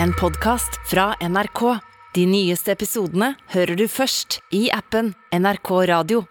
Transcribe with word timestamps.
en 0.00 0.12
podkast 0.12 0.90
fra 0.90 1.14
NRK. 1.20 1.78
De 2.14 2.26
nyeste 2.26 2.72
episodene 2.72 3.34
hører 3.54 3.76
du 3.76 3.86
først 3.88 4.40
i 4.54 4.68
appen 4.72 5.14
NRK 5.32 5.70
Radio. 5.88 6.24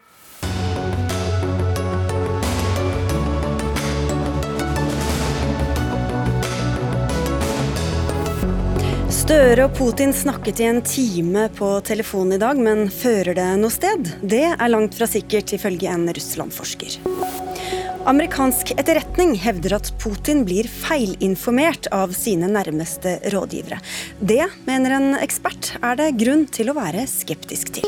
Støre 9.11 9.67
og 9.67 9.75
Putin 9.77 10.11
snakket 10.15 10.59
i 10.59 10.67
en 10.67 10.81
time 10.83 11.45
på 11.55 11.69
telefonen 11.87 12.35
i 12.35 12.41
dag, 12.41 12.59
men 12.59 12.89
fører 12.91 13.37
det 13.37 13.47
noe 13.61 13.71
sted? 13.71 14.15
Det 14.23 14.43
er 14.51 14.71
langt 14.73 14.97
fra 14.97 15.07
sikkert, 15.07 15.53
ifølge 15.55 15.91
en 15.93 16.09
Russland-forsker. 16.11 16.99
Amerikansk 18.05 18.71
etterretning 18.81 19.35
hevder 19.37 19.75
at 19.77 19.91
Putin 20.01 20.41
blir 20.47 20.65
feilinformert 20.65 21.85
av 21.93 22.15
sine 22.17 22.47
nærmeste 22.49 23.19
rådgivere. 23.29 23.77
Det, 24.17 24.41
mener 24.65 24.95
en 24.95 25.11
ekspert, 25.21 25.75
er 25.85 25.99
det 25.99 26.07
grunn 26.17 26.47
til 26.49 26.71
å 26.71 26.75
være 26.79 27.05
skeptisk 27.09 27.69
til. 27.77 27.85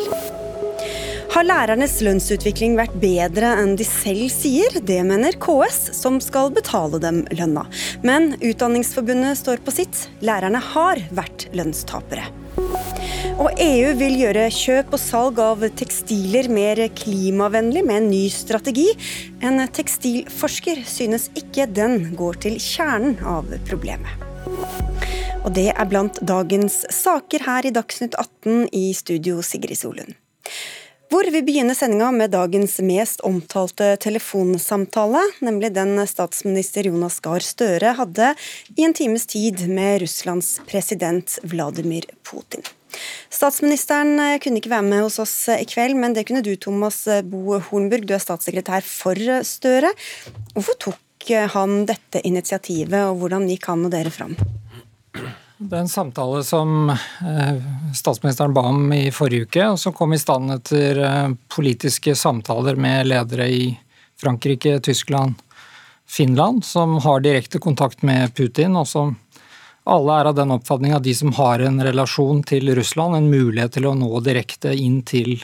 Har 1.33 1.47
lærernes 1.47 1.95
lønnsutvikling 2.05 2.77
vært 2.77 2.93
bedre 3.01 3.55
enn 3.63 3.73
de 3.79 3.87
selv 3.89 4.27
sier? 4.29 4.77
Det 4.85 4.99
mener 5.07 5.33
KS, 5.41 5.81
som 5.97 6.21
skal 6.21 6.53
betale 6.53 7.01
dem 7.01 7.23
lønna. 7.33 7.65
Men 8.05 8.35
Utdanningsforbundet 8.37 9.41
står 9.41 9.65
på 9.65 9.73
sitt. 9.73 10.05
Lærerne 10.21 10.61
har 10.75 11.01
vært 11.09 11.49
lønnstapere. 11.57 12.29
Og 13.41 13.49
EU 13.61 13.93
vil 13.97 14.17
gjøre 14.21 14.45
kjøp 14.53 14.93
og 14.93 15.01
salg 15.01 15.39
av 15.41 15.63
tekstiler 15.79 16.49
mer 16.53 16.79
klimavennlig 16.95 17.81
med 17.87 18.01
en 18.01 18.11
ny 18.11 18.25
strategi. 18.31 18.89
En 19.43 19.61
tekstilforsker 19.73 20.83
synes 20.87 21.29
ikke 21.39 21.65
den 21.69 22.13
går 22.19 22.39
til 22.45 22.59
kjernen 22.61 23.17
av 23.25 23.49
problemet. 23.69 24.29
Og 25.43 25.51
det 25.57 25.71
er 25.73 25.89
blant 25.89 26.21
dagens 26.23 26.83
saker 26.93 27.43
her 27.47 27.67
i 27.67 27.73
Dagsnytt 27.75 28.15
18 28.15 28.69
i 28.71 28.85
studio 28.95 29.41
Sigrid 29.43 29.81
Solund. 29.81 30.15
Hvor 31.13 31.27
vi 31.29 31.43
begynner 31.45 31.77
sendinga 31.77 32.07
med 32.09 32.31
dagens 32.33 32.79
mest 32.81 33.19
omtalte 33.21 33.91
telefonsamtale, 34.01 35.19
nemlig 35.45 35.69
den 35.75 35.91
statsminister 36.09 36.87
Jonas 36.89 37.19
Gahr 37.21 37.43
Støre 37.45 37.91
hadde 37.99 38.31
i 38.73 38.87
en 38.87 38.95
times 38.97 39.27
tid 39.29 39.61
med 39.69 39.99
Russlands 40.01 40.55
president 40.65 41.35
Vladimir 41.45 42.07
Putin. 42.25 42.65
Statsministeren 43.29 44.17
kunne 44.41 44.57
ikke 44.57 44.73
være 44.73 44.87
med 44.89 45.05
hos 45.05 45.19
oss 45.21 45.35
i 45.53 45.69
kveld, 45.69 45.93
men 46.01 46.17
det 46.17 46.25
kunne 46.31 46.41
du, 46.41 46.55
Thomas 46.57 47.03
Bo 47.29 47.59
Hornburg. 47.69 48.09
Du 48.09 48.17
er 48.17 48.25
statssekretær 48.25 48.81
for 48.81 49.45
Støre. 49.45 49.93
Hvorfor 50.57 50.81
tok 50.89 51.29
han 51.53 51.83
dette 51.93 52.25
initiativet, 52.25 53.03
og 53.05 53.21
hvordan 53.21 53.45
gikk 53.53 53.69
han 53.69 53.85
og 53.85 53.93
dere 53.93 54.17
fram? 54.17 54.33
Det 55.63 55.77
er 55.77 55.85
en 55.85 55.87
samtale 55.87 56.41
som 56.43 56.89
eh, 56.89 57.59
statsministeren 57.95 58.53
ba 58.55 58.65
om 58.67 58.89
i 58.91 59.07
forrige 59.15 59.47
uke, 59.47 59.67
og 59.71 59.77
som 59.79 59.93
kom 59.95 60.11
i 60.11 60.19
stand 60.19 60.51
etter 60.51 60.99
eh, 60.99 61.35
politiske 61.55 62.15
samtaler 62.19 62.75
med 62.75 63.07
ledere 63.07 63.47
i 63.47 63.69
Frankrike, 64.19 64.75
Tyskland, 64.83 65.37
Finland, 66.09 66.65
som 66.67 66.97
har 67.05 67.23
direkte 67.23 67.61
kontakt 67.63 68.03
med 68.03 68.33
Putin, 68.35 68.75
og 68.75 68.89
som 68.91 69.15
alle 69.87 70.17
er 70.19 70.31
av 70.31 70.35
den 70.35 70.51
oppfatning 70.51 70.97
at 70.97 71.05
de 71.07 71.13
som 71.15 71.31
har 71.39 71.63
en 71.63 71.79
relasjon 71.85 72.43
til 72.47 72.73
Russland, 72.75 73.15
en 73.15 73.31
mulighet 73.31 73.77
til 73.77 73.87
å 73.87 73.95
nå 73.95 74.11
direkte 74.25 74.75
inn 74.75 74.99
til 75.07 75.37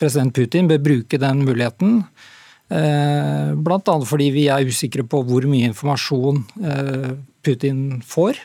president 0.00 0.32
Putin, 0.32 0.72
bør 0.72 0.80
bruke 0.86 1.20
den 1.20 1.44
muligheten. 1.44 2.00
Eh, 2.72 3.52
Bl.a. 3.52 4.00
fordi 4.14 4.32
vi 4.32 4.48
er 4.48 4.64
usikre 4.64 5.04
på 5.04 5.22
hvor 5.28 5.44
mye 5.50 5.68
informasjon 5.74 6.44
Putin 7.44 8.02
får 8.04 8.40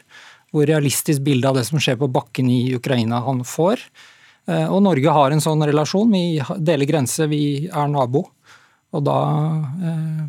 hvor 0.54 0.68
realistisk 0.70 1.24
bilde 1.26 1.50
av 1.50 1.58
det 1.58 1.66
som 1.66 1.82
skjer 1.82 1.98
på 2.00 2.12
bakken 2.14 2.52
i 2.54 2.76
Ukraina 2.78 3.24
han 3.26 3.42
får. 3.48 3.82
Eh, 4.46 4.68
og 4.70 4.84
Norge 4.86 5.18
har 5.18 5.34
en 5.34 5.42
sånn 5.44 5.66
relasjon. 5.66 6.14
Vi 6.14 6.38
deler 6.62 6.90
grense, 6.90 7.28
vi 7.32 7.44
er 7.68 7.90
nabo. 7.90 8.28
Og 8.94 9.02
da 9.08 9.18
eh, 9.82 10.24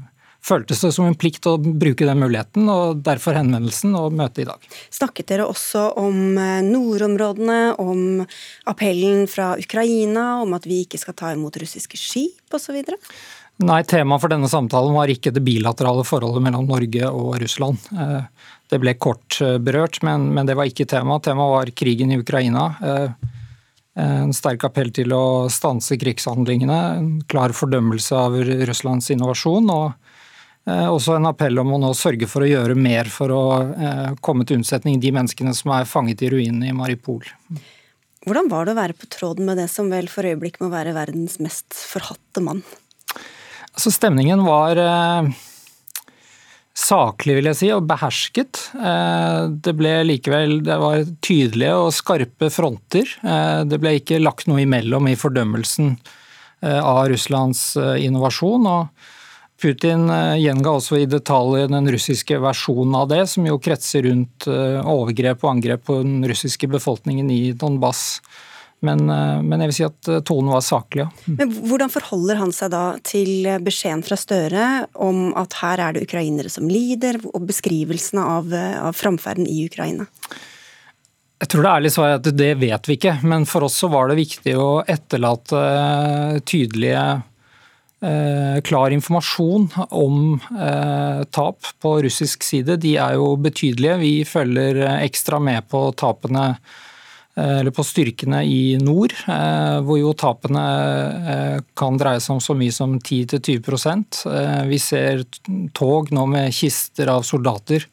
føltes 0.45 0.81
det 0.85 0.93
som 0.97 1.09
en 1.09 1.17
plikt 1.19 1.47
å 1.49 1.57
bruke 1.61 2.07
den 2.09 2.21
muligheten, 2.21 2.69
og 2.71 3.05
derfor 3.05 3.37
henvendelsen 3.37 3.95
og 3.99 4.17
møtet 4.17 4.45
i 4.45 4.49
dag. 4.49 4.69
Snakket 4.93 5.31
dere 5.33 5.49
også 5.49 5.87
om 6.01 6.39
eh, 6.41 6.61
nordområdene, 6.67 7.61
om 7.81 8.25
appellen 8.71 9.27
fra 9.31 9.55
Ukraina, 9.61 10.43
om 10.45 10.57
at 10.57 10.69
vi 10.69 10.83
ikke 10.85 11.01
skal 11.01 11.17
ta 11.21 11.33
imot 11.37 11.61
russiske 11.61 12.01
skip 12.01 12.57
osv.? 12.57 12.81
Nei, 13.63 13.85
temaet 13.87 14.21
for 14.21 14.33
denne 14.33 14.49
samtalen 14.51 14.97
var 14.97 15.11
ikke 15.13 15.31
det 15.35 15.45
bilaterale 15.47 16.03
forholdet 16.07 16.43
mellom 16.43 16.67
Norge 16.67 17.07
og 17.07 17.37
Russland. 17.39 17.79
Eh, 17.95 18.49
det 18.73 18.81
ble 18.83 18.97
kort 18.99 19.39
eh, 19.45 19.61
berørt, 19.63 20.01
men, 20.03 20.35
det 20.47 20.57
var 20.59 20.67
ikke 20.67 20.89
tema. 20.91 21.21
Temaet 21.23 21.53
var 21.53 21.71
krigen 21.79 22.11
i 22.11 22.19
Ukraina. 22.19 22.67
Eh, 22.83 23.31
en 24.03 24.35
sterk 24.35 24.67
appell 24.67 24.91
til 24.91 25.15
å 25.15 25.47
stanse 25.55 25.95
krigshandlingene, 26.01 26.81
en 26.99 27.11
klar 27.31 27.55
fordømmelse 27.55 28.19
av 28.19 28.35
Russlands 28.67 29.13
innovasjon. 29.15 29.71
og 29.71 29.93
også 30.65 31.19
en 31.19 31.29
appell 31.29 31.61
om 31.61 31.75
å 31.77 31.79
nå 31.79 31.91
sørge 31.95 32.27
for 32.27 32.43
å 32.43 32.49
gjøre 32.49 32.75
mer 32.75 33.07
for 33.13 33.31
å 33.31 33.43
komme 34.25 34.47
til 34.49 34.57
unnsetning 34.57 34.97
de 34.99 35.13
menneskene 35.13 35.53
som 35.55 35.75
er 35.77 35.85
fanget 35.85 36.25
i 36.25 36.31
ruinene 36.33 36.71
i 36.71 36.75
Maripol. 36.75 37.23
Hvordan 38.25 38.49
var 38.49 38.65
det 38.65 38.73
å 38.73 38.81
være 38.81 38.97
på 38.97 39.11
tråden 39.13 39.45
med 39.45 39.61
det 39.61 39.69
som 39.69 39.93
vel 39.93 40.09
for 40.09 40.25
øyeblikk 40.25 40.57
må 40.65 40.73
være 40.73 40.97
verdens 40.97 41.37
mest 41.39 41.77
forhatte 41.77 42.43
mann? 42.43 42.65
Altså, 43.75 43.91
stemningen 43.91 44.45
var 44.47 44.79
eh, 44.79 45.31
saklig, 46.79 47.41
vil 47.41 47.51
jeg 47.51 47.59
si, 47.59 47.71
og 47.75 47.89
behersket. 47.91 48.61
Eh, 48.79 49.41
det 49.67 49.75
ble 49.75 49.97
likevel 50.07 50.61
det 50.67 50.77
var 50.79 51.03
tydelige 51.25 51.81
og 51.81 51.91
skarpe 51.97 52.53
fronter. 52.55 53.17
Eh, 53.27 53.65
det 53.67 53.81
ble 53.83 53.97
ikke 53.99 54.23
lagt 54.23 54.47
noe 54.51 54.63
imellom 54.63 55.11
i 55.11 55.19
fordømmelsen 55.19 55.97
av 56.65 57.11
Russlands 57.11 57.75
innovasjon. 58.01 58.65
og 58.65 59.11
Putin 59.61 60.07
gjenga 60.41 60.71
også 60.79 60.97
i 61.03 61.09
detalj 61.11 61.67
den 61.69 61.91
russiske 61.93 62.39
versjonen 62.41 62.95
av 62.97 63.11
det, 63.11 63.19
som 63.29 63.45
jo 63.45 63.59
kretser 63.61 64.07
rundt 64.07 64.47
overgrep 64.49 65.45
og 65.45 65.51
angrep 65.51 65.85
på 65.91 65.99
den 66.01 66.25
russiske 66.25 66.71
befolkningen 66.73 67.29
i 67.29 67.53
Donbass. 67.53 68.23
Men, 68.85 69.09
eh, 69.11 69.43
men, 69.43 69.63
jeg 69.63 69.71
vil 69.71 69.77
si 69.77 69.87
at 69.87 70.11
eh, 70.11 70.23
tonen 70.27 70.53
var 70.53 70.65
saklig, 70.65 71.07
ja. 71.07 71.11
Mm. 71.27 71.37
Men 71.41 71.53
Hvordan 71.71 71.93
forholder 71.93 72.41
han 72.41 72.55
seg 72.55 72.73
da 72.75 72.85
til 73.07 73.49
beskjeden 73.65 74.05
fra 74.07 74.19
Støre 74.21 74.71
om 75.01 75.31
at 75.41 75.59
her 75.63 75.83
er 75.83 75.97
det 75.97 76.05
ukrainere 76.09 76.53
som 76.53 76.69
lider, 76.71 77.21
og 77.33 77.47
beskrivelsene 77.49 78.25
av, 78.39 78.51
eh, 78.53 78.81
av 78.81 78.97
framferden 78.99 79.49
i 79.49 79.65
Ukraina? 79.69 80.09
Jeg 81.43 81.51
tror 81.51 81.65
det 81.65 81.75
ærlige 81.75 81.97
svaret 81.97 82.15
er 82.15 82.21
at 82.21 82.39
det 82.39 82.53
vet 82.61 82.89
vi 82.89 82.97
ikke, 82.97 83.19
men 83.27 83.45
for 83.49 83.67
oss 83.67 83.77
så 83.83 83.91
var 83.93 84.09
det 84.09 84.21
viktig 84.21 84.55
å 84.57 84.69
etterlate 84.89 85.61
tydelige 86.49 87.05
klar 88.69 88.93
informasjon 88.93 89.71
om 89.97 90.17
eh, 90.37 91.21
tap 91.33 91.71
på 91.81 91.93
russisk 92.05 92.45
side. 92.45 92.77
De 92.83 92.99
er 93.01 93.15
jo 93.17 93.31
betydelige. 93.41 93.95
Vi 94.03 94.11
følger 94.29 94.83
ekstra 94.99 95.39
med 95.41 95.65
på 95.73 95.87
tapene 95.97 96.51
Eh, 96.53 96.91
eller 97.43 97.75
på 97.75 97.83
styrkene 97.87 98.45
i 98.47 98.77
nord, 98.79 99.15
eh, 99.27 99.79
hvor 99.83 99.99
jo 99.99 100.13
tapene 100.19 100.65
eh, 101.35 101.57
kan 101.79 101.99
dreie 101.99 102.23
seg 102.23 102.37
om 102.37 102.43
så 102.43 102.55
mye 102.59 102.75
som 102.75 102.97
10-20% 103.01 104.23
Vi 104.71 104.79
ser 104.83 105.25
tog 105.75 106.13
nå 106.15 106.27
med 106.31 106.55
kister 106.55 107.11
av 107.13 107.27
soldater 107.27 107.87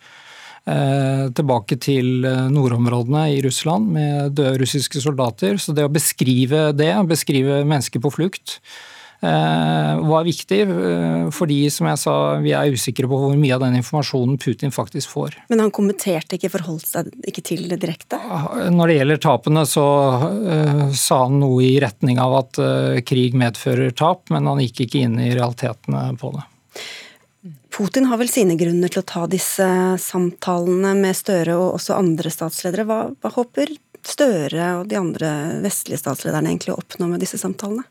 tilbake 0.61 1.73
til 1.81 2.21
nordområdene 2.53 3.23
i 3.33 3.39
Russland 3.41 3.87
med 3.95 4.35
døde 4.37 4.59
russiske 4.61 5.01
soldater. 5.01 5.57
Så 5.57 5.73
det 5.73 5.87
å 5.87 5.91
beskrive 5.91 6.67
det, 6.77 6.91
beskrive 7.09 7.63
mennesker 7.65 8.03
på 8.03 8.11
flukt, 8.13 8.59
Eh, 8.59 8.90
var 9.21 10.23
viktig, 10.25 10.61
eh, 10.61 11.29
fordi 11.29 11.69
som 11.69 11.87
jeg 11.91 11.99
sa, 12.01 12.13
vi 12.41 12.55
er 12.57 12.73
usikre 12.73 13.05
på 13.09 13.19
hvor 13.21 13.35
mye 13.37 13.53
av 13.53 13.61
den 13.61 13.77
informasjonen 13.77 14.39
Putin 14.41 14.73
faktisk 14.73 15.13
får. 15.13 15.35
Men 15.53 15.61
han 15.61 15.73
kommenterte 15.75 16.39
ikke, 16.39 16.49
forholdt 16.55 16.87
seg 16.89 17.11
ikke 17.29 17.43
til 17.45 17.67
det 17.69 17.77
direkte? 17.83 18.17
Når 18.73 18.89
det 18.89 18.97
gjelder 18.97 19.21
tapene, 19.21 19.65
så 19.69 19.85
uh, 20.17 20.87
sa 20.97 21.19
han 21.27 21.37
noe 21.43 21.61
i 21.67 21.75
retning 21.83 22.17
av 22.21 22.39
at 22.39 22.61
krig 23.05 23.37
medfører 23.37 23.93
tap, 23.93 24.25
men 24.33 24.49
han 24.49 24.63
gikk 24.63 24.85
ikke 24.87 25.05
inn 25.05 25.19
i 25.21 25.31
realitetene 25.35 26.09
på 26.21 26.33
det. 26.35 26.47
Putin 27.71 28.09
har 28.09 28.19
vel 28.19 28.29
sine 28.29 28.57
grunner 28.59 28.91
til 28.91 28.99
å 29.01 29.07
ta 29.07 29.23
disse 29.31 29.65
samtalene 30.01 30.91
med 30.97 31.15
Støre 31.15 31.55
og 31.55 31.77
også 31.77 31.95
andre 31.95 32.33
statsledere. 32.33 32.85
Hva, 32.89 32.99
hva 33.15 33.31
håper 33.37 33.71
Støre 34.01 34.67
og 34.79 34.89
de 34.89 34.97
andre 34.97 35.31
vestlige 35.61 36.01
statslederne 36.01 36.49
egentlig 36.49 36.73
å 36.73 36.79
oppnå 36.81 37.07
med 37.13 37.21
disse 37.23 37.37
samtalene? 37.37 37.85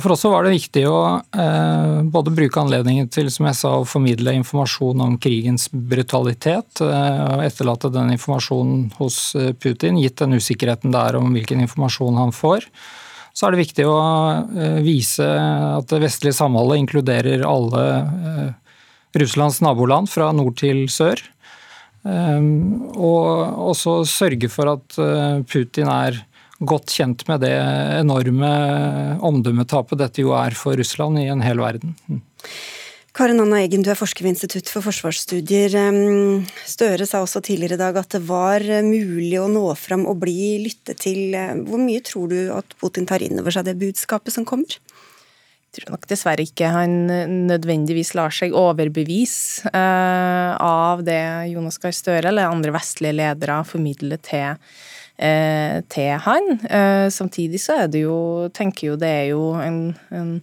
For 0.00 0.10
oss 0.10 0.24
var 0.26 0.42
det 0.42 0.56
viktig 0.56 0.82
å 0.90 0.98
eh, 1.38 2.00
både 2.10 2.32
bruke 2.34 2.58
anledningen 2.58 3.06
til 3.14 3.28
som 3.30 3.46
jeg 3.46 3.58
sa, 3.60 3.70
å 3.78 3.86
formidle 3.86 4.32
informasjon 4.40 5.04
om 5.04 5.14
krigens 5.22 5.68
brutalitet, 5.70 6.82
eh, 6.82 7.44
etterlate 7.46 7.92
den 7.94 8.10
informasjonen 8.16 8.88
hos 8.98 9.18
eh, 9.38 9.52
Putin, 9.54 10.00
gitt 10.02 10.18
den 10.18 10.34
usikkerheten 10.34 10.90
det 10.94 11.02
er 11.10 11.18
om 11.20 11.30
hvilken 11.36 11.62
informasjon 11.62 12.18
han 12.18 12.34
får. 12.34 12.66
Så 13.34 13.46
er 13.46 13.54
det 13.54 13.62
viktig 13.62 13.86
å 13.86 14.00
eh, 14.50 14.80
vise 14.82 15.28
at 15.28 15.86
det 15.92 16.02
vestlige 16.02 16.40
samholdet 16.40 16.82
inkluderer 16.82 17.46
alle 17.46 17.86
eh, 18.02 18.50
Russlands 19.22 19.60
naboland 19.62 20.10
fra 20.10 20.32
nord 20.34 20.58
til 20.58 20.88
sør. 20.90 21.22
Og 22.04 23.60
også 23.70 24.02
sørge 24.10 24.50
for 24.52 24.68
at 24.74 24.96
Putin 25.48 25.88
er 25.88 26.18
godt 26.60 26.94
kjent 26.94 27.26
med 27.28 27.42
det 27.42 27.54
enorme 28.00 28.52
omdømmetapet 29.24 30.00
dette 30.00 30.22
jo 30.22 30.34
er 30.38 30.54
for 30.58 30.78
Russland 30.78 31.18
i 31.22 31.28
en 31.32 31.42
hel 31.44 31.62
verden. 31.62 31.96
Mm. 32.06 32.22
Karin 33.14 33.38
Anna 33.38 33.60
Eggen, 33.62 33.84
du 33.86 33.92
er 33.92 33.98
forsker 33.98 34.26
ved 34.26 34.32
Institutt 34.34 34.66
for 34.72 34.82
forsvarsstudier. 34.82 35.70
Støre 36.66 37.06
sa 37.06 37.20
også 37.22 37.44
tidligere 37.46 37.76
i 37.78 37.82
dag 37.84 37.98
at 38.00 38.16
det 38.16 38.24
var 38.26 38.64
mulig 38.82 39.38
å 39.38 39.46
nå 39.46 39.68
fram 39.78 40.02
og 40.10 40.18
bli 40.24 40.56
lyttet 40.64 40.98
til. 41.04 41.36
Hvor 41.68 41.78
mye 41.78 42.02
tror 42.02 42.32
du 42.32 42.40
at 42.56 42.74
Putin 42.82 43.06
tar 43.06 43.22
inn 43.22 43.38
over 43.38 43.54
seg 43.54 43.68
det 43.68 43.76
budskapet 43.78 44.34
som 44.34 44.46
kommer? 44.48 44.80
Jeg 45.74 45.78
tror 45.78 45.94
nok 45.94 46.08
dessverre 46.10 46.42
ikke 46.46 46.72
han 46.74 46.96
nødvendigvis 47.46 48.12
lar 48.18 48.34
seg 48.34 48.54
overbevise 48.54 49.70
eh, 49.70 50.50
av 50.58 51.06
det 51.06 51.22
Jonas 51.50 51.78
Gahr 51.82 51.94
Støre 51.94 52.30
eller 52.30 52.50
andre 52.50 52.74
vestlige 52.74 53.14
ledere 53.14 53.62
formidler 53.66 54.22
til 54.22 54.58
eh, 55.18 55.82
til 55.92 56.16
han. 56.26 56.50
Eh, 56.64 57.06
samtidig 57.12 57.60
så 57.62 57.84
er 57.84 57.92
det 57.92 58.04
jo, 58.04 58.48
tenker 58.54 58.92
jo 58.92 58.98
det 59.00 59.10
er 59.10 59.30
jo 59.32 59.52
en, 59.60 59.80
en, 60.14 60.34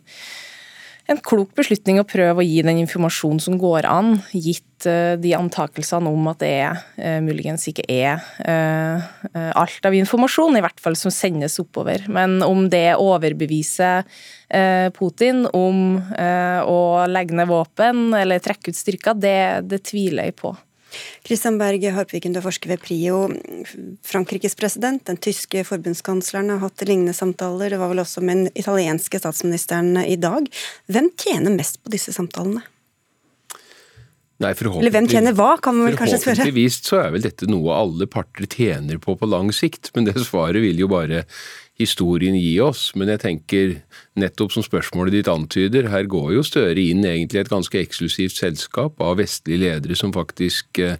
en 1.11 1.21
klok 1.25 1.53
beslutning 1.57 1.99
å 2.01 2.07
prøve 2.07 2.41
å 2.41 2.45
gi 2.45 2.61
den 2.65 2.81
informasjonen 2.83 3.41
som 3.43 3.57
går 3.61 3.87
an, 3.89 4.15
gitt 4.31 4.87
eh, 4.89 5.17
de 5.21 5.33
antakelsene 5.37 6.11
om 6.11 6.29
at 6.31 6.41
det 6.43 6.51
er, 6.61 6.81
eh, 6.97 7.19
muligens 7.23 7.67
ikke 7.71 7.85
er 7.91 8.23
eh, 8.45 9.51
alt 9.51 9.87
av 9.87 9.97
informasjon, 9.97 10.57
i 10.57 10.63
hvert 10.63 10.81
fall 10.83 10.97
som 10.99 11.13
sendes 11.13 11.59
oppover. 11.61 12.07
Men 12.11 12.39
om 12.45 12.67
det 12.71 12.99
overbeviser 12.99 14.07
Putin 14.91 15.45
om 15.55 15.93
å 15.95 16.79
legge 17.07 17.37
ned 17.39 17.47
våpen 17.47 18.09
eller 18.17 18.41
trekke 18.43 18.73
ut 18.73 18.75
styrker, 18.75 19.15
det, 19.15 19.63
det 19.71 19.79
tviler 19.87 20.27
jeg 20.27 20.35
på. 20.41 20.51
Christian 21.27 21.59
Berg 21.61 21.85
Harpviken, 21.95 22.33
du 22.33 22.41
er 22.41 22.45
forsker 22.45 22.73
ved 22.73 22.83
PRIO. 22.83 23.23
Frankrikes 24.07 24.57
president, 24.59 25.03
den 25.07 25.19
tyske 25.21 25.63
forbundskansleren, 25.67 26.51
har 26.53 26.63
hatt 26.65 26.85
lignende 26.87 27.15
samtaler. 27.17 27.73
Det 27.73 27.79
var 27.81 27.93
vel 27.93 28.03
også 28.03 28.23
med 28.25 28.43
den 28.43 28.59
italienske 28.59 29.21
statsministeren 29.21 29.95
i 30.03 30.19
dag. 30.19 30.49
Hvem 30.91 31.11
tjener 31.19 31.55
mest 31.55 31.81
på 31.83 31.93
disse 31.93 32.15
samtalene? 32.15 32.63
Nei, 34.41 34.55
Eller 34.57 34.93
hvem 34.95 35.07
tjener 35.09 35.35
hva, 35.37 35.51
kan 35.61 35.75
man 35.77 35.91
vel 35.91 35.97
kanskje 35.99 36.17
spørre? 36.17 36.39
Forhåpentligvis 36.41 36.79
så 36.87 36.97
er 37.03 37.11
vel 37.13 37.25
dette 37.27 37.45
noe 37.49 37.75
alle 37.77 38.07
parter 38.09 38.47
tjener 38.49 38.97
på 39.01 39.13
på 39.19 39.29
lang 39.29 39.51
sikt, 39.53 39.91
men 39.93 40.07
det 40.07 40.15
svaret 40.25 40.63
vil 40.63 40.81
jo 40.81 40.89
bare 40.89 41.25
historien 41.81 42.37
gi 42.37 42.53
oss. 42.63 42.91
Men 42.97 43.11
jeg 43.13 43.23
tenker, 43.25 43.73
nettopp 44.19 44.53
som 44.55 44.65
spørsmålet 44.65 45.19
ditt 45.19 45.31
antyder, 45.31 45.89
her 45.91 46.07
går 46.09 46.35
jo 46.37 46.45
Støre 46.51 46.81
inn 46.81 47.05
egentlig 47.07 47.43
et 47.43 47.51
ganske 47.51 47.79
eksklusivt 47.79 48.35
selskap 48.35 49.01
av 49.03 49.19
vestlige 49.21 49.61
ledere 49.61 49.95
som 49.95 50.11
faktisk 50.15 50.81
eh, 50.83 50.97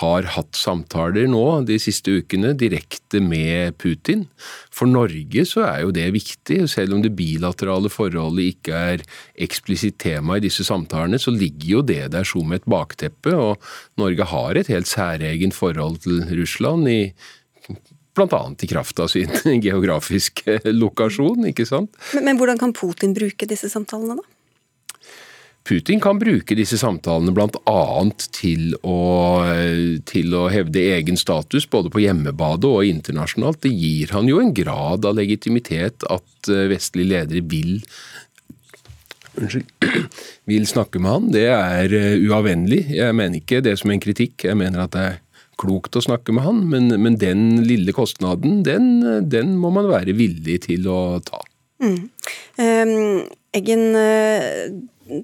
har 0.00 0.26
hatt 0.34 0.58
samtaler 0.58 1.28
nå 1.30 1.42
de 1.66 1.76
siste 1.78 2.16
ukene 2.18 2.52
direkte 2.58 3.20
med 3.22 3.76
Putin. 3.78 4.24
For 4.74 4.90
Norge 4.90 5.44
så 5.46 5.62
er 5.68 5.84
jo 5.84 5.92
det 5.94 6.08
viktig. 6.16 6.64
Selv 6.70 6.96
om 6.96 7.04
det 7.04 7.14
bilaterale 7.18 7.90
forholdet 7.92 8.50
ikke 8.56 8.80
er 8.94 9.04
eksplisitt 9.46 10.00
tema 10.02 10.38
i 10.38 10.44
disse 10.44 10.66
samtalene, 10.66 11.20
så 11.22 11.30
ligger 11.34 11.68
jo 11.76 11.84
det 11.86 12.02
der 12.16 12.26
som 12.26 12.50
et 12.56 12.66
bakteppe. 12.66 13.34
Og 13.36 13.62
Norge 14.00 14.26
har 14.32 14.58
et 14.58 14.72
helt 14.72 14.90
særegent 14.90 15.54
forhold 15.54 16.02
til 16.04 16.24
Russland 16.34 16.90
i 16.90 17.00
Bl.a. 18.16 18.40
i 18.60 18.70
kraft 18.70 19.00
av 19.02 19.12
sin 19.12 19.32
geografiske 19.66 20.60
lokasjon, 20.72 21.50
ikke 21.52 21.68
sant. 21.68 21.92
Men, 22.14 22.30
men 22.30 22.40
hvordan 22.40 22.60
kan 22.60 22.72
Putin 22.76 23.14
bruke 23.16 23.48
disse 23.48 23.70
samtalene, 23.72 24.18
da? 24.20 24.32
Putin 25.66 26.00
kan 26.00 26.18
bruke 26.18 26.54
disse 26.54 26.78
samtalene 26.78 27.32
bl.a. 27.34 27.80
Til, 28.36 28.76
til 30.06 30.36
å 30.38 30.44
hevde 30.52 30.84
egen 30.94 31.18
status 31.18 31.66
både 31.70 31.90
på 31.90 32.04
hjemmebade 32.04 32.70
og 32.70 32.86
internasjonalt. 32.86 33.64
Det 33.66 33.72
gir 33.74 34.14
han 34.14 34.30
jo 34.30 34.38
en 34.42 34.54
grad 34.54 35.08
av 35.08 35.18
legitimitet 35.18 36.06
at 36.06 36.52
eh, 36.52 36.68
vestlige 36.70 37.16
ledere 37.16 37.42
vil 37.50 37.80
Unnskyld, 39.36 39.68
vil 40.48 40.64
snakke 40.64 41.00
med 41.02 41.12
han. 41.12 41.26
Det 41.34 41.44
er 41.52 41.92
uavvendelig. 42.24 42.86
Jeg 42.96 43.16
mener 43.18 43.42
ikke 43.42 43.60
det 43.60 43.74
som 43.76 43.90
en 43.92 44.00
kritikk. 44.00 44.46
Jeg 44.46 44.56
mener 44.56 44.86
at 44.86 44.94
det 44.94 45.02
er 45.10 45.18
klokt 45.60 45.96
å 45.96 46.04
snakke 46.04 46.34
med 46.36 46.44
han, 46.46 46.62
men, 46.70 46.90
men 47.00 47.16
den 47.20 47.62
lille 47.66 47.94
kostnaden, 47.96 48.60
den, 48.66 48.90
den, 49.28 49.54
må 49.60 49.72
man 49.74 49.88
være 49.90 50.16
villig 50.16 50.60
til 50.68 50.88
å 50.92 51.00
ta. 51.24 51.40
Mm. 51.82 52.02
Um, 52.56 53.24
Eggen 53.56 53.82
eh, 54.00 54.70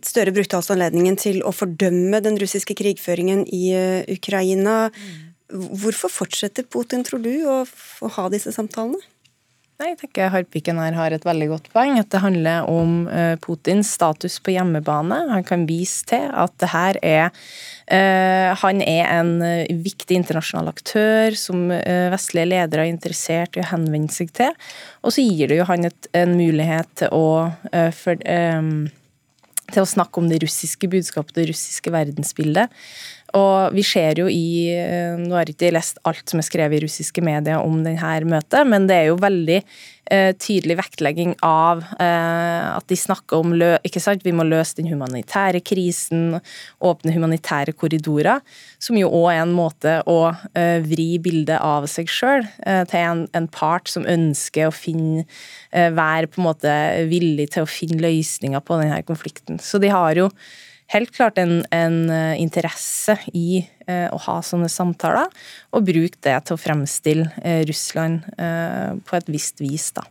Støre 0.06 0.31
brukte 0.34 0.58
altså 0.58 0.76
anledningen 0.76 1.17
til 1.19 1.40
å 1.43 1.50
fordømme 1.50 2.20
den 2.23 2.37
russiske 2.38 2.76
krigføringen 2.79 3.40
i 3.50 3.62
uh, 3.75 4.05
Ukraina. 4.14 4.76
Mm. 4.93 5.64
Hvorfor 5.82 6.12
fortsetter 6.12 6.69
Putin, 6.70 7.02
tror 7.05 7.25
du, 7.25 7.32
å, 7.50 7.56
å 7.67 8.11
ha 8.14 8.29
disse 8.31 8.55
samtalene? 8.55 9.00
Jeg 9.82 9.96
tenker 9.99 10.31
Harpiken 10.31 10.79
her 10.79 10.94
har 10.94 11.14
et 11.14 11.25
veldig 11.26 11.49
godt 11.50 11.64
poeng. 11.75 11.96
At 11.99 12.11
det 12.14 12.20
handler 12.23 12.69
om 12.70 13.08
uh, 13.11 13.34
Putins 13.43 13.90
status 13.96 14.38
på 14.44 14.55
hjemmebane. 14.55 15.19
Han 15.32 15.46
kan 15.46 15.67
vise 15.67 16.06
til 16.06 16.29
at 16.31 16.55
det 16.62 16.70
her 16.70 16.99
er 17.02 17.25
uh, 17.32 18.55
Han 18.62 18.82
er 18.84 19.11
en 19.11 19.34
uh, 19.43 19.82
viktig 19.82 20.20
internasjonal 20.20 20.70
aktør 20.70 21.34
som 21.38 21.67
vestlige 21.73 22.50
ledere 22.52 22.87
er 22.87 22.93
interessert 22.93 23.58
i 23.58 23.62
å 23.64 23.70
henvende 23.73 24.14
seg 24.14 24.31
til. 24.37 24.55
Og 25.02 25.17
så 25.17 25.25
gir 25.25 25.50
det 25.50 25.58
jo 25.58 25.69
han 25.69 25.88
et, 25.88 26.11
en 26.14 26.37
mulighet 26.38 26.90
til 27.02 27.11
å 27.17 27.26
for, 27.96 28.20
til 29.73 29.82
å 29.82 29.88
snakke 29.88 30.20
om 30.20 30.29
det 30.31 30.43
russiske 30.44 30.88
budskapet, 30.93 31.34
det 31.38 31.49
russiske 31.50 31.93
verdensbildet. 31.93 32.73
Og 33.38 33.73
vi 33.73 33.84
ser 33.87 34.20
jo 34.20 34.29
i 34.29 34.69
eh, 34.76 35.17
Nå 35.20 35.32
har 35.32 35.46
jeg 35.46 35.56
ikke 35.56 35.73
lest 35.73 36.00
alt 36.08 36.29
som 36.29 36.43
er 36.43 36.46
skrevet 36.46 36.79
i 36.79 36.84
russiske 36.84 37.25
medier 37.25 37.62
om 37.62 37.81
denne 37.84 38.29
møtet, 38.29 38.69
men 38.69 38.87
det 38.88 38.96
er 38.99 39.06
jo 39.08 39.20
veldig 39.23 39.58
eh, 40.12 40.32
tydelig 40.37 40.76
vektlegging 40.82 41.32
av 41.46 41.81
eh, 41.96 42.67
at 42.76 42.84
de 42.93 42.99
snakker 42.99 43.40
om 43.40 43.55
ikke 43.56 44.02
sant? 44.02 44.25
vi 44.26 44.34
må 44.37 44.44
løse 44.44 44.76
den 44.76 44.90
humanitære 44.90 45.62
krisen, 45.64 46.37
åpne 46.84 47.14
humanitære 47.14 47.73
korridorer, 47.73 48.43
som 48.82 48.99
jo 49.00 49.08
òg 49.08 49.31
er 49.32 49.40
en 49.46 49.55
måte 49.56 49.94
å 50.08 50.19
vri 50.87 51.08
bildet 51.23 51.61
av 51.62 51.87
seg 51.90 52.11
sjøl 52.11 52.44
til 52.90 53.26
en, 53.32 53.49
part 53.52 53.88
som 53.90 54.06
ønsker 54.08 54.69
å 54.69 54.75
finne 54.75 55.25
Være 55.73 56.29
på 56.29 56.40
en 56.40 56.46
måte 56.46 56.73
villig 57.08 57.49
til 57.55 57.64
å 57.64 57.70
finne 57.70 58.02
løsninger 58.02 58.61
på 58.64 58.76
denne 58.81 58.99
konflikten. 59.08 59.61
Så 59.62 59.81
de 59.81 59.88
har 59.93 60.19
jo 60.19 60.29
helt 60.92 61.12
klart 61.14 61.40
en, 61.40 61.62
en 61.72 61.98
eh, 62.10 62.40
interesse 62.40 63.16
i 63.32 63.62
eh, 63.86 64.08
å 64.12 64.18
ha 64.26 64.38
sånne 64.44 64.70
samtaler, 64.72 65.30
og 65.72 65.86
bruke 65.88 66.20
det 66.24 66.38
til 66.46 66.56
å 66.56 66.60
fremstille 66.60 67.28
eh, 67.42 67.62
Russland 67.68 68.26
eh, 68.38 68.98
på 69.06 69.19
et 69.19 69.31
visst 69.32 69.62
vis, 69.64 69.90
da. 69.96 70.06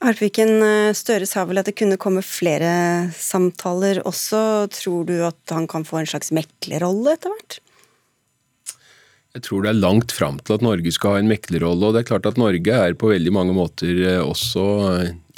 Harpviken 0.00 0.54
eh, 0.64 0.90
Støre 0.96 1.28
sa 1.28 1.44
vel 1.48 1.60
at 1.60 1.68
det 1.68 1.76
kunne 1.76 2.00
komme 2.00 2.24
flere 2.24 3.10
samtaler 3.12 4.00
også. 4.08 4.68
Tror 4.72 5.04
du 5.10 5.18
at 5.28 5.52
han 5.52 5.68
kan 5.68 5.84
få 5.84 6.00
en 6.00 6.08
slags 6.08 6.32
meklerrolle 6.32 7.18
etter 7.18 7.34
hvert? 7.34 7.58
Jeg 9.36 9.44
tror 9.46 9.62
det 9.62 9.70
er 9.70 9.82
langt 9.82 10.10
fram 10.16 10.40
til 10.40 10.56
at 10.56 10.64
Norge 10.64 10.90
skal 10.96 11.14
ha 11.14 11.20
en 11.20 11.28
meklerrolle. 11.30 11.90
Og 11.90 11.94
det 11.94 12.00
er 12.00 12.08
klart 12.08 12.26
at 12.26 12.40
Norge 12.40 12.78
er 12.88 12.96
på 12.98 13.12
veldig 13.12 13.34
mange 13.36 13.52
måter 13.54 14.00
også 14.24 14.64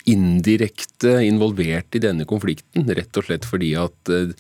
indirekte 0.09 1.19
involvert 1.27 1.95
i 1.97 2.03
denne 2.03 2.27
konflikten. 2.29 2.89
Rett 2.91 3.19
og 3.19 3.29
slett 3.29 3.47
fordi 3.49 3.73
at 3.79 4.13
eh, 4.13 4.33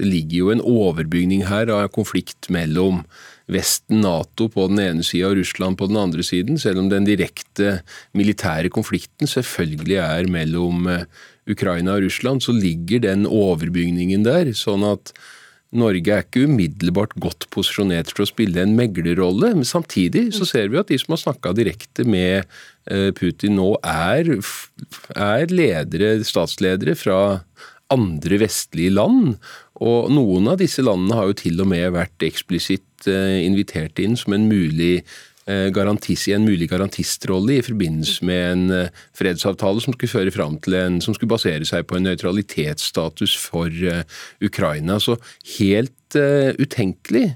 det 0.00 0.06
ligger 0.06 0.36
jo 0.38 0.52
en 0.54 0.64
overbygning 0.64 1.46
her 1.50 1.72
av 1.74 1.90
konflikt 1.94 2.50
mellom 2.52 3.04
Vesten, 3.50 4.04
Nato 4.04 4.46
på 4.52 4.68
den 4.70 4.78
ene 4.78 5.04
sida 5.06 5.32
og 5.32 5.40
Russland 5.40 5.78
på 5.80 5.88
den 5.90 5.98
andre 5.98 6.22
siden, 6.26 6.58
selv 6.60 6.84
om 6.84 6.90
den 6.92 7.08
direkte 7.08 7.80
militære 8.16 8.70
konflikten 8.70 9.30
selvfølgelig 9.30 9.98
er 10.04 10.30
mellom 10.30 10.86
eh, 10.90 11.04
Ukraina 11.50 11.96
og 11.96 12.06
Russland, 12.06 12.44
så 12.44 12.54
ligger 12.54 13.02
den 13.08 13.26
overbygningen 13.26 14.24
der. 14.26 14.52
sånn 14.54 14.86
at 14.86 15.12
Norge 15.70 16.10
er 16.10 16.24
ikke 16.24 16.48
umiddelbart 16.50 17.12
godt 17.22 17.46
posisjonert 17.54 18.10
til 18.10 18.24
å 18.24 18.28
spille 18.28 18.64
en 18.64 18.74
meglerrolle, 18.78 19.52
men 19.54 19.66
samtidig 19.66 20.32
så 20.34 20.48
ser 20.48 20.72
vi 20.72 20.80
at 20.80 20.90
de 20.90 20.98
som 20.98 21.14
har 21.14 21.22
snakka 21.22 21.52
direkte 21.54 22.06
med 22.08 22.42
eh, 22.90 23.10
Putin 23.14 23.54
nå, 23.60 23.68
er, 23.86 24.32
er 25.14 25.54
ledere, 25.54 26.16
statsledere 26.26 26.96
fra 26.98 27.20
andre 27.94 28.40
vestlige 28.42 28.96
land. 28.96 29.36
Og 29.80 30.10
noen 30.12 30.50
av 30.50 30.58
disse 30.60 30.82
landene 30.82 31.16
har 31.16 31.30
jo 31.30 31.38
til 31.38 31.62
og 31.62 31.70
med 31.70 31.94
vært 31.94 32.26
eksplisitt 32.26 33.06
eh, 33.10 33.38
invitert 33.46 34.02
inn 34.02 34.18
som 34.18 34.34
en 34.34 34.50
mulig 34.50 35.04
Eh, 35.50 35.68
garantis, 35.74 36.28
i 36.28 36.34
en 36.36 36.44
mulig 36.44 36.68
garantistrolle 36.70 37.56
i 37.56 37.62
forbindelse 37.64 38.26
med 38.28 38.42
en 38.52 38.74
eh, 38.76 38.90
fredsavtale 39.16 39.82
som 39.82 39.94
skulle 39.96 40.12
føre 40.12 40.34
fram 40.34 40.58
til 40.62 40.76
en, 40.78 40.98
som 41.02 41.16
skulle 41.16 41.32
basere 41.32 41.66
seg 41.66 41.86
på 41.88 41.96
en 41.96 42.06
nøytralitetsstatus 42.06 43.34
for 43.40 43.70
eh, 43.72 44.04
Ukraina. 44.44 45.00
Så 45.02 45.18
helt 45.58 45.96
utenkelig 46.10 47.28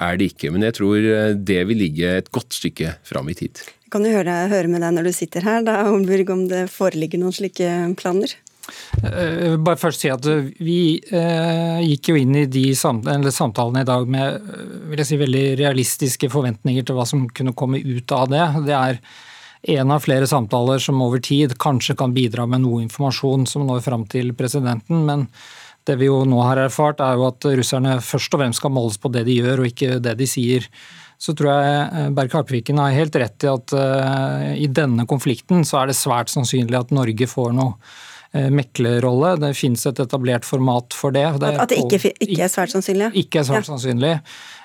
er 0.00 0.14
det 0.16 0.30
ikke, 0.30 0.48
men 0.54 0.62
jeg 0.64 0.78
tror 0.78 1.04
det 1.36 1.58
vil 1.68 1.82
ligge 1.82 2.14
et 2.22 2.30
godt 2.32 2.56
stykke 2.56 2.94
fram 3.04 3.28
i 3.28 3.34
tid. 3.36 3.60
Kan 3.92 4.06
du 4.06 4.08
høre, 4.08 4.46
høre 4.48 4.70
med 4.72 4.80
deg 4.80 4.94
når 4.96 5.10
du 5.10 5.12
sitter 5.12 5.44
her, 5.44 5.60
da, 5.66 5.82
Holmburg, 5.84 6.32
om 6.32 6.46
det 6.48 6.62
foreligger 6.72 7.20
noen 7.20 7.36
slike 7.36 7.68
planer? 8.00 8.32
Vil 9.02 9.58
bare 9.64 9.80
først 9.80 10.04
si 10.04 10.10
at 10.12 10.26
Vi 10.62 11.00
eh, 11.10 11.80
gikk 11.82 12.12
jo 12.12 12.18
inn 12.20 12.36
i 12.38 12.46
de 12.50 12.64
samtalene 12.76 13.82
i 13.82 13.88
dag 13.88 14.06
med 14.10 14.52
vil 14.92 15.02
jeg 15.02 15.08
si, 15.08 15.18
veldig 15.20 15.44
realistiske 15.58 16.30
forventninger 16.32 16.86
til 16.86 16.98
hva 16.98 17.06
som 17.08 17.26
kunne 17.34 17.56
komme 17.58 17.80
ut 17.82 18.14
av 18.14 18.30
det. 18.30 18.44
Det 18.68 18.76
er 18.76 19.00
en 19.78 19.94
av 19.94 20.02
flere 20.04 20.28
samtaler 20.30 20.82
som 20.82 21.02
over 21.02 21.22
tid 21.22 21.56
kanskje 21.62 21.96
kan 21.98 22.14
bidra 22.14 22.46
med 22.50 22.64
noe 22.64 22.82
informasjon 22.84 23.46
som 23.50 23.66
når 23.66 23.84
fram 23.84 24.06
til 24.10 24.34
presidenten. 24.38 25.04
men 25.08 25.28
det 25.82 25.96
vi 25.98 26.06
jo 26.06 26.20
nå 26.22 26.38
har 26.46 26.60
erfart, 26.62 27.00
er 27.02 27.16
jo 27.18 27.24
at 27.26 27.42
russerne 27.58 27.96
først 28.06 28.36
og 28.36 28.38
fremst 28.38 28.60
skal 28.60 28.70
måles 28.70 29.00
på 29.02 29.10
det 29.10 29.24
de 29.26 29.40
gjør, 29.40 29.64
og 29.64 29.66
ikke 29.72 29.96
det 29.98 30.12
de 30.20 30.28
sier. 30.30 30.68
Så 31.18 31.34
tror 31.34 31.50
jeg 31.50 31.80
eh, 31.88 32.12
Berg 32.14 32.36
Harpviken 32.36 32.78
har 32.78 32.94
helt 32.94 33.18
rett 33.18 33.42
i 33.42 33.50
at 33.50 33.74
i 34.54 34.70
denne 34.70 35.08
konflikten 35.10 35.66
så 35.66 35.80
er 35.80 35.90
det 35.90 35.98
svært 35.98 36.30
sannsynlig 36.30 36.78
at 36.78 36.94
Norge 36.94 37.26
får 37.26 37.50
noe 37.58 37.74
meklerrolle. 38.32 39.34
Det 39.42 39.52
finnes 39.58 39.82
et 39.90 39.98
etablert 40.00 40.46
format 40.48 40.96
for 40.96 41.12
det. 41.12 41.26
det 41.42 41.52
at 41.60 41.68
det 41.68 41.82
ikke, 41.82 42.14
ikke, 42.16 42.40
er 42.46 42.52
svært 42.52 42.72
sannsynlig? 42.72 43.10
Ikke 43.20 43.42
er 43.42 43.48
svært 43.48 43.66
ja. 43.66 43.74
sannsynlig. 43.74 44.12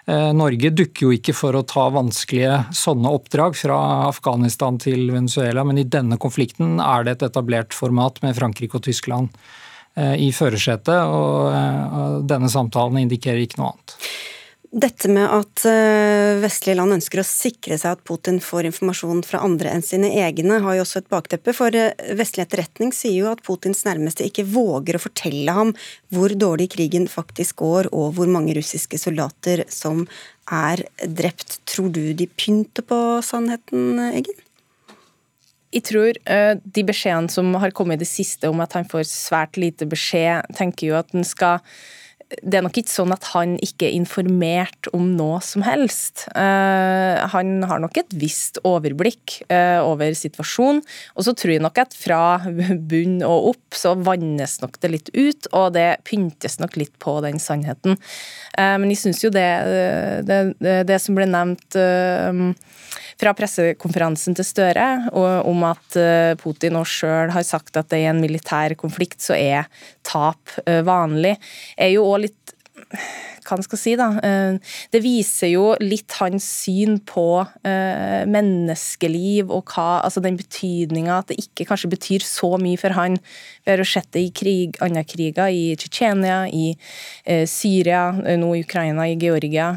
Uh, 0.07 0.31
Norge 0.31 0.71
dukker 0.71 1.09
jo 1.09 1.11
ikke 1.17 1.35
for 1.35 1.57
å 1.59 1.65
ta 1.67 1.89
vanskelige 1.91 2.61
sånne 2.71 3.11
oppdrag 3.11 3.59
fra 3.59 3.77
Afghanistan 4.07 4.79
til 4.79 5.09
Venezuela, 5.11 5.67
men 5.67 5.81
i 5.81 5.87
denne 5.87 6.15
konflikten 6.15 6.77
er 6.79 7.03
det 7.03 7.17
et 7.17 7.27
etablert 7.27 7.75
format 7.75 8.23
med 8.23 8.37
Frankrike 8.39 8.79
og 8.79 8.87
Tyskland 8.87 9.35
Eh, 9.97 10.15
i 10.27 10.31
førersetet, 10.31 10.93
eh, 10.93 11.93
og 11.97 12.25
denne 12.29 12.49
samtalen 12.53 12.99
indikerer 13.01 13.41
ikke 13.41 13.57
noe 13.57 13.71
annet. 13.71 13.95
Dette 14.67 15.07
med 15.07 15.23
at 15.31 15.63
eh, 15.69 16.37
vestlige 16.43 16.75
land 16.75 16.97
ønsker 16.97 17.21
å 17.21 17.25
sikre 17.25 17.77
seg 17.79 17.95
at 17.95 18.01
Putin 18.07 18.41
får 18.43 18.67
informasjon 18.67 19.21
fra 19.23 19.39
andre 19.45 19.71
enn 19.71 19.85
sine 19.85 20.09
egne, 20.19 20.59
har 20.63 20.75
jo 20.75 20.83
også 20.83 20.99
et 20.99 21.11
bakteppe. 21.13 21.53
For 21.55 21.71
vestlig 22.19 22.43
etterretning 22.43 22.91
sier 22.95 23.15
jo 23.15 23.29
at 23.31 23.43
Putins 23.47 23.85
nærmeste 23.87 24.27
ikke 24.27 24.43
våger 24.51 24.97
å 24.97 25.03
fortelle 25.05 25.55
ham 25.55 25.71
hvor 26.11 26.35
dårlig 26.35 26.73
krigen 26.75 27.07
faktisk 27.11 27.63
går, 27.63 27.91
og 27.95 28.17
hvor 28.17 28.27
mange 28.31 28.57
russiske 28.57 28.99
soldater 28.99 29.63
som 29.71 30.03
er 30.51 30.83
drept. 30.99 31.61
Tror 31.69 31.87
du 31.95 32.11
de 32.17 32.27
pynter 32.27 32.83
på 32.87 32.99
sannheten, 33.23 33.95
Eggen? 34.11 34.43
Jeg 35.75 35.83
tror 35.89 36.19
uh, 36.27 36.55
de 36.63 36.83
beskjedene 36.87 37.31
som 37.31 37.55
har 37.59 37.75
kommet 37.75 37.99
i 37.99 38.03
det 38.05 38.09
siste 38.09 38.51
om 38.51 38.59
at 38.63 38.75
han 38.75 38.87
får 38.87 39.07
svært 39.07 39.59
lite 39.59 39.87
beskjed, 39.87 40.47
tenker 40.59 40.91
jo 40.91 40.99
at 40.99 41.11
han 41.15 41.27
skal 41.27 41.63
det 42.27 42.57
er 42.59 42.63
nok 42.65 42.75
ikke 42.81 42.91
sånn 42.91 43.13
at 43.15 43.23
han 43.31 43.53
ikke 43.63 43.87
er 43.87 43.95
informert 43.95 44.89
om 44.95 45.13
noe 45.15 45.39
som 45.45 45.63
helst. 45.63 46.25
Uh, 46.35 47.23
han 47.31 47.61
har 47.69 47.79
nok 47.79 47.99
et 48.01 48.15
visst 48.19 48.59
overblikk 48.67 49.37
uh, 49.47 49.79
over 49.85 50.11
situasjonen. 50.17 50.81
Og 51.15 51.27
så 51.27 51.33
tror 51.37 51.55
jeg 51.55 51.63
nok 51.63 51.79
at 51.85 51.95
fra 51.95 52.21
bunn 52.91 53.21
og 53.23 53.53
opp 53.53 53.77
så 53.79 53.95
vannes 53.95 54.57
nok 54.63 54.75
det 54.83 54.91
litt 54.91 55.13
ut, 55.15 55.47
og 55.55 55.71
det 55.77 55.87
pyntes 56.07 56.59
nok 56.59 56.75
litt 56.79 56.95
på 57.03 57.15
den 57.23 57.39
sannheten. 57.39 57.95
Uh, 58.57 58.75
men 58.75 58.91
jeg 58.91 59.05
syns 59.05 59.23
jo 59.23 59.31
det, 59.31 59.47
det, 60.27 60.41
det, 60.59 60.77
det, 60.91 60.99
som 61.03 61.15
ble 61.15 61.29
nevnt 61.31 61.79
fra 63.17 63.33
pressekonferansen 63.37 64.37
til 64.37 64.45
Støre 64.45 64.87
om 65.17 65.65
at 65.67 65.97
eh, 65.99 66.33
Putin 66.39 66.77
nå 66.77 66.83
sjøl 66.87 67.33
har 67.33 67.45
sagt 67.47 67.79
at 67.79 67.95
i 67.97 68.05
en 68.09 68.21
militær 68.23 68.77
konflikt 68.79 69.23
så 69.25 69.37
er 69.37 69.69
tap 70.05 70.59
eh, 70.67 70.83
vanlig, 70.85 71.37
er 71.77 71.95
jo 71.95 72.05
òg 72.11 72.27
litt 72.27 72.53
hva 73.47 73.55
skal 73.63 73.79
si, 73.79 73.93
da. 73.97 74.09
Eh, 74.21 74.75
det 74.93 74.99
viser 75.01 75.49
jo 75.49 75.71
litt 75.81 76.13
hans 76.19 76.45
syn 76.65 76.99
på 77.07 77.25
menneskeliv 78.27 79.49
og 79.55 79.71
hva, 79.71 80.03
altså 80.05 80.21
den 80.23 80.37
betydninga 80.37 81.15
at 81.21 81.31
det 81.31 81.39
ikke 81.41 81.65
kanskje 81.71 81.89
betyr 81.95 82.25
så 82.27 82.51
mye 82.61 82.77
for 82.79 82.93
han. 82.95 83.17
Vi 83.63 83.71
har 83.71 83.81
jo 83.81 83.87
sett 83.87 84.11
det 84.13 84.25
i 84.27 84.33
krig, 84.35 84.77
andre 84.83 85.03
kriger, 85.07 85.49
i 85.49 85.73
Tsjetsjenia, 85.79 86.43
i 86.51 86.75
Syria, 87.49 88.11
nå 88.13 88.51
i 88.53 88.65
Ukraina, 88.67 89.07
i 89.07 89.17
Georgia. 89.19 89.71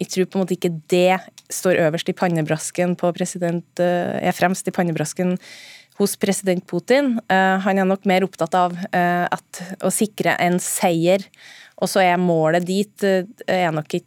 Jeg 0.00 0.10
tror 0.10 0.26
på 0.26 0.40
en 0.40 0.44
måte 0.44 0.56
ikke 0.58 0.74
det 0.90 1.20
står 1.52 1.80
øverst 1.86 2.10
i 2.10 2.16
pannebrasken 2.16 2.96
på 2.98 3.12
president 3.16 3.82
eh, 3.82 4.18
Er 4.22 4.36
fremst 4.36 4.68
i 4.68 4.74
pannebrasken 4.74 5.36
hos 6.00 6.16
president 6.16 6.64
Putin. 6.66 7.18
Eh, 7.28 7.56
han 7.64 7.78
er 7.78 7.88
nok 7.88 8.06
mer 8.08 8.24
opptatt 8.24 8.54
av 8.56 8.76
eh, 8.76 9.26
at, 9.26 9.62
å 9.84 9.92
sikre 9.92 10.36
en 10.40 10.60
seier, 10.62 11.26
og 11.80 11.90
så 11.90 12.02
er 12.04 12.20
målet 12.20 12.66
dit 12.68 13.04
er 13.04 13.70
nok 13.72 13.94
ikke 13.96 14.06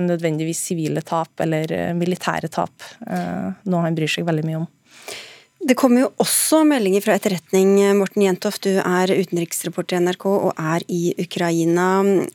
nødvendigvis 0.00 0.62
sivile 0.70 1.02
tap 1.04 1.42
eller 1.44 1.92
militære 1.92 2.48
tap, 2.48 2.72
noe 3.04 3.82
han 3.84 3.98
bryr 3.98 4.08
seg 4.08 4.24
veldig 4.24 4.44
mye 4.46 4.62
om. 4.62 4.64
Det 5.60 5.74
kommer 5.76 6.06
jo 6.06 6.12
også 6.22 6.62
meldinger 6.64 7.02
fra 7.04 7.14
etterretning, 7.18 7.74
Morten 7.98 8.22
Jentoft, 8.24 8.64
du 8.64 8.78
er 8.80 9.10
utenriksreporter 9.12 9.98
i 9.98 10.04
NRK 10.06 10.24
og 10.30 10.54
er 10.56 10.86
i 10.88 11.12
Ukraina, 11.20 11.88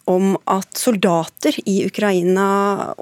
om 0.06 0.36
at 0.46 0.78
soldater 0.78 1.58
i 1.66 1.80
Ukraina 1.88 2.46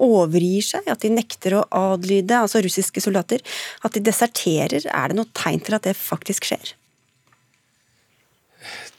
overgir 0.00 0.64
seg, 0.64 0.88
at 0.88 1.04
de 1.04 1.12
nekter 1.12 1.58
å 1.58 1.66
adlyde, 1.76 2.38
altså 2.40 2.64
russiske 2.64 3.04
soldater, 3.04 3.44
at 3.84 3.92
de 3.92 4.04
deserterer. 4.08 4.88
Er 4.88 5.12
det 5.12 5.20
noe 5.20 5.28
tegn 5.36 5.60
til 5.60 5.76
at 5.76 5.84
det 5.90 5.96
faktisk 5.98 6.48
skjer? 6.48 6.72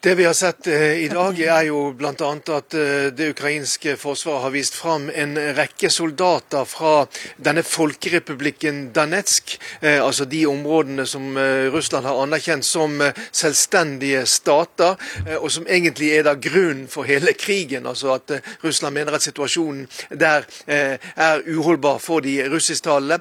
Det 0.05 0.15
vi 0.15 0.25
har 0.25 0.33
sett 0.33 0.67
eh, 0.67 1.03
i 1.03 1.07
dag, 1.07 1.39
er 1.41 1.63
jo 1.65 1.79
bl.a. 1.97 2.11
at 2.13 2.75
eh, 2.77 3.07
det 3.09 3.31
ukrainske 3.33 3.95
forsvaret 3.97 4.43
har 4.43 4.51
vist 4.53 4.75
fram 4.77 5.07
en 5.09 5.31
rekke 5.57 5.89
soldater 5.89 6.67
fra 6.69 7.07
denne 7.41 7.63
folkerepublikken 7.65 8.91
Danetsk, 8.93 9.55
eh, 9.81 9.97
altså 9.97 10.27
de 10.29 10.43
områdene 10.45 11.07
som 11.09 11.25
Russland 11.73 12.05
har 12.05 12.21
anerkjent 12.21 12.67
som 12.67 13.01
selvstendige 13.31 14.21
stater, 14.29 14.93
og 15.39 15.49
som 15.51 15.65
egentlig 15.65 16.11
er 16.19 16.27
da 16.29 16.35
grunnen 16.37 16.85
for 16.85 17.09
hele 17.09 17.33
krigen. 17.33 17.89
Altså 17.89 18.13
at 18.19 18.35
Russland 18.61 18.93
mener 18.93 19.17
at 19.17 19.25
situasjonen 19.25 19.87
der 20.13 20.45
er 20.67 21.41
uholdbar 21.49 21.97
for 21.97 22.21
de 22.21 22.35
russisktalende. 22.53 23.17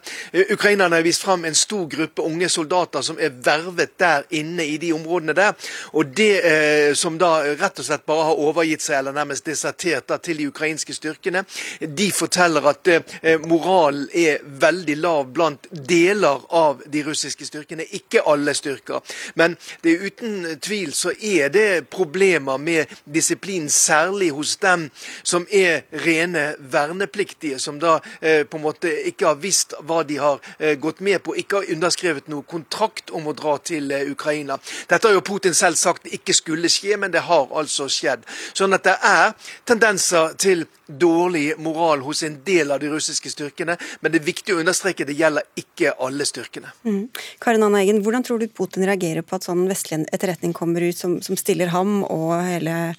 Ukrainerne 0.53 1.01
har 1.01 1.09
vist 1.09 1.25
fram 1.25 1.49
en 1.49 1.57
stor 1.57 1.89
gruppe 1.97 2.29
unge 2.29 2.53
soldater 2.53 3.01
som 3.01 3.17
er 3.17 3.33
vervet 3.33 3.97
der 4.01 4.29
inne 4.37 4.69
i 4.69 4.77
de 4.77 4.93
områdene 4.93 5.33
der. 5.33 5.57
og 5.93 6.13
det 6.17 6.74
som 6.95 7.19
da 7.19 7.33
rett 7.59 7.79
og 7.79 7.87
slett 7.87 8.07
bare 8.07 8.29
har 8.31 8.41
overgitt 8.41 8.83
seg, 8.85 8.99
eller 8.99 9.17
nærmest 9.17 9.47
desertert 9.47 10.09
da, 10.09 10.19
til 10.19 10.39
de 10.41 10.49
ukrainske 10.51 10.95
styrkene, 10.95 11.45
de 11.81 12.09
forteller 12.13 12.65
at 12.71 12.91
eh, 12.91 13.41
moralen 13.49 14.07
er 14.15 14.43
veldig 14.61 14.97
lav 15.01 15.31
blant 15.35 15.69
deler 15.71 16.45
av 16.55 16.83
de 16.91 17.03
russiske 17.07 17.47
styrkene, 17.49 17.87
ikke 17.99 18.25
alle 18.31 18.55
styrker. 18.57 19.03
Men 19.35 19.57
det 19.83 19.95
er 19.95 20.07
uten 20.09 20.59
tvil 20.63 20.95
så 20.97 21.15
er 21.21 21.53
det 21.55 21.87
problemer 21.93 22.59
med 22.59 22.91
disiplin, 23.05 23.69
særlig 23.71 24.31
hos 24.35 24.57
dem 24.63 24.89
som 25.23 25.47
er 25.51 25.85
rene 26.05 26.55
vernepliktige, 26.59 27.59
som 27.59 27.79
da 27.83 27.99
eh, 28.21 28.45
på 28.47 28.59
en 28.59 28.67
måte 28.67 28.91
ikke 29.11 29.29
har 29.31 29.41
visst 29.43 29.75
hva 29.85 30.03
de 30.07 30.19
har 30.21 30.41
eh, 30.59 30.77
gått 30.81 31.03
med 31.05 31.23
på, 31.25 31.37
ikke 31.39 31.61
har 31.61 31.73
underskrevet 31.75 32.31
noe 32.33 32.47
kontrakt 32.49 33.13
om 33.15 33.29
å 33.29 33.37
dra 33.37 33.57
til 33.65 33.91
eh, 33.93 34.07
Ukraina. 34.11 34.59
Dette 34.91 35.09
har 35.09 35.17
jo 35.17 35.25
Putin 35.25 35.57
selv 35.57 35.79
sagt 35.81 36.09
ikke 36.13 36.35
skulle 36.37 36.64
skulle 36.69 36.95
skje, 36.95 36.99
men 37.01 37.13
det 37.13 37.21
har 37.21 37.49
altså 37.53 37.89
skjedd. 37.89 38.25
Sånn 38.55 38.75
at 38.75 38.85
det 38.85 38.97
er 39.03 39.35
tendenser 39.67 40.35
til 40.39 40.67
dårlig 40.87 41.55
moral 41.59 42.03
hos 42.05 42.23
en 42.23 42.41
del 42.45 42.71
av 42.71 42.81
de 42.81 42.91
russiske 42.93 43.31
styrkene, 43.31 43.77
men 44.01 44.13
det 44.13 44.21
er 44.21 44.27
viktig 44.27 44.55
å 44.55 44.61
understreke 44.61 45.05
det 45.05 45.17
gjelder 45.17 45.45
ikke 45.57 45.95
alle 45.99 46.25
styrkene. 46.29 46.73
Mm. 46.85 47.09
Karin 47.41 47.65
Anna 47.65 47.81
Eggen, 47.83 48.03
hvordan 48.05 48.25
tror 48.25 48.41
du 48.41 48.49
Putin 48.49 48.85
reagerer 48.85 49.23
på 49.23 49.37
at 49.37 49.47
sånn 49.47 49.67
vestlig 49.69 50.05
etterretning 50.13 50.53
kommer 50.53 50.85
ut 50.85 50.99
som, 50.99 51.21
som 51.23 51.39
stiller 51.41 51.73
ham 51.73 52.03
og 52.05 52.37
hele 52.45 52.95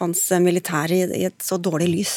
hans 0.00 0.24
militære 0.30 0.96
i, 0.96 1.04
i 1.22 1.28
et 1.28 1.44
så 1.44 1.60
dårlig 1.60 1.92
lys? 1.92 2.16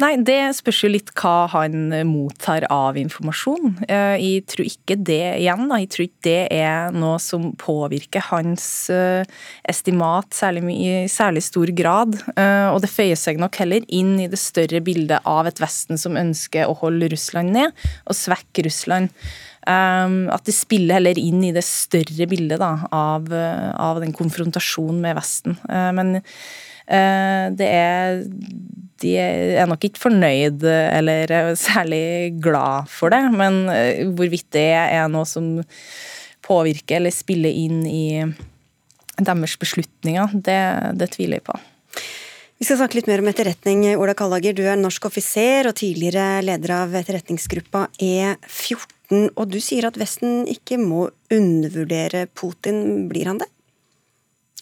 Nei, 0.00 0.14
det 0.24 0.38
spørs 0.56 0.78
jo 0.86 0.88
litt 0.88 1.10
hva 1.20 1.44
han 1.52 1.92
mottar 2.08 2.64
av 2.72 2.96
informasjon. 2.96 3.74
Eh, 3.84 4.14
jeg 4.22 4.44
tror 4.48 4.68
ikke 4.70 4.96
det 4.96 5.20
igjen, 5.42 5.66
da. 5.68 5.78
Jeg 5.82 5.90
tror 5.92 6.06
ikke 6.06 6.24
det 6.24 6.44
er 6.56 6.96
noe 6.96 7.18
som 7.20 7.50
påvirker 7.60 8.24
hans 8.30 8.64
eh, 8.92 9.28
estimat 9.68 10.32
særlig, 10.32 10.64
i 10.72 11.04
særlig 11.12 11.44
stor 11.44 11.74
grad. 11.76 12.16
Eh, 12.32 12.68
og 12.72 12.80
det 12.82 12.90
føyer 12.92 13.20
seg 13.20 13.40
nok 13.42 13.60
heller 13.60 13.84
inn 13.92 14.16
i 14.24 14.30
det 14.32 14.40
større 14.40 14.80
bildet 14.84 15.20
av 15.28 15.50
et 15.50 15.60
Vesten 15.62 16.00
som 16.00 16.16
ønsker 16.18 16.70
å 16.70 16.78
holde 16.80 17.12
Russland 17.12 17.52
ned 17.52 17.84
og 18.06 18.16
svekke 18.16 18.64
Russland. 18.66 19.12
At 19.62 20.42
det 20.48 20.56
spiller 20.56 20.96
heller 20.96 21.18
inn 21.20 21.44
i 21.46 21.52
det 21.54 21.62
større 21.62 22.26
bildet 22.26 22.58
da, 22.58 22.72
av, 22.90 23.28
av 23.30 24.00
den 24.02 24.10
konfrontasjonen 24.16 24.98
med 25.04 25.14
Vesten. 25.20 25.54
Men 25.70 26.16
det 26.90 27.68
er 27.68 28.24
de 29.02 29.16
er 29.18 29.68
nok 29.70 29.84
ikke 29.88 30.04
fornøyd 30.06 30.64
eller 30.64 31.52
særlig 31.58 32.38
glad 32.42 32.88
for 32.92 33.12
det, 33.14 33.22
men 33.34 33.64
eh, 33.72 34.06
hvorvidt 34.08 34.50
det 34.54 34.70
er 34.78 35.10
noe 35.12 35.28
som 35.28 35.58
påvirker 36.42 36.98
eller 36.98 37.14
spiller 37.14 37.52
inn 37.54 37.84
i 37.86 38.06
deres 39.22 39.58
beslutninger, 39.60 40.32
det, 40.34 40.60
det 40.98 41.12
tviler 41.14 41.38
jeg 41.38 41.46
på. 41.46 41.58
Vi 42.62 42.66
skal 42.66 42.78
snakke 42.78 43.00
litt 43.00 43.08
mer 43.10 43.18
om 43.18 43.26
etterretning. 43.26 43.80
Ola 43.98 44.14
Kallager, 44.14 44.54
du 44.54 44.62
er 44.70 44.78
norsk 44.78 45.08
offiser 45.08 45.66
og 45.66 45.74
tidligere 45.80 46.44
leder 46.46 46.76
av 46.76 46.92
etterretningsgruppa 46.94 47.88
E14. 47.98 49.32
Og 49.34 49.48
du 49.50 49.58
sier 49.58 49.88
at 49.88 49.98
Vesten 49.98 50.44
ikke 50.46 50.78
må 50.78 51.08
undervurdere 51.34 52.28
Putin. 52.38 53.08
Blir 53.10 53.32
han 53.32 53.42
det? 53.42 53.48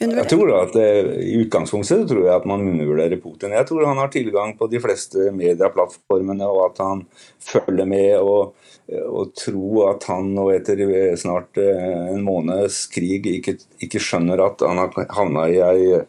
Jeg 0.00 0.26
tror 0.30 0.50
at 0.57 0.76
I 0.80 1.35
utgangspunktet 1.42 2.07
tror 2.09 2.23
jeg 2.25 2.33
at 2.33 2.47
man 2.49 2.62
undervurderer 2.64 3.21
Putin. 3.21 3.52
Jeg 3.52 3.69
tror 3.69 3.85
han 3.85 4.00
har 4.00 4.09
tilgang 4.09 4.54
på 4.57 4.69
de 4.73 4.80
fleste 4.80 5.28
medieplattformene, 5.37 6.47
og 6.49 6.71
at 6.71 6.80
han 6.80 7.02
følger 7.45 7.85
med. 7.85 8.16
og 8.16 8.54
og 8.90 9.35
tro 9.38 9.83
at 9.87 10.04
han 10.11 10.33
nå 10.35 10.47
etter 10.54 10.80
snart 11.21 11.59
eh, 11.62 12.07
en 12.11 12.25
måneds 12.26 12.83
krig 12.90 13.26
ikke, 13.37 13.57
ikke 13.83 14.02
skjønner 14.02 14.42
at 14.42 14.64
han 14.66 14.80
har 14.83 15.12
havna 15.14 15.47
i 15.50 15.61
ei 15.62 16.00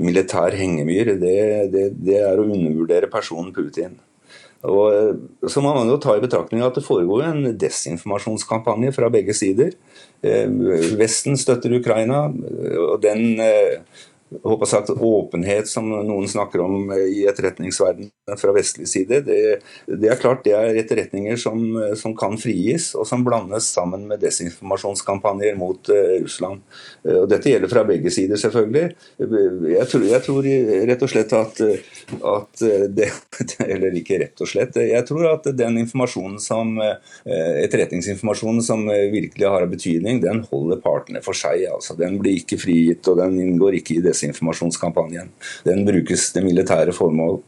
militær 0.00 0.56
hengemyr, 0.56 1.14
det, 1.22 1.36
det, 1.72 1.86
det, 1.96 2.18
er 2.20 2.36
å 2.36 2.44
undervurdere 2.44 3.10
personen 3.12 3.54
Putin. 3.56 3.96
Og 4.66 4.84
eh, 4.92 5.14
Så 5.48 5.62
må 5.64 5.72
man 5.76 5.88
jo 5.88 6.00
ta 6.02 6.16
i 6.16 6.24
betraktning 6.24 6.64
at 6.66 6.76
det 6.76 6.84
foregår 6.84 7.24
en 7.30 7.48
desinformasjonskampanje 7.56 8.92
fra 8.96 9.10
begge 9.12 9.36
sider. 9.36 9.72
Eh, 10.22 10.46
Vesten 10.98 11.36
støtter 11.36 11.76
Ukraina, 11.78 12.26
og 12.90 13.02
den 13.02 13.40
håper 14.42 14.66
sagt, 14.66 14.90
åpenhet 14.90 15.68
som 15.68 15.86
noen 15.86 16.26
snakker 16.28 16.60
om 16.64 16.90
i 16.92 17.22
etterretningsverdenen 17.30 18.38
fra 18.40 18.54
vestlig 18.56 18.88
side, 18.90 19.20
det, 19.26 19.36
det, 19.86 20.08
er 20.10 20.18
klart 20.18 20.42
det 20.46 20.54
er 20.56 20.80
etterretninger 20.80 21.38
som, 21.38 21.62
som, 21.98 22.14
kan 22.18 22.34
frigis, 22.40 22.90
og 22.98 23.06
som 23.06 23.22
blandes 23.26 23.68
sammen 23.70 24.06
med 24.10 24.20
desinformasjonskampanjer 24.24 25.54
mot 25.58 25.90
uh, 25.92 26.16
Russland. 26.24 26.64
Uh, 27.06 27.20
og 27.22 27.28
Dette 27.30 27.52
gjelder 27.52 27.70
fra 27.70 27.84
begge 27.86 28.10
sider, 28.10 28.40
selvfølgelig. 28.40 28.96
Jeg 29.76 29.86
tror, 29.92 30.08
jeg 30.10 30.24
tror 30.26 30.50
rett 30.90 31.06
og 31.06 31.12
slett 31.12 31.36
at, 31.36 31.62
at, 32.32 32.66
det 32.96 33.10
Eller 33.62 33.94
ikke 33.98 34.18
rett 34.24 34.42
og 34.42 34.50
slett. 34.50 34.78
Jeg 34.82 35.06
tror 35.06 35.28
at 35.30 35.46
den 35.54 35.78
informasjonen 35.84 36.42
som 36.42 36.74
uh, 36.82 36.96
etterretningsinformasjonen 37.62 38.64
som 38.64 38.86
virkelig 38.90 39.46
har 39.46 39.68
betydning, 39.70 40.20
den 40.24 40.42
holder 40.50 40.82
partene 40.82 41.22
for 41.22 41.36
seg. 41.38 41.62
altså 41.70 41.94
Den 41.98 42.18
blir 42.18 42.40
ikke 42.40 42.58
frigitt, 42.58 43.06
og 43.06 43.20
den 43.22 43.38
inngår 43.42 43.78
ikke 43.78 44.00
i 44.00 44.04
det 44.04 44.15
desinformasjonskampanjen. 44.16 45.32
Den 45.68 45.84
brukes 45.86 46.30
til 46.32 46.48
militære 46.48 46.96
formål. 46.96 47.42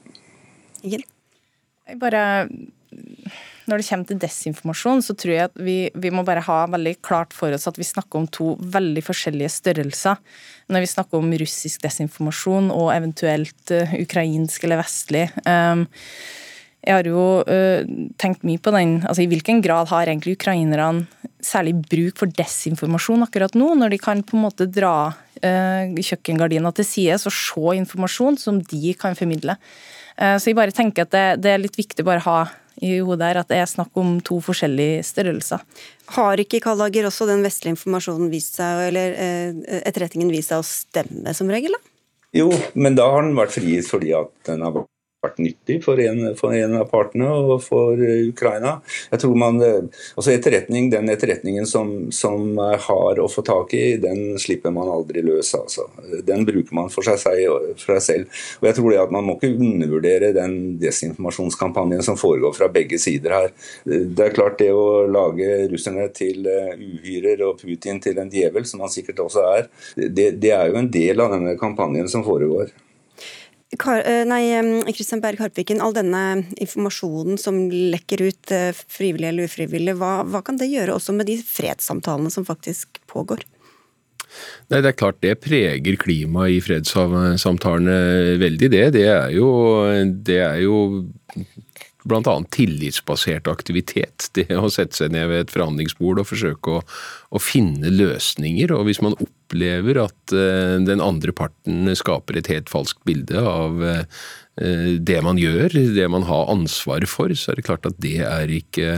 Bare, 1.98 2.24
når 3.68 3.80
det 3.80 3.86
kommer 3.88 4.08
til 4.08 4.20
desinformasjon, 4.20 5.02
så 5.04 5.16
tror 5.16 5.34
jeg 5.34 5.48
at 5.50 5.60
vi, 5.60 5.76
vi, 5.92 6.12
må 6.12 6.24
bare 6.24 6.44
ha 6.44 6.58
veldig 6.72 6.94
klart 7.04 7.34
for 7.36 7.52
oss 7.56 7.68
at 7.68 7.80
vi 7.80 7.86
snakker 7.88 8.20
om 8.20 8.28
to 8.32 8.54
veldig 8.60 9.04
forskjellige 9.04 9.52
størrelser. 9.58 10.20
Når 10.68 10.84
vi 10.84 10.90
snakker 10.92 11.20
om 11.20 11.32
russisk 11.40 11.84
desinformasjon 11.84 12.72
og 12.74 12.92
eventuelt 12.96 13.72
uh, 13.72 13.96
ukrainsk 14.00 14.68
eller 14.68 14.82
vestlig. 14.82 15.26
Um, 15.44 15.88
jeg 16.88 16.96
har 16.96 17.08
jo 17.08 17.22
uh, 17.44 17.84
tenkt 18.20 18.44
mye 18.48 18.60
på 18.60 18.72
den, 18.72 18.98
altså 19.04 19.24
I 19.24 19.28
hvilken 19.28 19.60
grad 19.64 19.90
har 19.90 20.08
egentlig 20.08 20.38
ukrainerne 20.38 21.04
særlig 21.44 21.74
bruk 21.86 22.16
for 22.18 22.32
desinformasjon 22.34 23.26
akkurat 23.26 23.54
nå, 23.58 23.74
når 23.78 23.92
de 23.92 23.98
kan 24.00 24.24
på 24.26 24.38
en 24.38 24.46
måte 24.46 24.66
dra 24.72 25.10
uh, 25.12 25.82
kjøkkengardina 25.92 26.72
til 26.74 26.88
side 26.88 27.20
og 27.20 27.34
se 27.34 27.76
informasjon 27.82 28.40
som 28.40 28.62
de 28.72 28.94
kan 28.98 29.18
formidle. 29.18 29.58
Uh, 30.16 30.40
så 30.40 30.48
jeg 30.48 30.58
bare 30.58 30.74
tenker 30.74 31.04
at 31.04 31.12
det, 31.12 31.26
det, 31.44 31.52
er 31.52 31.62
litt 31.62 31.76
viktig 31.78 32.08
bare 32.08 32.24
å 32.24 32.28
ha 32.30 32.40
i 32.80 32.96
hodet 33.04 33.26
her 33.26 33.42
at 33.42 33.52
det 33.52 33.60
er 33.60 33.68
snakk 33.68 33.92
om 33.98 34.16
to 34.24 34.40
forskjellige 34.42 35.04
størrelser. 35.04 35.62
Har 36.16 36.40
ikke 36.40 36.62
Kallager 36.64 37.10
også 37.10 37.26
den 37.28 37.44
vestlige 37.44 37.74
informasjonen 37.74 38.30
vist 38.32 38.56
seg, 38.56 38.84
eller 38.88 39.16
etterretningen 39.82 40.30
vist 40.30 40.54
seg 40.54 40.62
å 40.62 40.66
stemme 40.66 41.34
som 41.34 41.50
regel, 41.50 41.74
da? 41.74 41.96
Jo, 42.38 42.52
men 42.78 42.94
da 42.94 43.08
har 43.10 43.26
den 43.26 43.34
vært 43.34 43.56
frigitt 43.56 43.90
fordi 43.90 44.14
at 44.14 44.30
den 44.46 44.62
har 44.62 44.76
vært 45.24 45.40
nyttig 45.42 45.80
for 45.82 45.98
en, 45.98 46.20
for 46.38 46.54
en, 46.54 46.76
av 46.78 46.86
partene 46.92 47.26
og 47.34 47.56
for 47.64 47.98
eh, 47.98 48.28
Ukraina. 48.30 48.76
Jeg 49.10 49.22
tror 49.24 49.34
man, 49.40 49.58
eh, 49.64 50.04
altså 50.14 50.30
etterretning, 50.30 50.90
Den 50.92 51.10
etterretningen 51.10 51.66
som, 51.66 51.90
som 52.14 52.54
er 52.62 52.78
hard 52.86 53.18
å 53.18 53.26
få 53.30 53.42
tak 53.46 53.74
i, 53.74 53.98
den 53.98 54.38
slipper 54.38 54.70
man 54.74 54.90
aldri 54.92 55.24
løs. 55.26 55.50
Altså. 55.58 55.88
Den 56.26 56.46
bruker 56.46 56.74
man 56.78 56.92
for 56.94 57.06
seg, 57.06 57.18
for 57.80 57.98
seg, 57.98 58.02
selv. 58.08 58.40
Og 58.60 58.70
jeg 58.70 58.78
tror 58.78 58.90
det 58.92 59.02
at 59.02 59.14
Man 59.18 59.26
må 59.26 59.34
ikke 59.38 59.56
undervurdere 59.56 60.30
den 60.36 60.56
desinformasjonskampanjen 60.78 62.04
som 62.06 62.18
foregår 62.20 62.54
fra 62.54 62.68
begge 62.70 63.00
sider 63.02 63.34
her. 63.34 63.54
Det 63.84 64.28
er 64.28 64.36
klart 64.36 64.60
det 64.62 64.70
å 64.70 65.06
lage 65.10 65.64
russerne 65.72 66.06
til 66.14 66.46
eh, 66.46 66.76
uhyrer 66.78 67.42
og 67.48 67.58
Putin 67.58 67.98
til 68.04 68.22
en 68.22 68.30
djevel, 68.30 68.68
som 68.68 68.86
han 68.86 68.92
sikkert 68.92 69.24
også 69.26 69.46
er, 69.56 69.70
det, 69.96 70.36
det 70.38 70.52
er 70.54 70.70
jo 70.70 70.78
en 70.78 70.92
del 70.92 71.24
av 71.24 71.34
denne 71.34 71.58
kampanjen 71.58 72.06
som 72.12 72.22
foregår. 72.26 72.70
Eh, 73.68 74.24
nei, 74.24 74.92
Kristian 74.96 75.20
Berg 75.20 75.42
Harpviken, 75.42 75.82
all 75.84 75.92
denne 75.92 76.44
informasjonen 76.56 77.36
som 77.38 77.66
lekker 77.68 78.22
ut, 78.24 78.50
eh, 78.50 78.72
frivillig 78.72 79.28
eller 79.28 79.44
ufrivillig, 79.44 79.94
hva, 80.00 80.24
hva 80.24 80.40
kan 80.44 80.56
det 80.56 80.70
gjøre 80.70 80.96
også 80.96 81.12
med 81.12 81.28
de 81.28 81.36
fredssamtalene 81.36 82.32
som 82.32 82.46
faktisk 82.48 82.98
pågår? 83.06 83.44
Nei, 84.70 84.80
Det 84.80 84.88
er 84.88 84.96
klart 84.96 85.20
det 85.20 85.40
preger 85.40 85.96
klimaet 86.00 86.56
i 86.56 86.60
fredssamtalene 86.64 88.38
veldig, 88.40 88.70
det. 88.70 88.92
Det 88.96 89.06
er 89.08 89.30
jo, 89.36 89.50
det 90.24 90.40
er 90.44 90.58
jo 90.64 91.04
bl.a. 92.08 92.34
tillitsbasert 92.54 93.48
aktivitet. 93.50 94.30
Det 94.36 94.48
å 94.56 94.70
sette 94.72 94.96
seg 94.98 95.14
ned 95.14 95.28
ved 95.30 95.44
et 95.44 95.54
forhandlingsbord 95.54 96.22
og 96.22 96.28
forsøke 96.30 96.78
å, 96.78 96.82
å 97.30 97.42
finne 97.42 97.92
løsninger. 97.94 98.72
Og 98.74 98.88
hvis 98.88 99.02
man 99.04 99.16
opplever 99.18 100.02
at 100.06 100.34
uh, 100.34 100.76
den 100.84 101.04
andre 101.04 101.34
parten 101.36 101.88
skaper 101.98 102.40
et 102.40 102.50
helt 102.52 102.72
falskt 102.72 103.04
bilde 103.08 103.42
av 103.42 103.82
uh, 103.82 104.22
det 104.58 105.20
man 105.22 105.38
gjør, 105.38 105.76
det 105.94 106.08
man 106.10 106.24
har 106.26 106.48
ansvaret 106.50 107.10
for, 107.10 107.30
så 107.36 107.52
er 107.52 107.60
det 107.60 107.68
klart 107.68 107.86
at 107.86 108.00
det 108.02 108.16
er 108.26 108.50
ikke, 108.50 108.96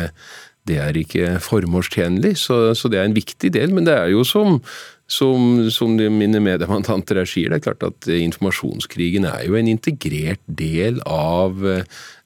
det 0.70 0.78
er 0.80 0.96
ikke 0.96 1.34
formålstjenlig. 1.44 2.36
Så, 2.40 2.62
så 2.78 2.88
det 2.88 3.02
er 3.02 3.10
en 3.10 3.18
viktig 3.18 3.52
del. 3.58 3.74
Men 3.76 3.88
det 3.88 3.98
er 3.98 4.14
jo 4.14 4.24
som 4.24 4.62
som, 5.10 5.64
som 5.74 5.96
mine 5.98 6.38
meddebattanter 6.42 7.18
her 7.18 7.28
sier, 7.28 7.50
det 7.50 7.60
er 7.60 7.66
klart 7.66 7.82
at 7.86 8.06
informasjonskrigen 8.14 9.26
er 9.26 9.48
jo 9.48 9.58
en 9.58 9.70
integrert 9.70 10.42
del 10.46 11.00
av 11.08 11.58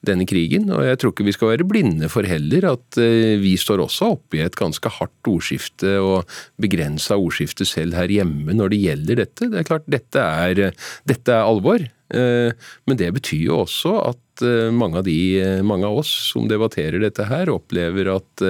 denne 0.05 0.27
krigen. 0.29 0.69
Og 0.73 0.83
jeg 0.85 0.99
tror 1.01 1.13
ikke 1.13 1.27
vi 1.27 1.35
skal 1.35 1.51
være 1.53 1.67
blinde 1.67 2.09
for 2.11 2.27
heller 2.27 2.67
at 2.73 2.99
eh, 3.01 3.35
vi 3.41 3.55
står 3.59 3.83
også 3.85 4.11
oppe 4.15 4.39
i 4.39 4.43
et 4.45 4.57
ganske 4.59 4.91
hardt 4.99 5.31
ordskifte 5.31 5.97
og 6.01 6.37
begrensa 6.61 7.17
ordskifte 7.19 7.67
selv 7.67 7.97
her 7.97 8.11
hjemme 8.11 8.55
når 8.55 8.73
det 8.73 8.81
gjelder 8.83 9.21
dette. 9.23 9.49
Det 9.51 9.61
er 9.61 9.69
klart, 9.69 9.89
dette 9.91 10.25
er, 10.25 10.65
dette 11.09 11.33
er 11.35 11.45
alvor. 11.45 11.87
Eh, 12.13 12.69
men 12.85 13.01
det 13.01 13.09
betyr 13.17 13.47
jo 13.47 13.63
også 13.63 13.95
at 14.11 14.45
eh, 14.45 14.69
mange 14.73 15.01
av, 15.01 15.07
de, 15.09 15.17
mange 15.65 15.89
av 15.89 16.03
oss 16.03 16.13
som 16.33 16.49
debatterer 16.51 17.01
dette 17.03 17.27
her, 17.29 17.51
opplever 17.53 18.13
at 18.13 18.47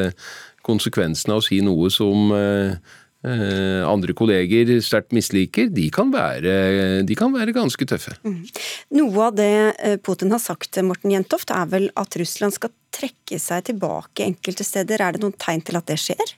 konsekvensene 0.65 1.35
av 1.35 1.43
å 1.43 1.45
si 1.45 1.59
noe 1.61 1.91
som 1.93 2.31
Eh, 2.33 3.03
andre 3.25 4.13
kolleger 4.17 4.69
sterkt 4.85 5.13
misliker, 5.15 5.69
de 5.73 5.88
kan, 5.93 6.11
være, 6.13 7.03
de 7.07 7.17
kan 7.17 7.33
være 7.33 7.55
ganske 7.55 7.88
tøffe. 7.89 8.15
Mm. 8.25 8.41
Noe 8.99 9.27
av 9.27 9.35
det 9.38 9.51
eh, 9.79 9.97
Putin 10.01 10.33
har 10.35 10.41
sagt, 10.43 10.77
Morten 10.85 11.13
Jentoft, 11.13 11.51
er 11.53 11.67
vel 11.71 11.89
at 11.97 12.17
Russland 12.19 12.55
skal 12.55 12.73
trekke 12.95 13.39
seg 13.41 13.67
tilbake 13.71 14.25
enkelte 14.25 14.65
steder. 14.67 15.01
Er 15.01 15.15
det 15.15 15.23
noen 15.23 15.38
tegn 15.39 15.63
til 15.65 15.79
at 15.79 15.88
det 15.89 15.99
skjer? 16.01 16.35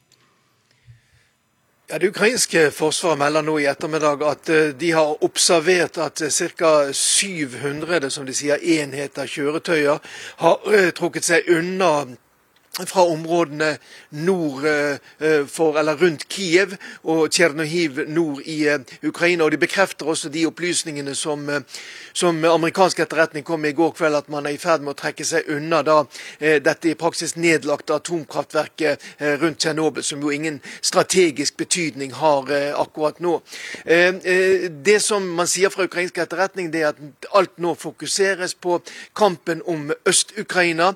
Ja, 1.87 1.99
Det 1.99 2.11
ukrainske 2.11 2.65
forsvaret 2.75 3.19
melder 3.21 3.45
nå 3.47 3.59
i 3.61 3.67
ettermiddag 3.71 4.23
at 4.27 4.49
eh, 4.51 4.71
de 4.75 4.91
har 4.95 5.23
observert 5.23 5.99
at 6.03 6.23
ca. 6.23 6.71
700 6.91 8.11
som 8.11 8.27
de 8.27 8.35
sier, 8.35 8.59
enheter 8.59 9.27
kjøretøyer 9.27 9.99
har 10.43 10.91
trukket 10.95 11.27
seg 11.27 11.51
unna 11.51 12.07
fra 12.85 13.05
områdene 13.09 13.77
nord 14.09 14.65
eh, 14.65 15.45
for, 15.47 15.79
eller 15.79 15.97
rundt 15.97 16.27
Kiev 16.29 16.75
og 17.03 17.31
Tsjernohiv 17.31 18.03
nord 18.07 18.41
i 18.45 18.67
eh, 18.67 18.79
Ukraina. 19.03 19.43
og 19.43 19.51
De 19.51 19.57
bekrefter 19.57 20.05
også 20.05 20.29
de 20.29 20.45
opplysningene 20.45 21.15
som, 21.15 21.49
eh, 21.49 21.61
som 22.13 22.45
amerikansk 22.45 22.99
etterretning 22.99 23.45
kom 23.45 23.61
med 23.61 23.73
i 23.73 23.77
går 23.77 23.91
kveld, 23.97 24.15
at 24.15 24.29
man 24.29 24.45
er 24.45 24.55
i 24.55 24.61
ferd 24.61 24.85
med 24.85 24.93
å 24.93 24.99
trekke 24.99 25.25
seg 25.25 25.49
unna 25.49 25.81
da, 25.85 25.97
dette 26.39 26.89
i 26.89 26.95
praksis 26.97 27.35
nedlagte 27.37 27.95
atomkraftverket 27.95 29.03
rundt 29.41 29.59
Tsjernobyl, 29.61 30.03
som 30.03 30.21
jo 30.21 30.31
ingen 30.33 30.59
strategisk 30.81 31.57
betydning 31.57 32.13
har 32.17 32.49
akkurat 32.77 33.19
nå. 33.23 33.35
Det 33.85 34.97
som 35.03 35.27
man 35.37 35.49
sier 35.49 35.71
fra 35.73 35.85
ukrainsk 35.87 36.17
etterretning, 36.21 36.71
det 36.73 36.81
er 36.81 36.89
at 36.91 37.29
alt 37.37 37.57
nå 37.61 37.75
fokuseres 37.77 38.55
på 38.55 38.79
kampen 39.17 39.61
om 39.65 39.91
Øst-Ukraina, 40.09 40.93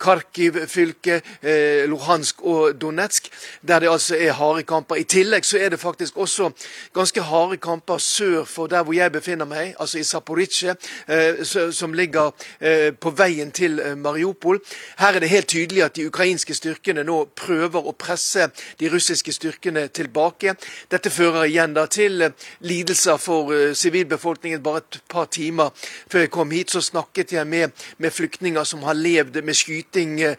Kharkiv 0.00 0.58
fylke 0.70 0.99
fylke, 1.00 1.22
eh, 1.42 1.88
Luhansk 1.88 2.42
og 2.42 2.80
Donetsk, 2.80 3.28
der 3.68 3.78
det 3.78 3.90
altså 3.90 4.16
er 4.16 4.32
harde 4.32 4.62
kamper. 4.62 4.94
I 4.96 5.02
tillegg 5.02 5.44
så 5.44 5.58
er 5.58 5.68
det 5.68 5.80
faktisk 5.80 6.16
også 6.16 6.50
ganske 6.94 7.22
harde 7.22 7.56
kamper 7.56 7.98
sør 7.98 8.44
for 8.44 8.66
der 8.66 8.82
hvor 8.82 8.92
jeg 8.92 9.12
befinner 9.12 9.44
meg, 9.44 9.74
altså 9.80 9.98
i 9.98 10.02
Zaporizjzja, 10.02 10.74
eh, 11.08 11.72
som 11.72 11.92
ligger 11.92 12.30
eh, 12.60 12.92
på 12.92 13.10
veien 13.10 13.52
til 13.52 13.96
Mariupol. 13.96 14.60
Her 14.98 15.14
er 15.14 15.20
det 15.20 15.28
helt 15.28 15.48
tydelig 15.48 15.82
at 15.82 15.96
de 15.96 16.06
ukrainske 16.06 16.54
styrkene 16.54 17.04
nå 17.04 17.28
prøver 17.36 17.80
å 17.80 17.92
presse 17.92 18.50
de 18.80 18.88
russiske 18.90 19.32
styrkene 19.32 19.88
tilbake. 19.88 20.54
Dette 20.90 21.10
fører 21.10 21.44
igjen 21.44 21.74
da 21.74 21.86
til 21.86 22.32
lidelser 22.60 23.16
for 23.16 23.72
sivilbefolkningen. 23.74 24.62
Bare 24.62 24.78
et 24.78 25.00
par 25.08 25.24
timer 25.24 25.70
før 26.10 26.20
jeg 26.20 26.30
kom 26.30 26.50
hit, 26.50 26.70
så 26.70 26.80
snakket 26.80 27.32
jeg 27.32 27.46
med, 27.46 27.70
med 27.98 28.10
flyktninger 28.10 28.64
som 28.64 28.82
har 28.82 28.94
levd 28.94 29.42
med 29.42 29.54
skyting 29.54 30.20
eh, 30.20 30.36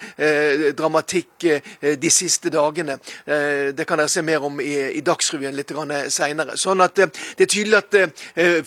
dramatikk 0.78 1.48
de 2.02 2.12
siste 2.14 2.52
dagene. 2.54 2.98
Det 3.26 3.86
kan 3.88 4.02
dere 4.02 4.12
se 4.12 4.24
mer 4.26 4.44
om 4.48 4.60
i, 4.62 4.74
i 4.98 5.02
Dagsrevyen 5.06 5.56
litt 5.58 5.72
seinere. 6.14 6.58
Sånn 6.60 6.82
at 6.84 6.96
det 6.98 7.10
er 7.46 7.50
tydelig 7.50 7.80
at 7.80 7.98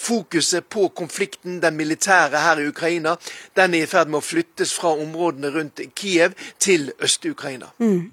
fokuset 0.01 0.69
på 0.69 0.89
konflikten, 0.97 1.61
den 1.63 1.77
militære 1.79 2.43
her 2.45 2.61
i 2.63 2.69
Ukraina, 2.71 3.17
den 3.57 3.75
er 3.75 3.85
i 3.85 3.91
ferd 3.91 4.11
med 4.13 4.21
å 4.21 4.25
flyttes 4.25 4.73
fra 4.77 4.95
områdene 4.97 5.51
rundt 5.55 5.83
Kiev 5.99 6.35
til 6.63 6.91
Øst-Ukraina. 7.03 7.71
Mm. 7.79 8.11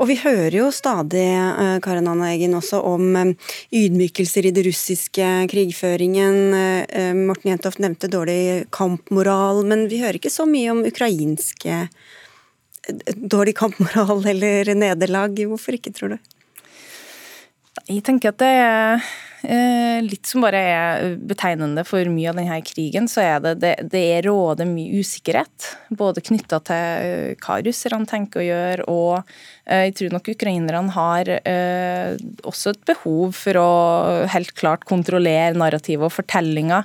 Og 0.00 0.10
vi 0.10 0.16
hører 0.22 0.56
jo 0.56 0.70
stadig 0.74 1.26
Karin 1.84 2.08
Anna 2.10 2.30
Eggen, 2.32 2.56
også 2.58 2.80
om 2.86 3.34
ydmykelser 3.74 4.48
i 4.48 4.54
det 4.54 4.64
russiske 4.66 5.28
krigføringen. 5.50 6.40
Morten 7.26 7.52
Jentoft 7.52 7.82
nevnte 7.82 8.10
dårlig 8.10 8.66
kampmoral, 8.74 9.64
men 9.68 9.86
vi 9.90 10.00
hører 10.02 10.20
ikke 10.20 10.32
så 10.32 10.46
mye 10.48 10.72
om 10.72 10.84
ukrainske 10.86 11.86
dårlig 13.16 13.56
kampmoral 13.58 14.24
eller 14.34 14.74
nederlag. 14.74 15.40
Hvorfor 15.50 15.76
ikke, 15.76 15.92
tror 15.96 16.16
du? 16.16 16.18
Jeg 17.90 18.04
tenker 18.06 18.32
at 18.32 18.40
det 18.42 18.50
er 18.60 19.10
litt 20.04 20.28
som 20.28 20.44
bare 20.44 20.60
er 20.60 21.14
betegnende 21.16 21.84
for 21.88 22.04
mye 22.12 22.30
av 22.30 22.38
denne 22.38 22.58
krigen, 22.66 23.08
så 23.08 23.22
er 23.24 23.38
det 23.44 23.54
det, 23.62 23.72
det 23.92 24.02
er 24.18 24.26
råder 24.28 24.68
mye 24.68 25.00
usikkerhet. 25.00 25.70
Både 25.96 26.22
knytta 26.24 26.60
til 26.68 26.76
eh, 26.76 27.38
hva 27.40 27.60
russerne 27.64 28.08
tenker 28.10 28.42
å 28.42 28.46
gjøre, 28.46 28.86
og 28.92 29.32
eh, 29.64 29.86
jeg 29.88 29.96
tror 29.98 30.16
nok 30.16 30.32
ukrainerne 30.34 30.94
har 30.94 31.32
også 32.46 32.74
et 32.74 32.84
behov 32.88 33.34
for 33.36 33.56
å 33.60 33.70
helt 34.30 34.52
klart 34.58 34.84
kontrollere 34.88 35.56
narrativet 35.58 36.06
og 36.06 36.14
fortellinga. 36.14 36.80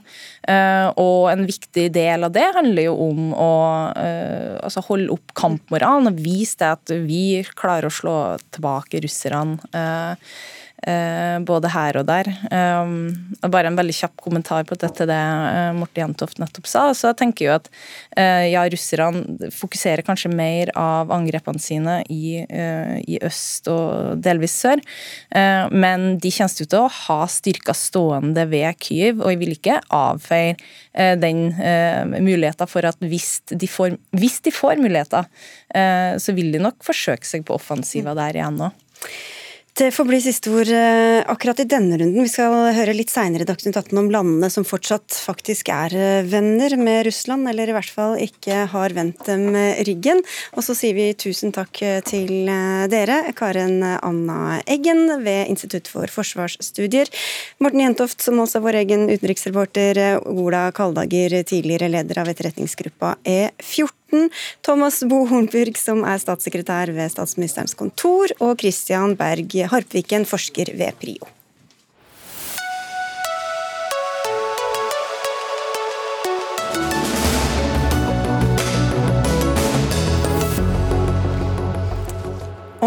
Og 1.01 1.21
en 1.31 1.45
viktig 1.47 1.87
del 1.95 2.27
av 2.27 2.33
det 2.35 2.45
handler 2.55 2.87
jo 2.87 2.95
om 3.07 3.31
å 3.33 3.53
altså 3.95 4.83
holde 4.85 5.13
opp 5.15 5.33
kampmoralen 5.37 6.11
og 6.11 6.19
vise 6.21 6.59
det 6.61 6.71
at 6.77 6.93
vi 7.07 7.41
klarer 7.57 7.89
å 7.89 7.95
slå 7.95 8.17
tilbake 8.55 9.01
russerne 9.03 9.65
Eh, 9.75 10.15
både 11.45 11.69
her 11.71 11.97
og 11.97 12.05
der. 12.05 12.27
Og 12.51 13.51
bare 13.51 13.69
en 13.71 13.77
veldig 13.77 13.95
kjapp 13.95 14.19
kommentar 14.21 14.65
på 14.67 14.75
dette 14.77 15.07
det 15.09 15.17
uh, 15.17 15.71
Morten 15.73 16.03
Jentoft 16.03 16.37
nettopp 16.41 16.67
sa. 16.69 16.83
Så 16.93 17.09
jeg 17.09 17.19
tenker 17.21 17.47
jo 17.47 17.53
at 17.55 17.69
ja, 18.15 18.61
russerne 18.69 19.49
fokuserer 19.53 20.03
kanskje 20.05 20.29
mer 20.33 20.69
av 20.77 21.11
angrepene 21.13 21.61
sine 21.61 21.97
i, 22.11 22.43
i 22.45 23.17
øst 23.25 23.67
og 23.71 24.21
delvis 24.23 24.55
sør, 24.61 24.81
men 25.73 26.05
de 26.21 26.31
kommer 26.31 26.69
til 26.69 26.79
å 26.79 26.91
ha 26.91 27.17
styrker 27.31 27.77
stående 27.77 28.45
ved 28.51 28.79
Kyiv, 28.83 29.19
og 29.23 29.33
jeg 29.33 29.41
vil 29.41 29.55
ikke 29.55 29.79
avfeie 29.95 30.55
den 31.19 31.47
muligheten 32.15 32.71
for 32.71 32.87
at 32.87 33.01
hvis 33.03 33.39
de 33.51 33.69
får, 33.69 33.97
hvis 34.15 34.39
de 34.45 34.53
får 34.55 34.79
muligheter, 34.83 35.27
så 36.21 36.37
vil 36.37 36.53
de 36.55 36.63
nok 36.63 36.85
forsøke 36.85 37.27
seg 37.27 37.47
på 37.47 37.57
offensiva 37.57 38.15
der 38.17 38.39
igjen 38.39 38.61
òg. 38.69 38.85
Det 39.75 39.89
får 39.91 40.05
bli 40.07 40.17
siste 40.23 40.51
ord 40.55 40.69
eh, 40.71 41.19
akkurat 41.27 41.59
i 41.59 41.65
denne 41.67 41.97
runden. 41.99 42.23
Vi 42.23 42.31
skal 42.31 42.53
høre 42.77 42.93
litt 42.95 43.11
seinere 43.11 43.43
i 43.43 43.47
Dagsnytt 43.49 43.75
18 43.75 43.99
om 43.99 44.05
landene 44.07 44.47
som 44.47 44.63
fortsatt 44.63 45.17
faktisk 45.19 45.67
er 45.73 45.91
eh, 45.99 46.27
venner 46.31 46.77
med 46.79 47.01
Russland, 47.09 47.43
eller 47.51 47.67
i 47.67 47.75
hvert 47.75 47.91
fall 47.91 48.15
ikke 48.23 48.61
har 48.71 48.95
vendt 48.95 49.25
dem 49.27 49.49
ryggen. 49.83 50.23
Og 50.55 50.63
så 50.63 50.77
sier 50.79 50.95
vi 50.95 51.09
tusen 51.19 51.51
takk 51.51 51.81
eh, 51.83 51.97
til 52.07 52.47
dere, 52.87 53.17
Karen 53.35 53.83
Anna 53.83 54.61
Eggen 54.63 55.09
ved 55.27 55.51
Institutt 55.51 55.91
for 55.91 56.07
forsvarsstudier, 56.07 57.11
Morten 57.59 57.83
Jentoft, 57.83 58.23
som 58.23 58.39
også 58.39 58.61
er 58.61 58.65
vår 58.69 58.79
egen 58.85 59.05
utenriksreporter, 59.11 60.01
Ola 60.23 60.69
Kaldager, 60.71 61.41
tidligere 61.43 61.91
leder 61.91 62.23
av 62.23 62.31
etterretningsgruppa 62.31 63.17
E14. 63.27 64.04
Thomas 64.65 65.01
Bo 65.09 65.23
Hornburg, 65.29 65.77
som 65.79 66.03
er 66.07 66.21
statssekretær 66.21 66.93
ved 66.95 67.13
Statsministerens 67.13 67.77
kontor, 67.77 68.33
og 68.39 68.59
Christian 68.61 69.17
Berg 69.19 69.57
Harpviken, 69.71 70.27
forsker 70.29 70.73
ved 70.77 71.01
PRIO. 71.01 71.34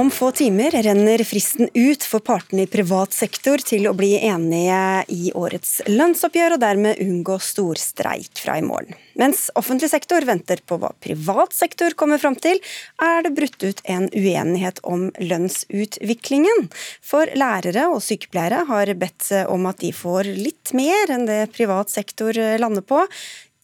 Om 0.09 0.13
få 0.13 0.31
timer 0.33 0.71
renner 0.71 1.21
fristen 1.25 1.69
ut 1.75 2.05
for 2.09 2.25
partene 2.25 2.63
i 2.65 2.69
privat 2.71 3.13
sektor 3.13 3.61
til 3.61 3.91
å 3.91 3.93
bli 3.93 4.15
enige 4.25 4.79
i 5.13 5.33
årets 5.37 5.83
lønnsoppgjør, 5.85 6.55
og 6.57 6.63
dermed 6.63 7.03
unngå 7.05 7.35
storstreik 7.45 8.41
fra 8.41 8.55
i 8.57 8.63
morgen. 8.65 8.97
Mens 9.21 9.51
offentlig 9.61 9.91
sektor 9.93 10.25
venter 10.25 10.63
på 10.65 10.79
hva 10.81 10.95
privat 11.05 11.53
sektor 11.53 11.93
kommer 11.93 12.17
fram 12.23 12.39
til, 12.41 12.57
er 13.05 13.27
det 13.27 13.35
brutt 13.37 13.61
ut 13.61 13.83
en 13.85 14.07
uenighet 14.15 14.81
om 14.81 15.11
lønnsutviklingen. 15.21 16.71
For 17.05 17.29
lærere 17.37 17.91
og 17.93 18.01
sykepleiere 18.07 18.63
har 18.71 18.95
bedt 18.97 19.29
om 19.45 19.69
at 19.69 19.85
de 19.85 19.93
får 19.93 20.33
litt 20.39 20.73
mer 20.73 21.13
enn 21.19 21.29
det 21.29 21.43
privat 21.53 21.93
sektor 21.93 22.33
lander 22.57 22.81
på. 22.81 23.05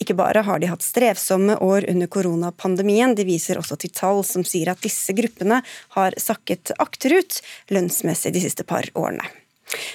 Ikke 0.05 0.17
bare 0.19 0.43
har 0.45 0.61
de 0.61 0.69
hatt 0.69 0.85
strevsomme 0.85 1.57
år 1.65 1.87
under 1.89 2.11
koronapandemien, 2.13 3.15
de 3.17 3.25
viser 3.25 3.57
også 3.61 3.79
til 3.81 3.95
tall 3.97 4.21
som 4.27 4.45
sier 4.45 4.69
at 4.75 4.83
disse 4.85 5.15
gruppene 5.17 5.63
har 5.97 6.19
sakket 6.21 6.75
akterut 6.83 7.41
lønnsmessig 7.73 8.35
de 8.35 8.45
siste 8.45 8.69
par 8.69 8.91
årene. 8.93 9.25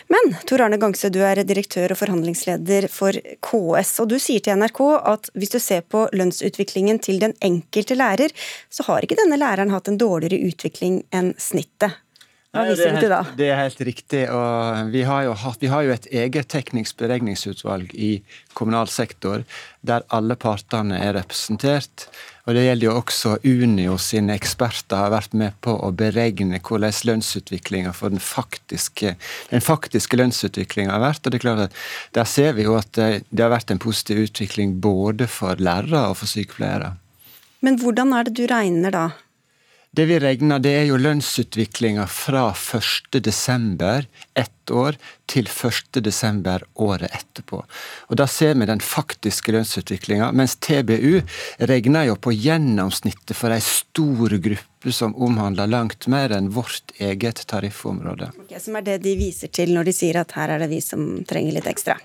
Men 0.10 0.34
Tor 0.50 0.64
Arne 0.66 0.80
Gangsø, 0.82 1.12
du 1.14 1.22
er 1.24 1.44
direktør 1.46 1.94
og 1.94 2.00
forhandlingsleder 2.02 2.90
for 2.92 3.16
KS, 3.46 3.94
og 4.02 4.10
du 4.12 4.18
sier 4.20 4.42
til 4.44 4.58
NRK 4.60 4.82
at 5.14 5.30
hvis 5.38 5.54
du 5.54 5.60
ser 5.62 5.86
på 5.86 6.08
lønnsutviklingen 6.16 7.00
til 7.06 7.22
den 7.22 7.38
enkelte 7.46 7.96
lærer, 8.00 8.34
så 8.74 8.90
har 8.90 9.06
ikke 9.06 9.20
denne 9.22 9.40
læreren 9.40 9.72
hatt 9.74 9.92
en 9.92 10.02
dårligere 10.02 10.42
utvikling 10.50 11.04
enn 11.16 11.36
snittet. 11.38 12.02
Hva 12.50 12.64
viser 12.66 12.96
det, 12.96 13.02
helt, 13.06 13.36
det 13.38 13.48
er 13.54 13.60
helt 13.60 13.82
riktig. 13.86 14.24
og 14.34 14.88
vi 14.90 15.04
har, 15.06 15.28
hatt, 15.38 15.60
vi 15.62 15.70
har, 15.70 15.84
jo 15.86 15.94
et 15.94 16.08
eget 16.10 16.48
teknisk 16.50 16.98
beregningsutvalg 16.98 17.92
i 17.94 18.24
kommunal 18.58 18.90
sektor 18.90 19.44
der 19.86 20.02
alle 20.10 20.34
partene 20.34 20.98
er 20.98 21.14
representert. 21.14 22.08
Og 22.50 22.58
Det 22.58 22.64
gjelder 22.66 22.88
jo 22.88 22.96
også 22.98 23.36
Unio 23.46 24.00
sine 24.02 24.34
eksperter 24.34 24.98
har 24.98 25.14
vært 25.14 25.38
med 25.38 25.60
på 25.62 25.78
å 25.78 25.92
beregne 25.94 26.58
hvordan 26.58 26.98
lønnsutviklinga 27.12 27.94
for 27.94 28.10
den 28.10 28.24
faktiske, 28.24 29.14
den 29.54 29.62
faktiske 29.62 30.18
lønnsutviklinga 30.18 30.98
har 30.98 31.06
vært. 31.06 31.22
og 31.22 31.32
det 31.32 31.38
er 31.38 31.46
klart 31.46 31.66
at 31.70 31.80
Der 32.18 32.26
ser 32.26 32.58
vi 32.58 32.66
jo 32.66 32.80
at 32.82 32.92
det 32.98 33.44
har 33.44 33.54
vært 33.54 33.70
en 33.70 33.86
positiv 33.86 34.26
utvikling 34.26 34.80
både 34.82 35.30
for 35.30 35.54
lærere 35.62 36.10
og 36.10 36.18
for 36.18 36.26
sykepleiere. 36.26 36.96
Men 37.62 37.78
hvordan 37.78 38.18
er 38.18 38.26
det 38.26 38.40
du 38.40 38.48
regner 38.50 38.90
da? 38.90 39.10
Det 39.90 40.06
vi 40.06 40.20
regner, 40.22 40.60
det 40.62 40.70
er 40.78 40.84
jo 40.92 41.00
lønnsutviklinga 41.02 42.06
fra 42.14 42.52
1.12. 44.38 44.59
år 44.72 44.98
til 45.30 45.48
1.12. 45.50 46.66
året 46.76 47.10
etterpå. 47.12 47.64
Og 48.10 48.18
Da 48.18 48.28
ser 48.28 48.56
vi 48.56 48.66
den 48.70 48.82
faktiske 48.84 49.54
lønnsutviklinga, 49.56 50.32
mens 50.32 50.56
TBU 50.56 51.22
regner 51.60 52.10
jo 52.10 52.16
på 52.16 52.34
gjennomsnittet 52.34 53.38
for 53.38 53.54
ei 53.54 53.62
stor 53.64 54.36
gruppe 54.38 54.94
som 54.96 55.16
omhandler 55.20 55.68
langt 55.68 56.08
mer 56.08 56.32
enn 56.32 56.50
vårt 56.56 56.94
eget 57.04 57.44
tariffområde. 57.52 58.32
Okay, 58.46 58.62
som 58.64 58.78
er 58.80 58.86
det 58.86 59.02
de 59.04 59.16
viser 59.20 59.52
til 59.52 59.74
når 59.76 59.90
de 59.90 59.96
sier 59.96 60.22
at 60.22 60.32
her 60.38 60.56
er 60.56 60.64
det 60.64 60.70
vi 60.72 60.80
som 60.84 61.04
trenger 61.28 61.58
litt 61.58 61.68
ekstra. 61.68 61.98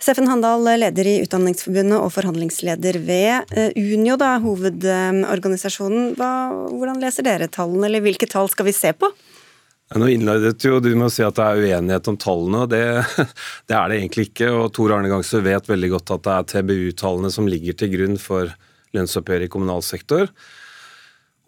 Steffen 0.00 0.28
Handal, 0.28 0.64
leder 0.80 1.08
i 1.08 1.18
Utdanningsforbundet 1.24 2.00
og 2.00 2.10
forhandlingsleder 2.14 2.98
ved 3.04 3.54
eh, 3.56 3.76
Unio, 3.76 4.16
da, 4.20 4.34
hovedorganisasjonen. 4.42 6.14
Hva, 6.18 6.32
hvordan 6.72 7.00
leser 7.02 7.28
dere 7.28 7.48
tallene, 7.52 7.88
eller 7.88 8.04
hvilke 8.04 8.28
tall 8.30 8.50
skal 8.52 8.68
vi 8.68 8.76
se 8.76 8.92
på? 8.96 9.12
Nå 9.94 10.08
innledet 10.10 10.64
jo 10.66 10.80
du 10.82 10.90
med 10.96 11.06
å 11.06 11.12
si 11.12 11.22
at 11.22 11.36
det 11.38 11.44
er 11.44 11.60
uenighet 11.62 12.08
om 12.10 12.16
tallene, 12.18 12.64
og 12.64 12.72
det, 12.72 12.82
det 13.70 13.76
er 13.78 13.90
det 13.90 14.00
egentlig 14.00 14.28
ikke. 14.30 14.50
og 14.50 14.72
Tor 14.74 14.96
Arne 14.96 15.10
Gangsø 15.12 15.38
vet 15.44 15.70
veldig 15.70 15.90
godt 15.92 16.14
at 16.16 16.24
det 16.26 16.34
er 16.34 16.48
TBU-tallene 16.50 17.30
som 17.30 17.48
ligger 17.50 17.78
til 17.78 17.92
grunn 17.94 18.18
for 18.18 18.50
lønnsoppgjøret 18.94 19.46
i 19.46 19.52
kommunal 19.52 19.84
sektor. 19.86 20.26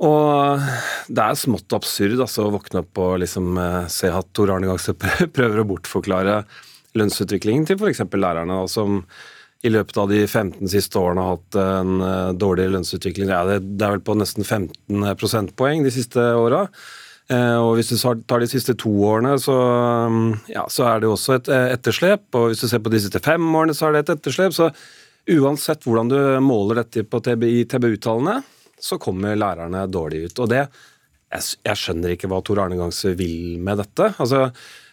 Og 0.07 0.67
det 1.09 1.25
er 1.25 1.39
smått 1.41 1.73
absurd 1.75 2.21
altså, 2.21 2.45
å 2.47 2.53
våkne 2.53 2.83
opp 2.83 3.01
og 3.01 3.17
liksom, 3.23 3.55
eh, 3.59 3.87
se 3.93 4.11
at 4.13 4.29
Tor 4.37 4.53
Arne 4.55 4.69
Gangsø 4.69 4.95
prøver 5.37 5.63
å 5.63 5.69
bortforklare 5.73 6.43
lønnsutviklingen 6.97 7.67
til 7.69 7.81
f.eks. 7.81 8.05
lærerne, 8.15 8.61
som 8.71 9.01
i 9.65 9.73
løpet 9.73 9.99
av 9.99 10.13
de 10.13 10.21
15 10.27 10.69
siste 10.71 11.01
årene 11.01 11.25
har 11.25 11.39
hatt 11.39 11.57
en 11.59 12.03
uh, 12.05 12.37
dårlig 12.37 12.69
lønnsutvikling. 12.75 13.33
Ja, 13.33 13.43
det, 13.49 13.59
er 13.83 13.97
vel 13.97 14.05
på 14.05 14.15
nesten 14.15 14.45
15 14.45 15.17
prosentpoeng 15.19 15.83
de 15.83 15.93
siste 15.95 16.23
åra. 16.39 16.67
Uh, 17.27 17.59
og 17.59 17.73
hvis 17.77 17.91
du 17.91 17.97
tar 17.99 18.43
de 18.43 18.49
siste 18.51 18.77
to 18.79 18.93
årene, 19.09 19.35
så, 19.43 19.55
um, 20.07 20.37
ja, 20.51 20.63
så 20.71 20.87
er 20.93 21.03
det 21.03 21.11
også 21.11 21.41
et 21.41 21.51
etterslep. 21.57 22.29
Og 22.39 22.53
hvis 22.53 22.63
du 22.63 22.71
ser 22.71 22.85
på 22.85 22.93
de 22.93 23.03
siste 23.03 23.23
fem 23.25 23.43
årene, 23.43 23.75
så 23.75 23.89
er 23.89 23.97
det 23.97 24.05
et 24.05 24.15
etterslep. 24.17 24.55
Så 24.55 24.71
uansett 25.37 25.87
hvordan 25.87 26.13
du 26.13 26.19
måler 26.45 26.85
dette 26.85 27.03
på 27.09 27.23
TBI, 27.25 27.65
TBU-tallene, 27.67 28.39
så 28.79 28.99
kommer 29.03 29.39
lærerne 29.39 29.87
dårlig 29.91 30.29
ut. 30.29 30.45
Og 30.45 30.53
det 30.53 30.67
jeg, 31.37 31.59
jeg 31.67 31.81
skjønner 31.81 32.15
ikke 32.15 32.31
hva 32.31 32.41
Tor 32.45 32.61
Arne 32.63 32.79
Gangse 32.79 33.13
vil 33.19 33.57
med 33.63 33.81
dette. 33.83 34.13
Altså, 34.23 34.47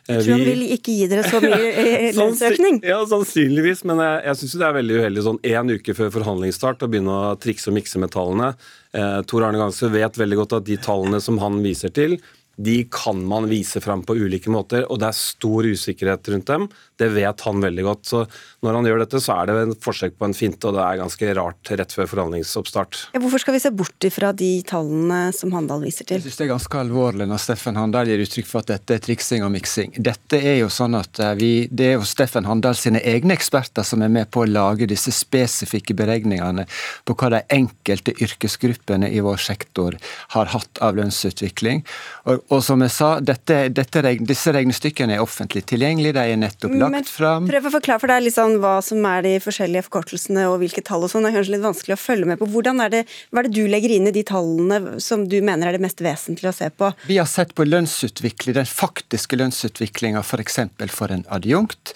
jeg 0.10 0.24
tror 0.26 0.34
han 0.36 0.46
vil 0.50 0.64
ikke 0.76 0.94
gi 0.98 1.08
dere 1.08 1.24
så 1.24 1.40
mye 1.40 1.88
lønnsøkning. 2.20 2.82
ja, 2.84 3.00
sannsynligvis, 3.08 3.86
men 3.88 4.02
jeg, 4.04 4.22
jeg 4.28 4.40
syns 4.42 4.56
det 4.60 4.68
er 4.68 4.78
veldig 4.78 5.00
uheldig 5.00 5.26
sånn 5.30 5.42
én 5.48 5.74
uke 5.78 5.96
før 5.96 6.14
forhandlingsstart 6.18 6.84
å 6.84 6.90
begynne 6.92 7.18
å 7.32 7.36
trikse 7.40 7.72
og 7.72 7.78
mikse 7.78 8.02
med 8.04 8.12
tallene. 8.16 8.54
Eh, 8.92 9.20
Tor 9.30 9.48
Arne 9.48 9.62
Gangse 9.62 9.92
vet 9.94 10.20
veldig 10.20 10.42
godt 10.42 10.58
at 10.60 10.68
de 10.68 10.80
tallene 10.84 11.22
som 11.24 11.40
han 11.44 11.62
viser 11.64 11.94
til, 11.96 12.18
de 12.56 12.84
kan 12.92 13.24
man 13.26 13.48
vise 13.50 13.82
fram 13.82 14.04
på 14.06 14.16
ulike 14.20 14.52
måter, 14.54 14.84
og 14.92 15.00
det 15.02 15.08
er 15.10 15.18
stor 15.18 15.66
usikkerhet 15.66 16.30
rundt 16.36 16.52
dem. 16.52 16.68
Det 17.00 17.10
vet 17.16 17.42
han 17.48 17.64
veldig 17.64 17.84
godt. 17.88 18.06
Så 18.06 18.24
når 18.64 18.78
han 18.78 18.88
gjør 18.88 19.02
dette, 19.04 19.22
så 19.24 19.36
er 19.36 19.50
det 19.50 19.56
en 19.64 19.76
forsøk 19.84 20.18
på 20.20 20.28
en 20.28 20.36
finte, 20.38 20.70
og 20.70 20.78
det 20.78 20.84
er 20.86 21.00
ganske 21.02 21.32
rart 21.40 21.72
rett 21.74 21.96
før 21.96 22.10
forhandlingsoppstart. 22.12 23.00
Ja, 23.16 23.22
hvorfor 23.24 23.42
skal 23.42 23.58
vi 23.58 23.62
se 23.64 23.72
bort 23.74 24.08
ifra 24.08 24.30
de 24.38 24.52
tallene 24.70 25.22
som 25.36 25.54
Handal 25.56 25.84
viser 25.86 26.08
til? 26.08 26.20
Jeg 26.20 26.28
synes 26.28 26.40
det 26.40 26.46
er 26.46 26.52
ganske 26.54 26.82
alvorlig 26.84 27.28
når 27.30 27.42
Steffen 27.42 27.80
Handal 27.80 28.12
gir 28.12 28.22
uttrykk 28.24 28.50
for 28.50 28.64
at 28.64 28.72
dette 28.76 28.98
er 28.98 29.04
triksing 29.04 29.46
og 29.46 29.52
miksing. 29.56 29.96
Dette 30.06 30.40
er 30.40 30.60
jo 30.62 30.70
sånn 30.74 30.98
at 31.00 31.22
eh, 31.24 31.34
vi, 31.40 31.52
Det 31.72 31.90
er 31.90 31.98
jo 31.98 32.08
Steffen 32.08 32.48
Handal 32.50 32.78
sine 32.78 33.02
egne 33.02 33.36
eksperter 33.38 33.86
som 33.88 34.06
er 34.06 34.14
med 34.14 34.30
på 34.34 34.44
å 34.44 34.50
lage 34.50 34.88
disse 34.90 35.14
spesifikke 35.16 35.98
beregningene 35.98 36.68
på 37.08 37.18
hva 37.18 37.32
de 37.34 37.42
enkelte 37.58 38.14
yrkesgruppene 38.22 39.10
i 39.10 39.24
vår 39.24 39.42
sektor 39.42 39.98
har 40.36 40.54
hatt 40.54 40.82
av 40.84 40.98
lønnsutvikling. 41.00 41.84
Og, 42.30 42.46
og 42.54 42.64
som 42.66 42.82
jeg 42.86 42.94
sa, 42.94 43.16
dette, 43.24 43.66
dette, 43.74 44.06
disse 44.24 44.54
regnestykkene 44.54 45.18
er 45.18 45.24
offentlig 45.24 45.66
tilgjengelige, 45.70 46.16
de 46.20 46.36
er 46.36 46.40
nettopp 46.40 46.76
lagt 46.92 47.12
fram. 47.12 47.48
Prøv 47.48 47.68
å 47.70 47.72
forklare 47.76 48.02
for 48.02 48.12
deg 48.12 48.26
litt 48.26 48.36
sånn 48.36 48.58
hva 48.64 48.76
som 48.86 49.06
er 49.08 49.24
de 49.26 49.34
forskjellige 49.44 49.86
forkortelsene 49.88 50.48
og 50.52 50.58
hvilke 50.64 50.84
tall 50.86 51.06
og 51.06 51.12
sånn. 51.12 51.28
Det 51.28 51.32
er 51.32 51.38
kanskje 51.40 51.56
litt 51.56 51.66
vanskelig 51.66 51.96
å 51.96 52.02
følge 52.02 52.30
med 52.32 52.42
på. 52.42 52.50
Hvordan 52.54 52.84
er 52.84 52.94
det, 52.94 53.04
hva 53.32 53.44
er 53.44 53.50
det 53.50 53.56
du 53.56 53.70
legger 53.72 53.96
inn 53.96 54.10
i 54.10 54.16
de 54.16 54.26
tallene 54.28 54.98
som 55.04 55.28
du 55.30 55.38
mener 55.46 55.70
er 55.70 55.78
det 55.78 55.86
mest 55.86 56.04
vesentlige 56.04 56.52
å 56.52 56.58
se 56.58 56.72
på? 56.74 56.92
Vi 57.08 57.22
har 57.22 57.30
sett 57.30 57.56
på 57.56 57.68
lønnsutvikling, 57.68 58.58
den 58.60 58.70
faktiske 58.70 59.40
lønnsutviklinga 59.40 60.26
f.eks. 60.26 60.60
For, 60.64 60.98
for 61.00 61.16
en 61.16 61.26
adjunkt 61.34 61.96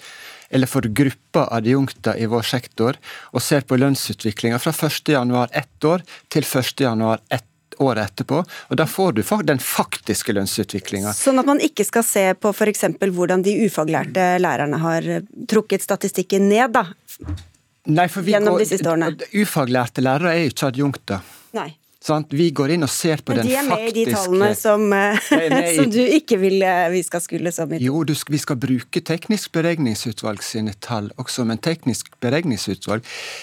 eller 0.50 0.70
for 0.70 0.86
grupper 0.96 1.50
adjunkter 1.52 2.16
i 2.16 2.28
vår 2.30 2.46
sektor, 2.48 2.96
og 3.36 3.44
ser 3.44 3.66
på 3.68 3.76
lønnsutviklinga 3.76 4.56
fra 4.62 4.72
1.1 4.72 5.52
ett 5.52 5.84
år 5.84 6.04
til 6.32 6.46
1.1 6.46 7.20
ett 7.28 7.44
året 7.84 8.10
etterpå. 8.10 8.42
og 8.68 8.76
Da 8.76 8.86
får 8.86 9.12
du 9.18 9.22
den 9.46 9.58
faktiske 9.62 10.34
lønnsutviklinga. 10.36 11.12
Sånn 11.16 11.38
at 11.38 11.46
man 11.46 11.60
ikke 11.60 11.84
skal 11.86 12.04
se 12.06 12.24
på 12.34 12.52
f.eks. 12.54 12.84
hvordan 13.00 13.42
de 13.42 13.54
ufaglærte 13.66 14.38
lærerne 14.42 14.80
har 14.82 15.10
trukket 15.48 15.82
statistikken 15.82 16.48
ned, 16.48 16.76
da? 16.76 16.86
Nei, 17.88 18.08
for 18.12 18.22
vi 18.22 18.34
gjennom 18.34 18.56
går, 18.56 18.64
de 18.64 18.68
siste 18.68 18.90
årene. 18.90 19.12
Ufaglærte 19.32 20.04
lærere 20.04 20.34
er 20.34 20.42
jo 20.44 20.52
ikke 20.52 20.72
adjunkter. 20.72 21.36
Nei. 21.56 21.70
Sant? 21.98 22.30
Vi 22.30 22.46
går 22.54 22.76
inn 22.76 22.86
og 22.86 22.90
ser 22.92 23.18
på 23.26 23.34
den 23.34 23.42
faktiske 23.42 23.64
Men 23.66 23.66
de 23.66 23.74
er 23.74 23.82
med 23.82 23.88
i 23.88 24.04
de 24.04 24.12
tallene 24.14 24.48
som, 24.54 24.84
eh, 24.94 25.72
som 25.76 25.88
du 25.90 25.98
ikke 25.98 26.38
vil 26.38 26.62
eh, 26.62 26.86
vi 26.94 27.02
skal 27.02 27.22
skulle 27.24 27.50
som 27.54 27.72
i 27.74 27.80
Jo, 27.82 28.04
skal, 28.14 28.36
vi 28.36 28.40
skal 28.44 28.60
bruke 28.62 29.02
Teknisk 29.02 29.50
beregningsutvalg 29.56 30.44
sine 30.46 30.76
tall 30.84 31.10
også, 31.18 31.42
men 31.48 31.58
Teknisk 31.58 32.12
beregningsutvalg 32.22 33.02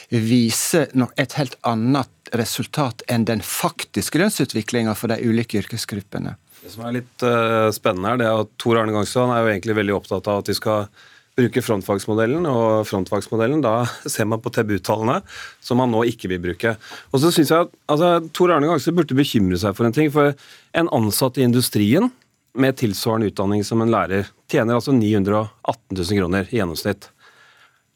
viser 0.10 0.88
et 1.20 1.36
helt 1.36 1.60
annet 1.68 2.32
resultat 2.36 3.04
enn 3.12 3.28
den 3.28 3.44
faktiske 3.44 4.24
lønnsutviklinga 4.24 4.96
for 4.98 5.12
de 5.12 5.20
ulike 5.28 5.60
yrkesgruppene. 5.60 6.38
Det 6.64 6.72
som 6.74 6.88
er 6.88 6.96
litt 6.98 7.26
uh, 7.28 7.70
spennende 7.76 8.10
her, 8.10 8.22
det 8.22 8.30
er 8.30 8.40
at 8.46 8.56
Tor 8.62 8.80
Arne 8.80 8.96
Gangsland 8.96 9.36
er 9.36 9.44
jo 9.44 9.52
egentlig 9.52 9.76
veldig 9.78 10.00
opptatt 10.00 10.32
av 10.32 10.42
at 10.42 10.50
de 10.50 10.56
skal 10.58 10.88
bruke 11.36 11.62
frontfagsmodellen, 11.64 12.46
og 12.48 12.86
frontfagsmodellen, 12.90 13.64
da 13.64 13.84
ser 14.12 14.28
man 14.30 14.42
på 14.44 14.52
TBU-tallene, 14.56 15.20
som 15.64 15.82
man 15.82 15.92
nå 15.92 16.06
ikke 16.12 16.32
vil 16.32 16.44
bruke. 16.44 16.76
Og 17.12 17.24
så 17.24 17.32
synes 17.36 17.52
jeg 17.52 17.68
at 17.68 17.74
altså, 17.92 18.12
Tor 18.36 18.56
Arne 18.56 18.70
Gangse 18.72 18.94
burde 18.96 19.18
bekymre 19.18 19.60
seg 19.62 19.76
for 19.78 19.88
en 19.88 19.96
ting. 19.96 20.12
For 20.14 20.36
en 20.76 20.92
ansatt 20.96 21.40
i 21.40 21.46
industrien 21.48 22.12
med 22.56 22.78
tilsvarende 22.80 23.28
utdanning 23.32 23.66
som 23.68 23.84
en 23.84 23.92
lærer 23.92 24.30
tjener 24.52 24.78
altså 24.78 24.94
918 24.96 25.98
000 25.98 26.22
kroner 26.22 26.48
i 26.48 26.62
gjennomsnitt. 26.62 27.10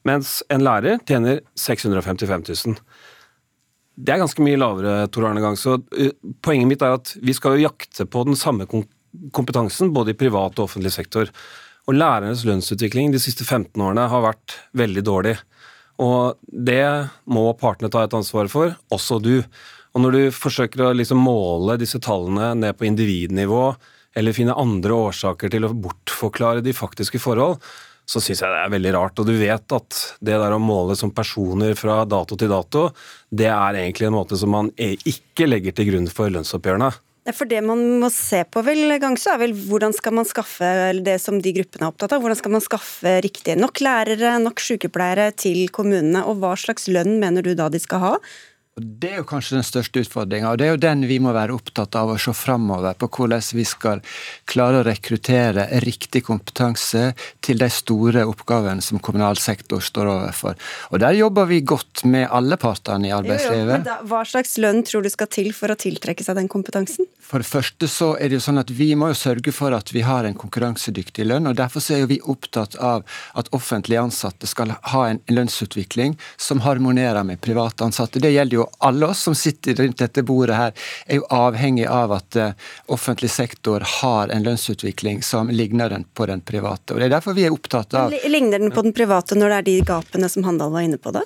Mens 0.07 0.39
en 0.51 0.63
lærer 0.65 0.99
tjener 1.07 1.39
655 1.59 2.43
000. 2.67 2.75
Det 3.99 4.13
er 4.13 4.21
ganske 4.21 4.43
mye 4.43 4.59
lavere, 4.59 5.07
Tor 5.11 5.27
Arne. 5.27 5.55
Så 5.59 5.77
poenget 6.43 6.69
mitt 6.71 6.83
er 6.83 6.95
at 6.95 7.13
vi 7.23 7.35
skal 7.35 7.55
jo 7.57 7.67
jakte 7.67 8.07
på 8.07 8.23
den 8.27 8.37
samme 8.39 8.67
kompetansen 9.35 9.91
både 9.95 10.13
i 10.13 10.19
privat 10.19 10.59
og 10.59 10.69
offentlig 10.69 10.93
sektor. 10.95 11.31
Og 11.89 11.95
lærernes 11.97 12.43
lønnsutvikling 12.45 13.09
de 13.09 13.21
siste 13.21 13.41
15 13.47 13.73
årene 13.81 14.03
har 14.11 14.21
vært 14.21 14.59
veldig 14.77 15.03
dårlig. 15.07 15.33
Og 15.99 16.37
det 16.45 16.85
må 17.25 17.47
partene 17.57 17.89
ta 17.89 18.03
et 18.05 18.13
ansvar 18.13 18.49
for, 18.51 18.75
også 18.93 19.17
du. 19.23 19.39
Og 19.97 20.03
når 20.03 20.13
du 20.15 20.21
forsøker 20.35 20.85
å 20.85 20.93
liksom 20.93 21.17
måle 21.25 21.79
disse 21.81 21.97
tallene 22.05 22.53
ned 22.61 22.77
på 22.77 22.85
individnivå, 22.91 23.63
eller 24.19 24.37
finne 24.37 24.57
andre 24.57 24.93
årsaker 25.09 25.49
til 25.49 25.65
å 25.65 25.73
bortforklare 25.73 26.61
de 26.65 26.75
faktiske 26.77 27.21
forhold, 27.21 27.57
så 28.09 28.21
syns 28.21 28.41
jeg 28.41 28.53
det 28.53 28.61
er 28.61 28.71
veldig 28.73 28.93
rart. 28.93 29.21
Og 29.21 29.25
du 29.25 29.33
vet 29.41 29.75
at 29.75 29.99
det 30.21 30.37
der 30.37 30.53
å 30.53 30.61
måle 30.61 30.93
som 30.97 31.13
personer 31.13 31.73
fra 31.77 32.03
dato 32.09 32.37
til 32.37 32.53
dato, 32.53 32.87
det 33.29 33.49
er 33.49 33.81
egentlig 33.81 34.09
en 34.09 34.17
måte 34.17 34.37
som 34.37 34.53
man 34.53 34.69
ikke 34.77 35.49
legger 35.49 35.73
til 35.77 35.89
grunn 35.91 36.09
for 36.13 36.29
lønnsoppgjørene. 36.37 36.93
For 37.35 37.49
det 37.49 37.59
man 37.65 37.81
må 38.01 38.09
se 38.13 38.41
på 38.47 38.63
vel 38.65 38.95
Gangso, 39.01 39.31
er 39.33 39.41
vel 39.41 39.53
hvordan 39.53 39.93
skal 39.95 40.15
man 40.17 40.27
skaffe 40.27 40.69
det 41.05 41.17
som 41.21 41.39
de 41.43 41.53
gruppene 41.55 41.85
er 41.87 41.93
opptatt 41.93 42.15
av. 42.15 42.23
Hvordan 42.23 42.39
skal 42.39 42.55
man 42.55 42.65
skaffe 42.65 43.15
riktig 43.25 43.57
nok 43.59 43.81
lærere, 43.85 44.37
nok 44.41 44.63
sykepleiere 44.63 45.29
til 45.37 45.67
kommunene, 45.75 46.23
og 46.25 46.41
hva 46.41 46.55
slags 46.59 46.89
lønn 46.91 47.19
mener 47.21 47.45
du 47.45 47.53
da 47.57 47.69
de 47.71 47.81
skal 47.81 48.03
ha? 48.05 48.13
Det 48.79 49.11
er 49.11 49.21
jo 49.21 49.27
kanskje 49.27 49.57
den 49.57 49.65
største 49.67 50.03
utfordringa, 50.03 50.51
og 50.51 50.59
det 50.59 50.67
er 50.67 50.73
jo 50.73 50.81
den 50.81 51.05
vi 51.09 51.19
må 51.23 51.33
være 51.35 51.55
opptatt 51.55 51.95
av 51.99 52.13
å 52.13 52.17
se 52.21 52.33
framover 52.35 52.95
på 52.99 53.09
hvordan 53.11 53.43
vi 53.55 53.65
skal 53.67 54.01
klare 54.49 54.81
å 54.81 54.85
rekruttere 54.87 55.67
riktig 55.83 56.23
kompetanse 56.27 57.13
til 57.45 57.59
de 57.59 57.69
store 57.73 58.25
oppgavene 58.29 58.83
som 58.83 59.01
kommunal 59.03 59.39
sektor 59.41 59.83
står 59.83 60.11
overfor. 60.13 60.57
Og 60.91 60.99
Der 60.99 61.17
jobber 61.17 61.49
vi 61.49 61.61
godt 61.61 62.03
med 62.05 62.27
alle 62.31 62.57
partene 62.59 63.09
i 63.09 63.13
arbeidslivet. 63.15 63.85
Jo, 63.85 63.95
jo, 63.99 64.09
hva 64.11 64.23
slags 64.27 64.57
lønn 64.61 64.83
tror 64.87 65.03
du 65.03 65.11
skal 65.11 65.29
til 65.31 65.51
for 65.55 65.71
å 65.71 65.79
tiltrekke 65.79 66.23
seg 66.25 66.39
den 66.39 66.51
kompetansen? 66.51 67.07
For 67.29 67.43
det 67.43 67.49
første 67.49 67.89
så 67.91 68.13
er 68.17 68.29
det 68.29 68.39
jo 68.39 68.45
sånn 68.47 68.61
at 68.61 68.71
vi 68.73 68.89
må 68.97 69.11
jo 69.11 69.17
sørge 69.17 69.53
for 69.53 69.75
at 69.75 69.91
vi 69.93 70.01
har 70.05 70.25
en 70.25 70.37
konkurransedyktig 70.37 71.27
lønn, 71.27 71.49
og 71.49 71.59
derfor 71.59 71.83
så 71.83 71.95
er 71.95 72.03
jo 72.03 72.11
vi 72.13 72.21
opptatt 72.25 72.77
av 72.81 73.05
at 73.37 73.51
offentlige 73.55 74.01
ansatte 74.01 74.49
skal 74.49 74.73
ha 74.93 75.03
en 75.09 75.21
lønnsutvikling 75.29 76.15
som 76.41 76.63
harmonerer 76.65 77.27
med 77.27 77.41
private 77.43 77.85
ansatte. 77.85 78.21
Det 78.23 78.33
gjelder 78.33 78.61
jo 78.61 78.68
alle 78.77 79.09
oss 79.11 79.23
som 79.27 79.35
sitter 79.35 79.75
rundt 79.79 79.99
dette 80.01 80.23
bordet 80.23 80.55
her, 80.55 80.85
er 81.07 81.19
jo 81.21 81.25
avhengig 81.33 81.87
av 81.89 82.13
at 82.15 82.39
uh, 82.39 82.69
offentlig 82.87 83.31
sektor 83.33 83.83
har 84.01 84.33
en 84.33 84.45
lønnsutvikling 84.45 85.23
som 85.25 85.49
ligner 85.49 85.89
den 85.89 86.05
på 86.13 86.29
den 86.29 86.41
private. 86.41 86.93
Og 86.93 87.01
Det 87.01 87.09
er 87.09 87.17
derfor 87.17 87.37
vi 87.37 87.47
er 87.47 87.55
opptatt 87.55 87.93
av 87.97 88.13
Ligner 88.29 88.59
den 88.59 88.71
på 88.71 88.85
den 88.85 88.95
private 88.95 89.37
når 89.37 89.49
det 89.49 89.59
er 89.59 89.67
de 89.67 89.77
gapene 89.89 90.29
som 90.29 90.45
Handal 90.47 90.73
var 90.73 90.87
inne 90.87 91.01
på 91.01 91.13
da? 91.15 91.25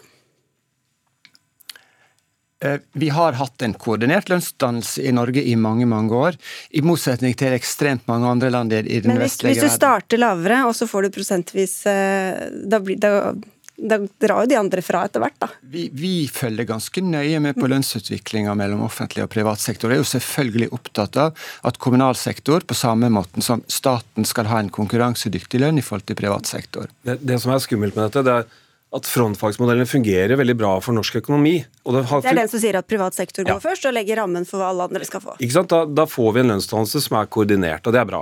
Eh, 2.64 2.80
vi 2.94 3.10
har 3.10 3.34
hatt 3.34 3.62
en 3.62 3.74
koordinert 3.74 4.30
lønnsdannelse 4.30 5.02
i 5.02 5.12
Norge 5.12 5.44
i 5.44 5.56
mange 5.60 5.86
mange 5.86 6.16
år, 6.16 6.38
i 6.70 6.82
motsetning 6.86 7.36
til 7.36 7.56
ekstremt 7.58 8.08
mange 8.08 8.30
andre 8.30 8.52
land 8.54 8.74
i 8.74 8.82
den 8.84 9.12
Men 9.12 9.20
hvis, 9.20 9.34
vestlige 9.34 9.56
verden. 9.56 9.66
Hvis 9.66 9.74
du 9.74 9.82
starter 9.82 10.22
lavere, 10.22 10.62
og 10.70 10.76
så 10.78 10.88
får 10.88 11.04
du 11.04 11.16
prosentvis 11.18 11.74
eh, 11.92 12.46
da, 12.64 12.80
blir, 12.80 13.02
da 13.04 13.34
da 13.76 13.98
drar 14.22 14.44
jo 14.44 14.50
de 14.52 14.58
andre 14.60 14.82
fra 14.86 15.02
etter 15.08 15.24
hvert, 15.24 15.38
da. 15.42 15.48
Vi, 15.62 15.88
vi, 15.98 16.14
følger 16.32 16.68
ganske 16.70 17.02
nøye 17.02 17.40
med 17.42 17.58
på 17.58 17.68
lønnsutviklinga 17.72 18.54
mellom 18.58 18.84
offentlig 18.86 19.26
og 19.26 19.32
privat 19.34 19.64
sektor. 19.64 19.90
Jeg 19.90 19.98
er 19.98 20.04
jo 20.04 20.10
selvfølgelig 20.12 20.70
opptatt 20.78 21.18
av 21.20 21.46
at 21.66 21.80
kommunal 21.82 22.18
sektor, 22.20 22.62
på 22.70 22.78
samme 22.78 23.10
måten 23.14 23.46
som 23.46 23.64
staten, 23.68 24.28
skal 24.30 24.50
ha 24.52 24.62
en 24.62 24.70
konkurransedyktig 24.74 25.64
lønn 25.64 25.82
i 25.82 25.86
forhold 25.86 26.06
til 26.10 26.20
privat 26.20 26.50
sektor. 26.50 26.92
Det, 27.02 27.18
det 27.26 27.40
som 27.42 27.56
er 27.56 27.64
skummelt 27.64 27.98
med 27.98 28.08
dette, 28.08 28.26
det 28.28 28.38
er 28.44 28.52
at 28.94 29.10
frontfagsmodellen 29.10 29.90
fungerer 29.90 30.38
veldig 30.38 30.56
bra 30.58 30.76
for 30.86 30.94
norsk 30.94 31.18
økonomi. 31.24 31.56
Det, 31.66 32.04
har... 32.12 32.22
det, 32.22 32.30
er 32.30 32.42
den 32.44 32.52
som 32.52 32.62
sier 32.62 32.78
at 32.78 32.88
privat 32.90 33.18
sektor 33.18 33.42
går 33.48 33.58
ja. 33.58 33.64
først, 33.64 33.88
og 33.90 33.96
legger 33.98 34.22
rammen 34.22 34.46
for 34.46 34.62
hva 34.62 34.70
alle 34.70 34.86
andre 34.86 35.08
skal 35.10 35.24
få. 35.24 35.34
Ikke 35.42 35.56
sant? 35.56 35.74
Da, 35.74 35.82
da 35.90 36.06
får 36.10 36.36
vi 36.36 36.44
en 36.44 36.54
lønnsdannelse 36.54 37.02
som 37.08 37.18
er 37.18 37.32
koordinert, 37.34 37.90
og 37.90 37.96
det 37.96 38.04
er 38.04 38.10
bra. 38.12 38.22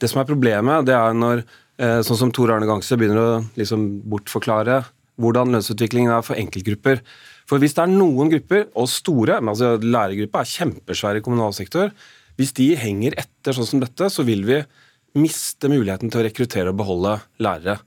Det 0.00 0.08
som 0.08 0.22
er 0.22 0.28
problemet, 0.28 0.88
det 0.88 0.96
er 0.96 1.16
når 1.16 1.44
sånn 1.76 2.18
som 2.18 2.30
Tor 2.32 2.54
Arne 2.54 2.68
Gangse 2.68 2.96
begynner 2.96 3.20
å 3.20 3.40
liksom 3.58 3.88
bortforklare 4.08 4.82
hvordan 5.20 5.54
lønnsutviklingen 5.54 6.12
er 6.12 6.24
for 6.24 6.38
enkeltgrupper. 6.40 7.02
For 7.48 7.62
hvis 7.62 7.76
det 7.76 7.84
er 7.84 7.92
noen 7.92 8.30
grupper, 8.32 8.66
og 8.76 8.88
store, 8.90 9.38
men 9.40 9.52
altså 9.52 9.76
lærergruppa 9.80 10.42
er 10.42 10.52
kjempesvær 10.52 11.20
i 11.20 11.24
kommunal 11.24 11.54
sektor, 11.56 11.92
hvis 12.36 12.52
de 12.56 12.72
henger 12.76 13.16
etter 13.20 13.56
sånn 13.56 13.68
som 13.68 13.80
dette, 13.80 14.10
så 14.12 14.24
vil 14.28 14.44
vi 14.48 14.60
miste 15.16 15.70
muligheten 15.72 16.12
til 16.12 16.20
å 16.20 16.26
rekruttere 16.26 16.72
og 16.72 16.80
beholde 16.80 17.14
lærere. 17.40 17.78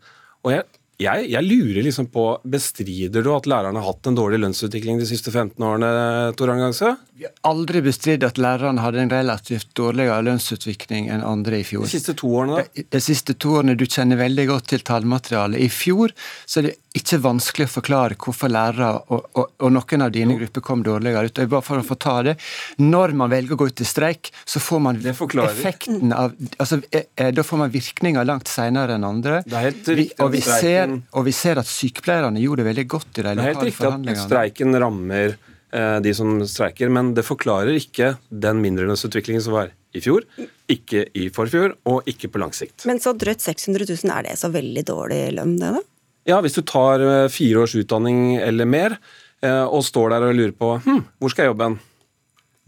Og 0.41 0.56
jeg 0.56 0.65
jeg, 0.99 1.27
jeg, 1.31 1.45
lurer 1.47 1.85
liksom 1.85 2.09
på, 2.12 2.23
Bestrider 2.43 3.23
du 3.23 3.29
at 3.31 3.47
lærerne 3.47 3.79
har 3.79 3.93
hatt 3.93 4.09
en 4.09 4.17
dårlig 4.17 4.41
lønnsutvikling 4.41 4.99
de 4.99 5.07
siste 5.07 5.31
15 5.31 5.55
årene? 5.63 5.91
Tor 6.35 6.51
Arne 6.51 6.67
Vi 7.15 7.23
har 7.23 7.31
aldri 7.47 7.81
bestridd 7.85 8.25
at 8.27 8.41
lærerne 8.41 8.83
hadde 8.83 9.05
en 9.05 9.13
relativt 9.13 9.71
dårligere 9.79 10.19
lønnsutvikling 10.27 11.07
enn 11.13 11.23
andre 11.23 11.62
i 11.62 11.67
fjor. 11.67 11.88
De 11.88 11.93
siste 11.93 12.17
to 12.19 12.33
årene, 12.41 12.59
da? 12.59 12.67
De, 12.75 12.85
de 12.97 13.03
siste 13.03 13.38
to 13.39 13.55
årene, 13.62 13.77
Du 13.79 13.85
kjenner 13.88 14.19
veldig 14.19 14.47
godt 14.51 14.67
til 14.73 14.83
tallmaterialet. 14.83 15.63
I 15.63 15.71
fjor 15.71 16.12
så 16.43 16.59
er 16.59 16.67
det 16.67 16.75
ikke 16.97 17.19
vanskelig 17.21 17.67
å 17.67 17.71
forklare 17.71 18.17
hvorfor 18.17 18.49
lærere 18.49 18.89
og, 19.13 19.28
og, 19.38 19.52
og 19.62 19.73
noen 19.75 20.04
av 20.06 20.13
dine 20.13 20.38
grupper 20.39 20.63
kom 20.65 20.82
dårligere 20.86 21.30
ut. 21.30 21.41
Bare 21.52 21.65
for 21.65 21.82
å 21.82 21.86
få 21.86 21.97
ta 22.02 22.15
det. 22.25 22.36
Når 22.82 23.13
man 23.19 23.30
velger 23.30 23.54
å 23.54 23.60
gå 23.62 23.67
ut 23.69 23.84
i 23.84 23.88
streik, 23.88 24.32
så 24.41 24.62
får 24.63 24.82
man 24.88 25.02
effekten 25.06 26.13
av 26.15 26.34
altså, 26.58 26.82
eh, 26.89 27.06
eh, 27.15 27.30
Da 27.36 27.45
får 27.45 27.62
man 27.62 27.73
virkninger 27.73 28.25
langt 28.25 28.49
senere 28.49 28.97
enn 28.97 29.06
andre. 29.06 29.43
Det 29.45 29.60
er 29.60 29.67
helt 29.69 29.91
riktig. 29.91 29.97
Vi, 29.99 30.08
og, 30.25 30.34
vi 30.34 30.41
ser, 30.45 30.95
og 31.13 31.28
vi 31.28 31.36
ser 31.36 31.62
at 31.62 31.69
sykepleierne 31.69 32.41
gjorde 32.41 32.63
det 32.63 32.71
veldig 32.71 32.88
godt 32.95 33.21
i 33.21 33.28
de 33.28 33.36
lokale 33.38 33.75
forhandlingene. 33.75 33.75
Det 33.75 33.86
er 33.86 33.86
helt 33.86 34.08
riktig 34.08 34.17
at 34.17 34.23
streiken 34.25 34.82
rammer 34.86 35.38
eh, 35.38 35.99
de 36.06 36.15
som 36.17 36.34
streiker, 36.41 36.89
men 36.93 37.13
det 37.17 37.28
forklarer 37.28 37.78
ikke 37.78 38.15
den 38.30 38.65
mindrelønnsutviklingen 38.65 39.45
som 39.45 39.60
var 39.60 39.75
i 39.93 40.02
fjor, 40.06 40.25
ikke 40.69 41.06
i 41.17 41.30
forfjor, 41.34 41.73
og 41.89 42.10
ikke 42.10 42.30
på 42.34 42.41
lang 42.41 42.52
sikt. 42.54 42.86
Men 42.89 43.02
så 43.02 43.13
drøyt 43.17 43.41
600 43.41 43.89
000, 43.89 44.12
er 44.13 44.28
det 44.30 44.36
så 44.41 44.49
veldig 44.54 44.86
dårlig 44.89 45.23
lønn, 45.38 45.56
det 45.62 45.78
da? 45.78 45.86
Ja, 46.29 46.39
hvis 46.45 46.57
du 46.57 46.63
tar 46.67 47.03
eh, 47.03 47.27
fire 47.33 47.65
års 47.65 47.75
utdanning 47.79 48.37
eller 48.37 48.69
mer, 48.69 48.97
eh, 49.41 49.65
og 49.65 49.83
står 49.87 50.13
der 50.13 50.27
og 50.29 50.35
lurer 50.37 50.55
på 50.55 50.75
hm, 50.85 51.05
hvor 51.19 51.33
skal 51.33 51.47
jeg 51.47 51.53
jobbe 51.55 51.69
hen? 51.69 51.79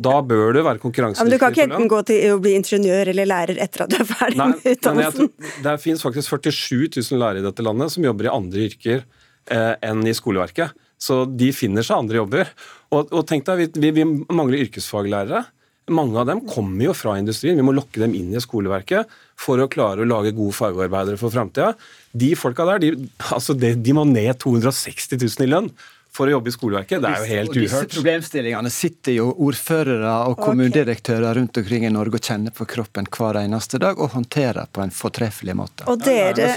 Da 0.02 0.18
bør 0.26 0.56
du 0.56 0.62
være 0.66 0.82
konkurransedyktig. 0.82 1.22
Ja, 1.22 1.28
men 1.28 1.36
du 1.36 1.42
kan 1.42 1.54
ikke 1.54 1.66
enten 1.68 1.90
gå 1.92 2.00
til 2.10 2.34
å 2.34 2.38
bli 2.42 2.56
ingeniør 2.58 3.12
eller 3.12 3.28
lærer 3.30 3.60
etter 3.62 3.84
at 3.86 3.92
du 3.92 4.00
er 4.02 4.08
ferdig 4.10 4.40
Nei, 4.40 4.48
med 4.56 4.70
utdannelsen? 4.74 5.30
det 5.68 5.76
finnes 5.84 6.02
faktisk 6.02 6.32
47 6.40 7.04
000 7.12 7.22
lærere 7.22 7.44
i 7.44 7.46
dette 7.46 7.66
landet 7.66 7.94
som 7.94 8.08
jobber 8.08 8.26
i 8.26 8.32
andre 8.34 8.66
yrker 8.66 9.04
eh, 9.04 9.76
enn 9.86 10.02
i 10.10 10.16
skoleverket. 10.18 10.74
Så 11.02 11.24
de 11.26 11.52
finner 11.54 11.86
seg 11.86 12.02
andre 12.02 12.22
jobber. 12.22 12.50
Og, 12.94 13.14
og 13.14 13.26
tenk 13.30 13.46
deg, 13.48 13.78
vi, 13.78 13.92
vi, 13.94 14.06
mangler 14.30 14.66
yrkesfaglærere. 14.66 15.44
Mange 15.92 16.20
av 16.22 16.28
dem 16.30 16.44
kommer 16.48 16.88
jo 16.88 16.96
fra 16.98 17.18
industrien. 17.20 17.58
Vi 17.60 17.66
må 17.66 17.76
lokke 17.76 18.02
dem 18.04 18.16
inn 18.18 18.34
i 18.34 18.42
skoleverket 18.44 19.10
for 19.40 19.62
å 19.62 19.70
klare 19.72 20.04
å 20.04 20.08
lage 20.08 20.36
gode 20.38 20.56
fagarbeidere 20.56 21.20
for 21.20 21.34
framtida. 21.34 21.74
De 22.12 22.34
folka 22.40 22.68
der, 22.70 22.84
de, 22.84 23.10
altså 23.32 23.56
de, 23.58 23.74
de 23.76 23.96
må 23.98 24.06
ned 24.08 24.40
260 24.42 25.20
000 25.20 25.48
i 25.48 25.52
lønn 25.52 25.72
for 26.12 26.28
å 26.28 26.34
jobbe 26.36 26.52
i 26.52 26.54
skoleverket. 26.54 27.00
Det 27.02 27.10
er 27.10 27.22
jo 27.22 27.30
helt 27.30 27.54
uhørt. 27.56 27.62
Disse 27.64 27.96
problemstillingene 27.96 28.72
sitter 28.74 29.16
jo 29.16 29.30
ordførere 29.48 30.12
og 30.28 30.42
kommunedirektører 30.44 31.38
rundt 31.40 31.60
omkring 31.62 31.86
i 31.88 31.92
Norge 31.94 32.20
og 32.20 32.28
kjenner 32.28 32.56
på 32.56 32.68
kroppen 32.68 33.08
hver 33.08 33.40
eneste 33.46 33.80
dag 33.82 34.00
og 34.00 34.12
håndterer 34.18 34.68
på 34.76 34.84
en 34.84 34.92
fortreffelig 34.96 35.56
måte. 35.56 35.88
Og 35.92 36.04
dere 36.04 36.52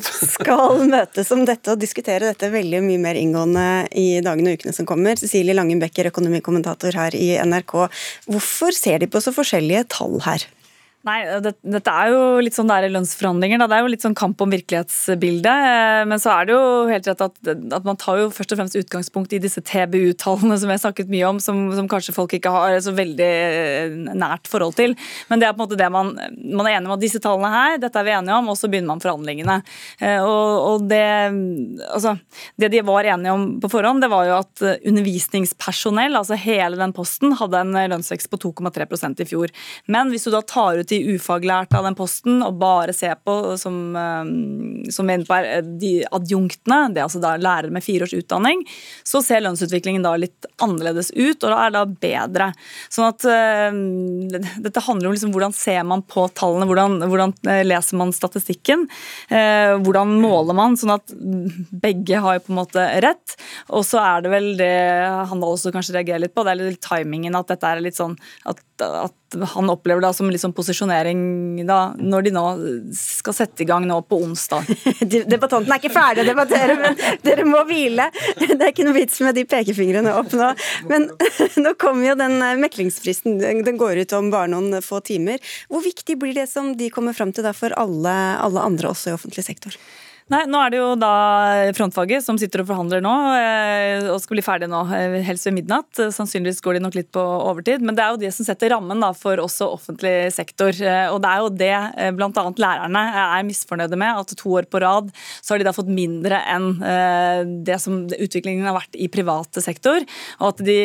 skal 0.36 0.84
møtes 0.88 1.32
om 1.36 1.44
dette 1.48 1.74
og 1.74 1.82
diskutere 1.82 2.32
dette 2.32 2.50
veldig 2.52 2.82
mye 2.88 3.02
mer 3.04 3.20
inngående 3.20 3.68
i 3.92 4.08
dagene 4.24 4.54
og 4.54 4.62
ukene 4.62 4.76
som 4.76 4.88
kommer. 4.88 5.20
Cecilie 5.20 5.56
Langen 5.56 5.82
Becker, 5.82 6.08
økonomikommentator 6.12 6.96
her 6.96 7.16
i 7.18 7.34
NRK. 7.36 7.78
Hvorfor 8.30 8.76
ser 8.76 9.04
de 9.04 9.10
på 9.12 9.20
så 9.20 9.34
forskjellige 9.36 9.86
tall 9.92 10.22
her? 10.24 10.48
Nei, 11.06 11.20
det, 11.38 11.52
Dette 11.62 11.92
er 11.92 12.10
jo 12.10 12.22
litt 12.42 12.56
sånn 12.56 12.70
der 12.70 12.88
lønnsforhandlinger. 12.90 13.60
Da. 13.62 13.68
Det 13.70 13.76
er 13.76 13.84
jo 13.84 13.90
litt 13.92 14.02
sånn 14.02 14.16
kamp 14.18 14.40
om 14.42 14.50
virkelighetsbildet. 14.50 15.66
Eh, 15.70 16.00
men 16.10 16.18
så 16.22 16.32
er 16.32 16.48
det 16.48 16.56
jo 16.56 16.64
helt 16.90 17.06
rett 17.06 17.22
at, 17.22 17.36
at 17.46 17.86
man 17.86 17.98
tar 18.00 18.18
jo 18.18 18.32
først 18.34 18.54
og 18.54 18.58
fremst 18.58 18.78
utgangspunkt 18.80 19.36
i 19.36 19.40
disse 19.42 19.62
TBU-tallene 19.62 20.56
som 20.58 20.72
har 20.72 20.80
snakket 20.82 21.12
mye 21.12 21.28
om, 21.28 21.38
som, 21.42 21.60
som, 21.76 21.86
kanskje 21.90 22.14
folk 22.16 22.34
ikke 22.34 22.50
har 22.50 22.74
så 22.82 22.94
veldig 22.96 23.28
eh, 23.28 23.94
nært 24.18 24.50
forhold 24.50 24.74
til. 24.80 24.96
Men 25.30 25.42
det 25.42 25.46
er 25.46 25.54
på 25.54 25.62
en 25.62 25.64
måte 25.68 25.78
det 25.78 25.90
man, 25.94 26.10
man 26.42 26.66
er 26.66 26.80
enig 26.80 26.90
om 26.90 26.96
at 26.96 27.04
disse 27.04 27.22
tallene 27.22 27.52
her, 27.54 27.78
dette 27.84 28.02
er 28.02 28.08
vi 28.08 28.14
enige 28.16 28.40
om, 28.40 28.50
og 28.50 28.58
så 28.58 28.70
begynner 28.72 28.90
man 28.90 29.04
forhandlingene. 29.04 29.56
Eh, 30.02 30.18
og, 30.26 30.50
og 30.72 30.90
det, 30.90 31.04
altså, 31.86 32.16
det 32.58 32.72
de 32.74 32.82
var 32.90 33.06
enige 33.12 33.36
om 33.36 33.46
på 33.62 33.70
forhånd, 33.76 34.02
det 34.02 34.10
var 34.10 34.26
jo 34.26 34.40
at 34.40 34.66
undervisningspersonell, 34.82 36.18
altså 36.18 36.34
hele 36.42 36.82
den 36.82 36.96
posten, 36.96 37.38
hadde 37.38 37.62
en 37.62 37.80
lønnsvekst 37.94 38.32
på 38.32 38.42
2,3% 38.48 39.22
i 39.22 39.30
fjor. 39.30 39.54
Men 39.86 40.10
hvis 40.10 40.26
du 40.26 40.34
da 40.34 40.42
tar 40.42 40.82
ut 40.82 40.90
de 40.90 40.95
ufaglærte 41.16 41.78
av 41.78 41.86
den 41.88 41.96
posten 41.98 42.42
og 42.44 42.58
bare 42.60 42.94
se 42.96 43.12
på, 43.24 43.36
som, 43.60 43.78
som 44.92 45.06
som 45.06 45.12
er 45.12 45.24
på 45.26 45.38
de 45.80 45.92
adjunktene, 46.14 46.78
det 46.92 47.00
er 47.00 47.06
altså 47.06 47.20
da 47.22 47.34
lærere 47.40 47.72
med 47.74 47.84
fire 47.84 48.06
års 48.06 48.14
utdanning, 48.16 48.62
så 49.06 49.22
ser 49.24 49.44
lønnsutviklingen 49.44 50.04
da 50.04 50.14
litt 50.18 50.48
annerledes 50.62 51.12
ut, 51.14 51.42
og 51.42 51.52
da 51.52 51.58
er 51.62 51.72
det 51.72 51.76
da 51.76 51.84
bedre. 52.06 52.48
Sånn 52.92 53.08
at 53.08 53.26
uh, 53.28 54.56
Dette 54.62 54.84
handler 54.86 55.10
om 55.10 55.16
liksom 55.16 55.34
hvordan 55.34 55.54
ser 55.56 55.82
man 55.88 56.04
på 56.06 56.26
tallene, 56.36 56.66
hvordan, 56.68 56.98
hvordan 57.06 57.34
eh, 57.50 57.62
leser 57.66 58.00
man 58.00 58.14
statistikken, 58.14 58.86
uh, 59.30 59.76
hvordan 59.84 60.16
måler 60.22 60.56
man, 60.56 60.78
sånn 60.78 60.96
at 60.96 61.14
begge 61.86 62.22
har 62.22 62.38
jo 62.38 62.46
på 62.46 62.54
en 62.54 62.60
måte 62.60 62.86
rett. 63.04 63.36
Og 63.74 63.86
så 63.86 64.00
er 64.02 64.24
det 64.24 64.32
vel 64.32 64.50
det 64.58 64.72
han 65.30 65.42
da 65.42 65.52
også 65.52 65.72
kanskje 65.74 65.98
reagerer 65.98 66.26
litt 66.26 66.34
på, 66.36 66.44
det 66.46 66.54
er 66.54 66.64
litt 66.64 66.82
timingen, 66.84 67.36
at 67.38 67.52
dette 67.52 67.70
er 67.70 67.84
litt 67.84 67.98
sånn 67.98 68.16
at, 68.48 68.62
at 68.86 69.16
han 69.42 69.70
opplever 69.70 70.04
det 70.04 70.12
som 70.16 70.30
liksom 70.30 70.54
posisjonering 70.56 71.64
da, 71.66 71.94
når 71.98 72.26
de 72.26 72.32
nå 72.34 72.44
skal 72.96 73.36
sette 73.36 73.64
i 73.64 73.68
gang 73.68 73.86
nå 73.88 73.98
på 74.08 74.18
onsdag. 74.24 74.68
Debattanten 75.32 75.72
er 75.72 75.80
ikke 75.80 75.94
ferdig 75.94 76.24
å 76.24 76.28
debattere, 76.30 76.78
men 76.80 76.96
dere 77.24 77.46
må 77.48 77.62
hvile. 77.68 78.08
Det 78.38 78.56
er 78.56 78.70
ikke 78.70 78.86
noe 78.88 78.96
vits 78.96 79.20
med 79.24 79.36
de 79.38 79.46
pekefingrene 79.48 80.14
opp 80.16 80.32
nå. 80.36 80.52
Men 80.90 81.08
nå 81.64 81.74
kommer 81.80 82.10
jo 82.10 82.16
den 82.18 82.38
eh, 82.40 82.56
meklingsfristen. 82.62 83.38
Den 83.66 83.80
går 83.80 84.02
ut 84.04 84.16
om 84.16 84.32
bare 84.32 84.52
noen 84.52 84.80
få 84.84 85.02
timer. 85.04 85.42
Hvor 85.72 85.84
viktig 85.84 86.18
blir 86.20 86.36
det 86.36 86.48
som 86.50 86.74
de 86.78 86.90
kommer 86.92 87.16
fram 87.16 87.34
til 87.36 87.46
for 87.56 87.74
alle, 87.78 88.16
alle 88.42 88.64
andre, 88.64 88.90
også 88.92 89.12
i 89.12 89.16
offentlig 89.16 89.46
sektor? 89.46 89.76
Nei, 90.26 90.40
Nå 90.50 90.58
er 90.58 90.72
det 90.74 90.78
jo 90.80 90.86
da 90.98 91.08
frontfaget 91.76 92.24
som 92.24 92.34
sitter 92.34 92.64
og 92.64 92.66
forhandler 92.66 93.02
nå, 93.04 93.12
eh, 93.38 94.08
og 94.10 94.18
skal 94.18 94.34
bli 94.34 94.42
ferdig 94.42 94.66
nå, 94.66 94.80
eh, 94.90 95.20
helst 95.22 95.46
ved 95.46 95.54
midnatt. 95.54 96.00
Sannsynligvis 96.16 96.58
går 96.64 96.74
de 96.74 96.80
nok 96.82 96.96
litt 96.98 97.12
på 97.14 97.22
overtid, 97.22 97.78
men 97.78 97.94
det 97.94 98.02
er 98.02 98.10
jo 98.10 98.18
det 98.24 98.32
som 98.34 98.48
setter 98.48 98.72
rammen 98.74 98.98
da, 99.04 99.12
for 99.14 99.38
også 99.38 99.68
offentlig 99.76 100.32
sektor. 100.34 100.74
Eh, 100.74 101.12
og 101.14 101.20
det 101.22 101.30
er 101.30 101.44
jo 101.44 101.52
det 101.54 102.16
bl.a. 102.18 102.42
lærerne 102.58 103.02
er 103.22 103.46
misfornøyde 103.46 104.00
med, 104.02 104.18
at 104.18 104.34
to 104.34 104.56
år 104.58 104.66
på 104.66 104.80
rad 104.82 105.12
så 105.38 105.54
har 105.54 105.62
de 105.62 105.68
da 105.68 105.74
fått 105.76 105.94
mindre 105.94 106.42
enn 106.50 107.62
det 107.62 107.78
som 107.82 108.02
utviklingen 108.10 108.66
har 108.66 108.74
vært 108.74 108.98
i 108.98 109.06
private 109.12 109.62
sektor. 109.62 110.02
Og 110.40 110.48
at 110.48 110.64
de, 110.66 110.76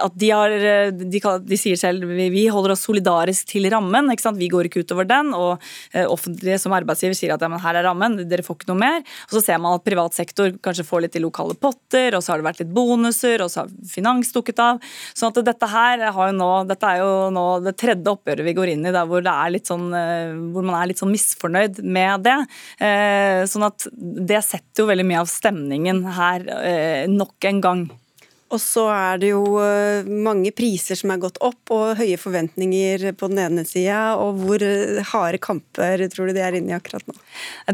at 0.00 0.16
de 0.16 0.32
har 0.32 0.56
de, 0.96 1.20
de, 1.20 1.60
sier 1.60 1.76
selv 1.76 2.08
vi 2.16 2.46
holder 2.48 2.72
oss 2.72 2.86
solidarisk 2.88 3.52
til 3.52 3.68
rammen, 3.72 4.08
ikke 4.14 4.24
sant? 4.24 4.40
vi 4.40 4.48
går 4.48 4.70
ikke 4.70 4.86
utover 4.86 5.04
den. 5.04 5.34
Og 5.36 5.60
offentlige 6.08 6.62
som 6.64 6.72
arbeidsgiver 6.76 7.18
sier 7.18 7.36
at 7.36 7.44
ja, 7.44 7.52
men 7.52 7.60
her 7.60 7.76
er 7.76 7.90
rammen, 7.90 8.22
dere 8.24 8.46
får 8.46 8.60
ikke 8.62 8.72
noe 8.72 8.80
mer 8.80 8.85
mer. 8.86 9.02
Og 9.28 9.36
så 9.36 9.44
ser 9.44 9.60
man 9.62 9.76
at 9.76 9.86
privat 9.86 10.16
sektor 10.16 10.54
kanskje 10.64 10.86
får 10.86 11.06
litt 11.06 11.18
i 11.18 11.24
lokale 11.24 11.56
potter, 11.60 12.16
og 12.16 12.24
så 12.24 12.32
har 12.32 12.40
det 12.40 12.48
vært 12.48 12.62
litt 12.62 12.72
bonuser, 12.76 13.44
og 13.44 13.52
så 13.52 13.64
har 13.64 13.74
finans 13.90 14.32
dukket 14.34 14.62
av. 14.62 14.80
sånn 15.16 15.34
at 15.34 15.42
dette 15.50 15.70
her 15.70 16.06
nå, 16.36 16.50
dette 16.70 16.92
er 16.92 17.02
jo 17.02 17.12
nå 17.34 17.46
det 17.64 17.76
tredje 17.80 18.12
oppgjøret 18.12 18.46
vi 18.46 18.56
går 18.56 18.72
inn 18.74 18.86
i 18.86 18.94
der 18.94 19.08
hvor, 19.08 19.26
sånn, 19.66 19.86
eh, 19.96 20.32
hvor 20.54 20.66
man 20.66 20.78
er 20.80 20.90
litt 20.90 21.02
sånn 21.02 21.12
misfornøyd 21.14 21.82
med 21.82 22.26
det. 22.26 22.38
Eh, 22.80 23.42
sånn 23.50 23.66
at 23.68 23.88
det 23.92 24.42
setter 24.46 24.84
jo 24.84 24.90
veldig 24.90 25.06
mye 25.08 25.22
av 25.22 25.30
stemningen 25.30 26.02
her 26.16 26.50
eh, 26.56 27.06
nok 27.10 27.50
en 27.50 27.62
gang. 27.64 27.86
Og 28.54 28.60
så 28.62 28.84
er 28.92 29.18
det 29.18 29.32
jo 29.32 29.56
eh, 29.58 30.06
mange 30.06 30.52
priser 30.54 30.98
som 30.98 31.10
er 31.10 31.18
gått 31.22 31.38
opp, 31.42 31.72
og 31.74 31.98
høye 31.98 32.18
forventninger 32.20 33.08
på 33.18 33.28
den 33.32 33.40
ene 33.42 33.64
sida. 33.66 34.14
Og 34.22 34.38
hvor 34.38 34.62
eh, 34.62 35.00
harde 35.10 35.40
kamper 35.42 36.04
tror 36.12 36.30
du 36.30 36.36
de 36.36 36.44
er 36.46 36.58
inne 36.58 36.70
i 36.70 36.76
akkurat 36.76 37.02
nå? 37.10 37.16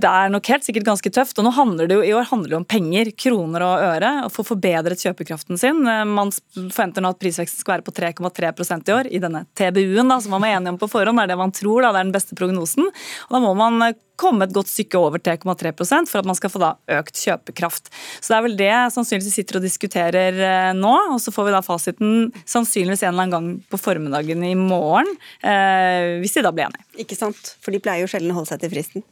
Det 0.01 0.09
er 0.09 0.33
nok 0.33 0.49
helt 0.49 0.65
sikkert 0.65 0.89
ganske 0.89 1.13
tøft. 1.13 1.37
Og 1.37 1.45
nå 1.45 1.53
handler 1.59 1.91
det 1.91 1.99
jo, 1.99 2.07
i 2.07 2.15
år 2.17 2.31
handler 2.31 2.55
det 2.55 2.61
om 2.63 2.69
penger, 2.69 3.13
kroner 3.27 3.67
og 3.67 3.85
øre, 3.91 4.13
og 4.25 4.33
få 4.33 4.47
forbedret 4.55 5.05
kjøpekraften 5.05 5.61
sin. 5.61 5.83
Eh, 5.85 6.07
man 6.09 6.33
forventer 6.57 7.05
nå 7.05 7.13
at 7.13 7.21
prisveksten 7.21 7.61
skal 7.61 7.77
være 7.77 7.89
på 7.91 7.97
3,3% 8.01 8.89
i 8.89 8.97
år, 8.97 9.13
i 9.13 9.21
denne 9.21 9.45
TBU-en 9.59 10.17
som 10.25 10.33
man 10.39 10.47
var 10.47 10.57
enige 10.57 10.73
om 10.73 10.81
på 10.81 10.89
forhånd. 10.95 11.21
Er 11.21 11.29
det 11.29 11.41
man 11.41 11.53
tror, 11.53 11.85
da, 11.85 11.93
det 11.93 12.01
er 12.01 12.09
den 12.09 12.17
beste 12.17 12.39
prognosen. 12.39 12.89
Og 13.29 13.37
da 13.37 13.45
må 13.45 13.53
man 13.61 13.93
komme 14.21 14.47
et 14.47 14.55
godt 14.55 14.71
stykke 14.71 14.99
over 15.01 15.23
3,3 15.23 15.73
for 16.09 16.21
at 16.21 16.29
man 16.29 16.39
skal 16.39 16.53
få 16.53 16.61
da 16.63 16.73
økt 16.99 17.19
kjøpekraft. 17.19 17.91
Så 18.21 18.33
Det 18.33 18.37
er 18.37 18.47
vel 18.47 18.57
det 18.59 18.73
sannsynligvis 18.95 19.31
vi 19.31 19.37
sitter 19.37 19.59
og 19.59 19.67
diskuterer 19.67 20.41
eh, 20.49 20.73
nå. 20.77 20.95
og 21.15 21.21
Så 21.21 21.35
får 21.35 21.49
vi 21.49 21.55
da 21.55 21.63
fasiten 21.65 22.33
sannsynligvis 22.45 23.03
en 23.03 23.13
eller 23.13 23.27
annen 23.27 23.37
gang 23.37 23.49
på 23.71 23.81
formiddagen 23.81 24.45
i 24.45 24.55
morgen, 24.59 25.09
eh, 25.43 26.19
hvis 26.23 26.37
de 26.37 26.45
da 26.45 26.53
blir 26.55 26.69
enige. 26.69 26.87
Ikke 27.05 27.19
sant, 27.19 27.57
for 27.63 27.75
de 27.75 27.81
pleier 27.83 28.05
jo 28.05 28.11
sjelden 28.11 28.35
å 28.35 28.41
holde 28.41 28.53
seg 28.53 28.63
til 28.63 28.73
fristen. 28.75 29.07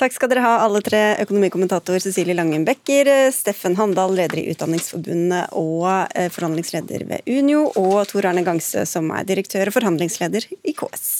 Takk 0.00 0.14
skal 0.16 0.30
dere 0.32 0.44
ha, 0.44 0.52
alle 0.64 0.80
tre. 0.84 1.00
Økonomikommentator 1.20 2.00
Cecilie 2.00 2.36
Langen 2.36 2.64
Becker, 2.64 3.10
Steffen 3.36 3.76
Handal, 3.76 4.14
leder 4.16 4.40
i 4.40 4.46
Utdanningsforbundet 4.54 5.52
og 5.60 5.90
eh, 6.14 6.30
forhandlingsleder 6.32 7.04
ved 7.10 7.28
Unio, 7.28 7.66
og 7.76 8.06
Tor 8.10 8.30
Arne 8.30 8.46
Gangse, 8.46 8.86
som 8.88 9.12
er 9.14 9.28
direktør 9.28 9.70
og 9.70 9.76
forhandlingsleder 9.76 10.48
i 10.64 10.76
KS. 10.76 11.10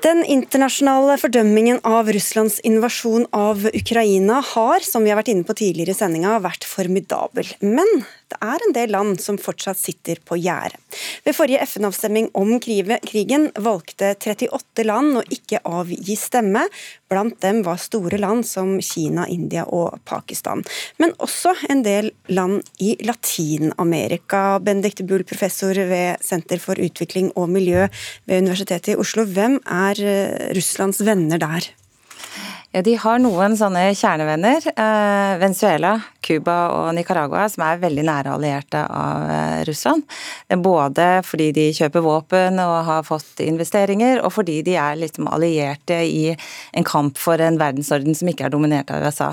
Den 0.00 0.22
internasjonale 0.24 1.18
fordømmingen 1.20 1.82
av 1.84 2.08
Russlands 2.08 2.56
invasjon 2.64 3.26
av 3.36 3.66
Ukraina 3.68 4.38
har, 4.54 4.80
som 4.80 5.04
vi 5.04 5.12
har 5.12 5.18
vært 5.18 5.28
inne 5.34 5.44
på 5.44 5.56
tidligere 5.58 5.92
i 5.92 5.98
sendinga, 5.98 6.38
vært 6.40 6.64
formidabel. 6.64 7.50
Men 7.60 8.06
det 8.30 8.38
er 8.46 8.62
en 8.62 8.74
del 8.76 8.92
land 8.94 9.20
som 9.22 9.38
fortsatt 9.40 9.78
sitter 9.78 10.20
på 10.26 10.38
gjerdet. 10.38 10.78
Ved 11.24 11.34
forrige 11.36 11.62
FN-avstemning 11.66 12.28
om 12.38 12.56
krigen 12.62 13.48
valgte 13.58 14.12
38 14.16 14.84
land 14.86 15.18
å 15.20 15.24
ikke 15.34 15.62
avgi 15.66 16.16
stemme. 16.18 16.64
Blant 17.10 17.40
dem 17.42 17.62
var 17.66 17.80
store 17.82 18.20
land 18.22 18.46
som 18.46 18.76
Kina, 18.84 19.26
India 19.30 19.64
og 19.66 19.98
Pakistan. 20.08 20.62
Men 21.02 21.14
også 21.18 21.56
en 21.70 21.82
del 21.86 22.12
land 22.30 22.62
i 22.82 22.94
Latin-Amerika. 23.06 24.60
Benedicte 24.62 25.06
Bull, 25.06 25.26
professor 25.26 25.74
ved 25.90 26.22
Senter 26.24 26.62
for 26.62 26.78
utvikling 26.78 27.32
og 27.34 27.50
miljø 27.50 27.88
ved 28.30 28.46
Universitetet 28.46 28.94
i 28.94 29.00
Oslo. 29.00 29.26
Hvem 29.26 29.58
er 29.66 30.02
eh, 30.06 30.50
Russlands 30.56 31.02
venner 31.06 31.42
der? 31.42 31.72
Ja, 32.70 32.84
De 32.86 32.94
har 33.02 33.18
noen 33.18 33.56
sånne 33.58 33.88
kjernevenner. 33.98 34.62
Eh, 34.70 35.32
Venezuela, 35.42 35.96
Cuba 36.22 36.56
og 36.74 36.94
Nicaragua, 36.96 37.46
som 37.50 37.64
er 37.64 37.80
veldig 37.82 38.04
nære 38.06 38.34
allierte 38.34 38.82
av 38.84 39.24
eh, 39.30 39.60
Russland. 39.68 40.04
Både 40.62 41.06
fordi 41.26 41.50
de 41.56 41.66
kjøper 41.76 42.04
våpen 42.04 42.60
og 42.62 42.74
har 42.88 43.06
fått 43.06 43.40
investeringer, 43.44 44.20
og 44.24 44.34
fordi 44.34 44.60
de 44.66 44.76
er 44.80 44.98
liksom 45.00 45.28
allierte 45.30 46.00
i 46.04 46.34
en 46.76 46.86
kamp 46.86 47.18
for 47.20 47.40
en 47.40 47.58
verdensorden 47.60 48.16
som 48.16 48.30
ikke 48.30 48.48
er 48.48 48.54
dominert 48.54 48.92
av 48.92 49.06
USA. 49.06 49.30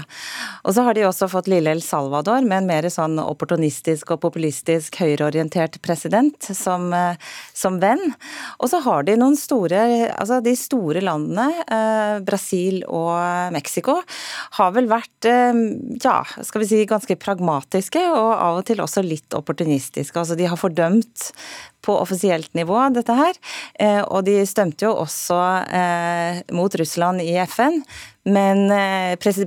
Og 0.63 0.75
så 0.75 0.85
har 0.87 0.97
de 0.97 1.05
også 1.07 1.29
fått 1.31 1.49
lille 1.51 1.73
El 1.75 1.83
Salvador 1.83 2.45
med 2.45 2.61
en 2.61 2.71
mer 2.71 2.89
sånn 2.93 3.19
opportunistisk 3.21 4.15
og 4.15 4.21
populistisk 4.23 4.99
høyreorientert 5.01 5.79
president 5.85 6.51
som, 6.55 6.91
eh, 6.93 7.19
som 7.53 7.81
venn. 7.83 8.03
Og 8.61 8.71
så 8.71 8.81
har 8.85 9.07
de 9.07 9.17
noen 9.19 9.37
store, 9.39 9.83
altså 10.15 10.39
de 10.43 10.55
store 10.57 11.03
landene, 11.03 11.49
eh, 11.67 12.19
Brasil 12.27 12.83
og 12.87 13.51
Mexico 13.53 13.99
har 14.57 14.71
vel 14.75 14.87
vært 14.89 15.05
ja, 15.27 16.21
skal 16.45 16.61
vi 16.61 16.67
si, 16.69 16.76
ganske 16.89 17.15
pragmatiske 17.19 18.01
og 18.11 18.29
av 18.35 18.59
og 18.59 18.65
til 18.67 18.81
også 18.83 19.03
litt 19.05 19.33
opportunistiske. 19.37 20.17
Altså 20.19 20.37
De 20.37 20.47
har 20.49 20.59
fordømt 20.59 21.31
på 21.85 21.95
offisielt 21.95 22.51
nivå 22.57 22.77
dette 22.93 23.15
her, 23.15 23.39
eh, 23.79 24.01
og 24.03 24.25
de 24.27 24.41
stemte 24.49 24.85
jo 24.85 24.93
også 24.99 25.39
eh, 25.71 26.41
mot 26.53 26.75
Russland 26.81 27.23
i 27.23 27.33
FN. 27.47 27.81
Men 28.27 28.67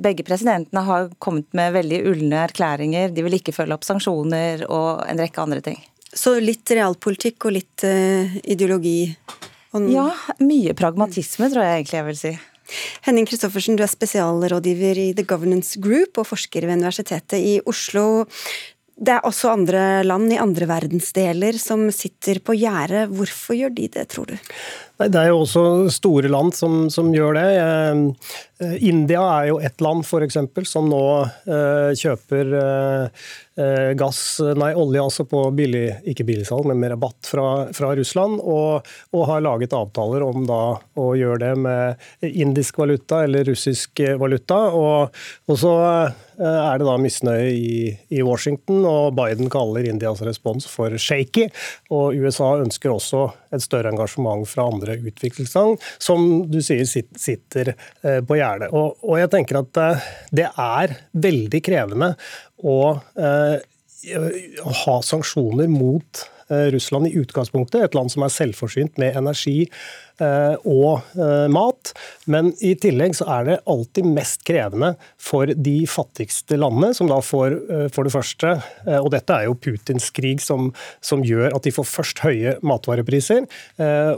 begge 0.01 0.25
presidentene 0.25 0.83
har 0.87 1.11
kommet 1.21 1.51
med 1.53 1.75
veldig 1.75 1.99
ulne 2.09 2.39
erklæringer. 2.47 3.11
De 3.13 3.27
vil 3.27 3.37
ikke 3.37 3.53
følge 3.53 3.77
opp 3.77 3.85
sanksjoner 3.85 4.65
og 4.73 5.03
en 5.05 5.21
rekke 5.21 5.43
andre 5.43 5.61
ting. 5.61 5.77
Så 6.09 6.39
litt 6.41 6.73
realpolitikk 6.73 7.45
og 7.45 7.59
litt 7.59 7.85
ideologi? 7.85 9.13
Ja, 9.93 10.09
mye 10.41 10.73
pragmatisme, 10.75 11.51
tror 11.53 11.67
jeg 11.67 11.83
egentlig 11.83 11.99
jeg 12.01 12.09
vil 12.09 12.19
si. 12.23 12.33
Henning 13.07 13.29
Christoffersen, 13.29 13.79
du 13.79 13.85
er 13.85 13.91
spesialrådgiver 13.91 15.01
i 15.01 15.09
The 15.17 15.27
Governance 15.29 15.81
Group 15.83 16.21
og 16.21 16.29
forsker 16.31 16.67
ved 16.67 16.81
Universitetet 16.81 17.39
i 17.41 17.57
Oslo. 17.69 18.25
Det 19.01 19.15
er 19.17 19.25
også 19.25 19.55
andre 19.55 20.03
land 20.05 20.33
i 20.35 20.41
andre 20.43 20.69
verdensdeler 20.69 21.57
som 21.61 21.87
sitter 21.95 22.43
på 22.45 22.57
gjerdet. 22.59 23.09
Hvorfor 23.09 23.57
gjør 23.57 23.73
de 23.77 23.89
det, 23.89 24.07
tror 24.13 24.29
du? 24.29 24.37
Det 25.01 25.17
er 25.17 25.31
jo 25.31 25.39
også 25.47 25.63
store 25.95 26.29
land 26.29 26.53
som, 26.53 26.83
som 26.93 27.09
gjør 27.15 27.39
det. 27.39 27.47
Eh, 28.61 28.75
India 28.85 29.23
er 29.39 29.47
jo 29.49 29.61
ett 29.65 29.81
land 29.81 30.05
for 30.05 30.21
eksempel, 30.21 30.67
som 30.69 30.91
nå 30.93 31.05
eh, 31.25 31.93
kjøper 31.97 32.53
eh, 32.59 33.93
gass, 33.97 34.21
nei 34.57 34.71
olje 34.77 35.01
altså 35.01 35.25
på 35.29 35.47
billig, 35.57 35.87
ikke 36.13 36.27
billigsalg, 36.29 36.69
men 36.69 36.81
med 36.83 36.93
rabatt 36.93 37.29
fra, 37.29 37.47
fra 37.77 37.95
Russland. 37.97 38.43
Og, 38.45 38.87
og, 39.15 39.23
har 39.31 39.45
laget 39.45 39.77
avtaler 39.77 40.25
om 40.27 40.45
da 40.49 40.63
å 41.01 41.11
gjøre 41.17 41.41
det 41.47 41.55
med 41.65 42.29
indisk 42.29 42.81
valuta 42.81 43.25
eller 43.25 43.49
russisk 43.49 44.05
valuta. 44.21 44.67
Og, 44.77 45.23
og 45.49 45.61
så 45.61 45.75
er 46.41 46.81
det 46.81 46.87
da 46.89 46.97
misnøye 47.01 47.51
i, 47.53 47.81
i, 48.09 48.23
Washington, 48.25 48.85
og 48.89 49.13
Biden 49.17 49.51
kaller 49.53 49.85
Indias 49.89 50.23
respons 50.25 50.69
for 50.69 50.97
shaky. 50.97 51.51
Og 51.93 52.17
USA 52.17 52.55
ønsker 52.63 52.93
også 52.95 53.27
et 53.53 53.65
større 53.65 53.93
engasjement 53.93 54.49
fra 54.49 54.69
andre 54.73 54.90
utviklingsland, 54.99 55.81
som 55.99 56.27
du 56.51 56.61
sier 56.65 56.87
sitter 56.89 57.75
eh, 57.75 58.21
på 58.25 58.39
gjerdet. 58.39 58.71
Og, 58.73 59.15
jeg 59.21 59.31
tenker 59.33 59.61
at 59.63 59.81
eh, 59.81 60.11
det 60.43 60.49
er 60.51 60.97
veldig 61.29 61.63
krevende 61.67 62.13
å, 62.61 62.81
eh, 63.21 63.57
ha 64.85 65.01
sanksjoner 65.05 65.69
mot 65.69 66.23
Russland 66.51 67.07
i 67.07 67.13
utgangspunktet, 67.21 67.85
et 67.85 67.95
land 67.95 68.11
som 68.11 68.25
er 68.27 68.33
selvforsynt 68.35 68.97
med 68.99 69.15
energi 69.15 69.69
og 70.21 71.05
eh, 71.17 71.47
mat. 71.53 71.93
Men 72.31 72.53
i 72.65 72.75
tillegg 72.79 73.17
så 73.19 73.27
er 73.39 73.47
det 73.47 73.59
alltid 73.71 74.09
mest 74.11 74.45
krevende 74.49 74.93
for 75.21 75.51
de 75.51 75.77
fattigste 75.91 76.59
landene, 76.61 76.93
som 76.97 77.11
da 77.11 77.21
får 77.25 77.57
eh, 77.57 77.87
for 77.95 78.07
det 78.07 78.15
første 78.15 78.53
Og 79.01 79.11
dette 79.13 79.35
er 79.35 79.47
jo 79.47 79.57
Putins 79.59 80.11
krig 80.15 80.41
som, 80.43 80.71
som 81.05 81.25
gjør 81.27 81.57
at 81.57 81.67
de 81.67 81.73
får 81.75 81.87
først 81.89 82.23
høye 82.25 82.57
matvarepriser. 82.67 83.47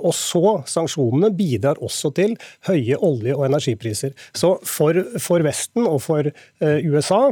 Og 0.03 0.13
så 0.17 0.55
sanksjonene 0.69 1.33
bidrar 1.37 1.81
også 1.83 2.13
til 2.17 2.35
høye 2.69 2.99
olje- 2.99 3.37
og 3.37 3.47
energipriser. 3.49 4.15
Så 4.37 4.55
for, 4.69 4.99
for 5.23 5.45
Vesten 5.47 5.87
og 5.89 6.01
for 6.05 6.29
USA 6.63 7.23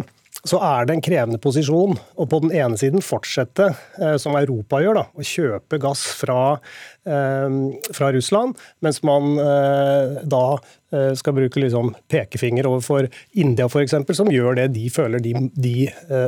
så 0.49 0.61
er 0.65 0.87
det 0.89 0.97
en 0.97 1.05
krevende 1.05 1.41
posisjon 1.43 1.97
å 2.17 2.27
på 2.29 2.41
den 2.45 2.55
ene 2.57 2.79
siden 2.81 3.05
fortsette, 3.05 3.71
eh, 4.01 4.17
som 4.21 4.37
Europa 4.39 4.81
gjør, 4.81 5.03
da, 5.03 5.07
å 5.13 5.27
kjøpe 5.27 5.81
gass 5.83 6.05
fra, 6.17 6.59
eh, 7.05 7.57
fra 7.97 8.11
Russland, 8.17 8.57
mens 8.81 9.03
man 9.07 9.37
eh, 9.39 10.21
da 10.25 10.45
skal 10.91 11.37
bruke 11.37 11.61
liksom 11.63 11.93
pekefinger 12.11 12.67
overfor 12.67 13.07
India 13.39 13.69
f.eks., 13.71 13.93
som 14.19 14.27
gjør 14.27 14.57
det 14.59 14.65
de 14.75 14.89
føler 14.91 15.23
de, 15.23 15.37
de 15.55 15.85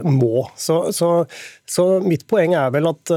må. 0.07 0.45
Så, 0.55 0.77
så, 0.95 1.09
så, 1.67 1.87
mitt 2.07 2.23
poeng 2.31 2.55
er 2.55 2.71
vel 2.71 2.87
at 2.93 3.11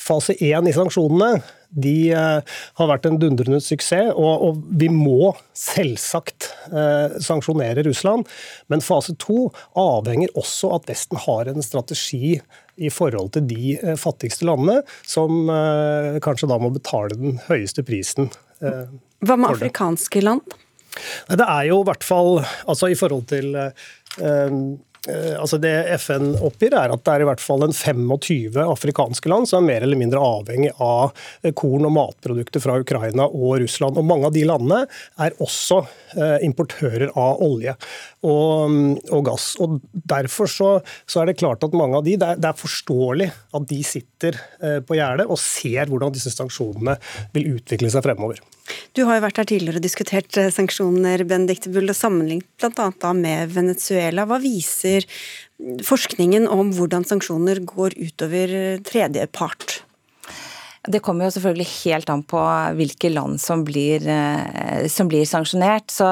fase 0.00 0.38
én 0.40 0.70
i 0.70 0.72
sanksjonene 0.72 1.34
de 1.70 2.10
eh, 2.16 2.56
har 2.80 2.90
vært 2.90 3.06
en 3.08 3.18
dundrende 3.20 3.60
suksess. 3.62 4.12
Og, 4.14 4.46
og 4.46 4.62
vi 4.80 4.90
må 4.92 5.32
selvsagt 5.56 6.50
eh, 6.70 7.18
sanksjonere 7.22 7.84
Russland, 7.86 8.28
men 8.72 8.84
fase 8.84 9.14
to 9.20 9.48
avhenger 9.78 10.32
også 10.38 10.72
av 10.72 10.82
at 10.82 10.90
Vesten 10.90 11.20
har 11.26 11.50
en 11.50 11.64
strategi 11.64 12.38
i 12.80 12.90
forhold 12.92 13.34
til 13.36 13.46
de 13.50 13.76
eh, 13.78 13.96
fattigste 14.00 14.48
landene, 14.48 14.80
som 15.06 15.50
eh, 15.52 16.18
kanskje 16.24 16.50
da 16.50 16.58
må 16.60 16.72
betale 16.74 17.16
den 17.18 17.38
høyeste 17.48 17.84
prisen. 17.86 18.30
Eh, 18.64 18.86
Hva 19.26 19.36
med 19.36 19.54
afrikanske 19.54 20.24
land? 20.24 20.58
Det 21.30 21.44
er 21.44 21.68
jo 21.68 21.82
i 21.84 21.86
hvert 21.86 22.02
fall 22.02 22.40
altså 22.40 22.88
i 22.90 22.96
forhold 22.98 23.28
til 23.30 23.54
altså 25.08 25.56
Det 25.60 25.72
FN 25.96 26.34
oppgir, 26.44 26.74
er 26.76 26.92
at 26.92 27.04
det 27.06 27.12
er 27.14 27.24
i 27.24 27.28
hvert 27.28 27.40
fall 27.40 27.64
en 27.64 27.72
25 27.72 28.58
afrikanske 28.60 29.30
land 29.32 29.48
som 29.48 29.62
er 29.62 29.68
mer 29.70 29.86
eller 29.86 30.00
mindre 30.00 30.20
avhengig 30.20 30.74
av 30.76 31.14
eh, 31.42 31.54
korn 31.56 31.88
og 31.88 31.94
matprodukter 31.96 32.60
fra 32.60 32.76
Ukraina 32.82 33.24
og 33.24 33.62
Russland. 33.62 33.96
Og 33.96 34.04
Mange 34.10 34.28
av 34.28 34.36
de 34.36 34.44
landene 34.48 34.82
er 35.24 35.36
også 35.40 35.80
eh, 36.16 36.36
importører 36.46 37.14
av 37.14 37.40
olje 37.46 37.76
og, 38.20 38.68
mm, 38.68 38.94
og 39.16 39.24
gass. 39.30 39.54
og 39.62 39.80
Derfor 39.92 40.50
så, 40.52 40.70
så, 41.06 41.22
er 41.22 41.30
det 41.30 41.38
klart 41.40 41.64
at 41.64 41.76
mange 41.76 41.96
av 41.96 42.04
de, 42.04 42.18
det 42.20 42.50
er 42.50 42.60
forståelig 42.60 43.30
at 43.56 43.68
de 43.70 43.82
sitter 43.86 44.36
på 44.86 44.96
gjerdet 44.98 45.26
og 45.30 45.38
ser 45.40 45.88
hvordan 45.88 46.12
disse 46.14 46.32
sanksjonene 46.34 46.98
vil 47.34 47.54
utvikle 47.56 47.90
seg 47.92 48.04
fremover. 48.04 48.42
Du 48.96 49.04
har 49.06 49.18
jo 49.18 49.24
vært 49.26 49.40
her 49.42 49.48
tidligere 49.50 49.80
og 49.80 49.84
diskutert 49.84 50.40
eh, 50.40 50.50
sanksjoner, 50.54 51.24
Benedicte 51.28 51.72
Bull, 51.72 51.90
og 51.90 51.98
sammenlignet 51.98 52.46
bl.a. 52.60 53.12
med 53.16 53.54
Venezuela. 53.54 54.26
Hva 54.28 54.40
viser 54.42 55.06
forskningen 55.84 56.48
om 56.50 56.72
hvordan 56.76 57.04
sanksjoner 57.08 57.62
går 57.68 57.98
utover 58.00 58.80
tredjepart? 58.86 59.82
Det 60.88 61.02
kommer 61.04 61.26
jo 61.26 61.32
selvfølgelig 61.34 61.66
helt 61.84 62.08
an 62.08 62.22
på 62.24 62.40
hvilke 62.78 63.10
land 63.12 63.36
som 63.42 63.66
blir, 63.68 64.00
eh, 64.08 64.86
som 64.88 65.10
blir, 65.10 65.26
sanksjonert. 65.28 65.92
Så 65.92 66.08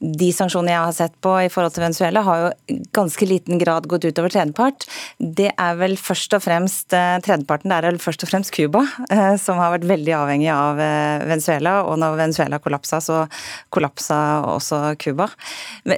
de 0.00 0.28
sanksjonene 0.36 0.74
jeg 0.74 0.84
har 0.84 0.92
sett 0.92 1.14
på 1.24 1.32
i 1.40 1.48
forhold 1.48 1.72
til 1.72 1.86
Venezuela, 1.86 2.20
har 2.20 2.42
jo 2.42 2.76
ganske 2.92 3.24
liten 3.24 3.56
grad 3.58 3.88
gått 3.88 4.04
utover 4.04 4.28
tredjepart. 4.28 4.84
Det 5.16 5.48
er 5.56 5.78
vel 5.80 5.96
først 5.96 6.36
og 6.36 6.44
fremst 6.44 6.92
eh, 6.92 7.14
Tredjeparten 7.24 7.72
det 7.72 7.78
er 7.78 7.86
vel 7.88 8.00
først 8.02 8.26
og 8.26 8.28
fremst 8.28 8.52
Cuba, 8.52 8.82
eh, 9.08 9.38
som 9.40 9.56
har 9.56 9.72
vært 9.78 9.88
veldig 9.88 10.12
avhengig 10.18 10.50
av 10.52 10.76
Venezuela. 10.76 11.78
Og 11.88 11.96
når 12.02 12.20
Venezuela 12.20 12.60
kollapsa, 12.60 13.00
så 13.00 13.22
kollapsa 13.72 14.44
også 14.44 14.82
Cuba. 15.00 15.30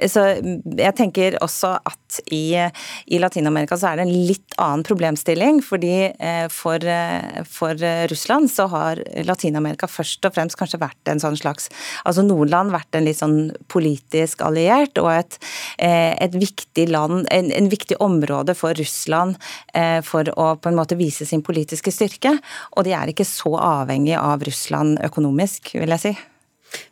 Så 0.07 0.23
jeg 0.39 0.95
tenker 0.95 1.35
også 1.43 1.73
at 1.83 2.21
i, 2.31 2.55
i 3.11 3.19
Latin-Amerika 3.19 3.75
så 3.75 3.91
er 3.91 3.99
det 3.99 4.07
en 4.07 4.27
litt 4.31 4.55
annen 4.55 4.87
problemstilling. 4.87 5.59
fordi 5.65 6.13
for, 6.53 6.79
for 7.49 7.75
Russland, 8.11 8.51
så 8.51 8.67
har 8.71 9.01
Latin-Amerika 9.27 9.87
først 9.89 10.25
og 10.27 10.35
fremst 10.35 10.57
kanskje 10.59 10.81
vært 10.81 11.11
en 11.11 11.21
sånn 11.21 11.37
slags 11.39 11.69
Altså 12.05 12.23
noen 12.25 12.49
land 12.51 12.73
vært 12.73 12.95
en 12.97 13.05
litt 13.07 13.19
sånn 13.19 13.51
politisk 13.71 14.41
alliert 14.45 14.99
og 15.01 15.09
et, 15.13 15.37
eh, 15.81 16.13
et 16.21 16.35
viktig 16.35 16.87
land, 16.91 17.25
en, 17.33 17.49
en, 17.51 17.69
viktig 17.71 17.97
område 18.03 18.55
for 18.57 18.77
Russland 18.77 19.39
eh, 19.73 20.01
for 20.05 20.29
å 20.35 20.51
på 20.59 20.69
en 20.69 20.77
måte 20.77 20.97
vise 20.99 21.25
sin 21.25 21.43
politiske 21.45 21.93
styrke. 21.93 22.35
Og 22.75 22.85
de 22.87 22.93
er 22.95 23.11
ikke 23.11 23.27
så 23.27 23.55
avhengig 23.57 24.15
av 24.19 24.45
Russland 24.45 24.99
økonomisk, 25.05 25.73
vil 25.79 25.95
jeg 25.95 26.03
si. 26.05 26.15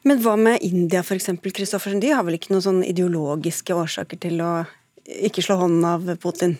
Men 0.07 0.21
hva 0.23 0.35
med 0.39 0.63
India 0.65 1.03
f.eks., 1.03 1.31
Kristoffersen? 1.43 2.01
De 2.03 2.13
har 2.13 2.25
vel 2.25 2.37
ikke 2.39 2.53
noen 2.53 2.65
sånn 2.65 2.83
ideologiske 2.87 3.75
årsaker 3.75 4.21
til 4.25 4.43
å 4.43 4.53
ikke 5.03 5.43
slå 5.43 5.59
hånden 5.61 5.87
av 5.87 6.13
Putin? 6.23 6.57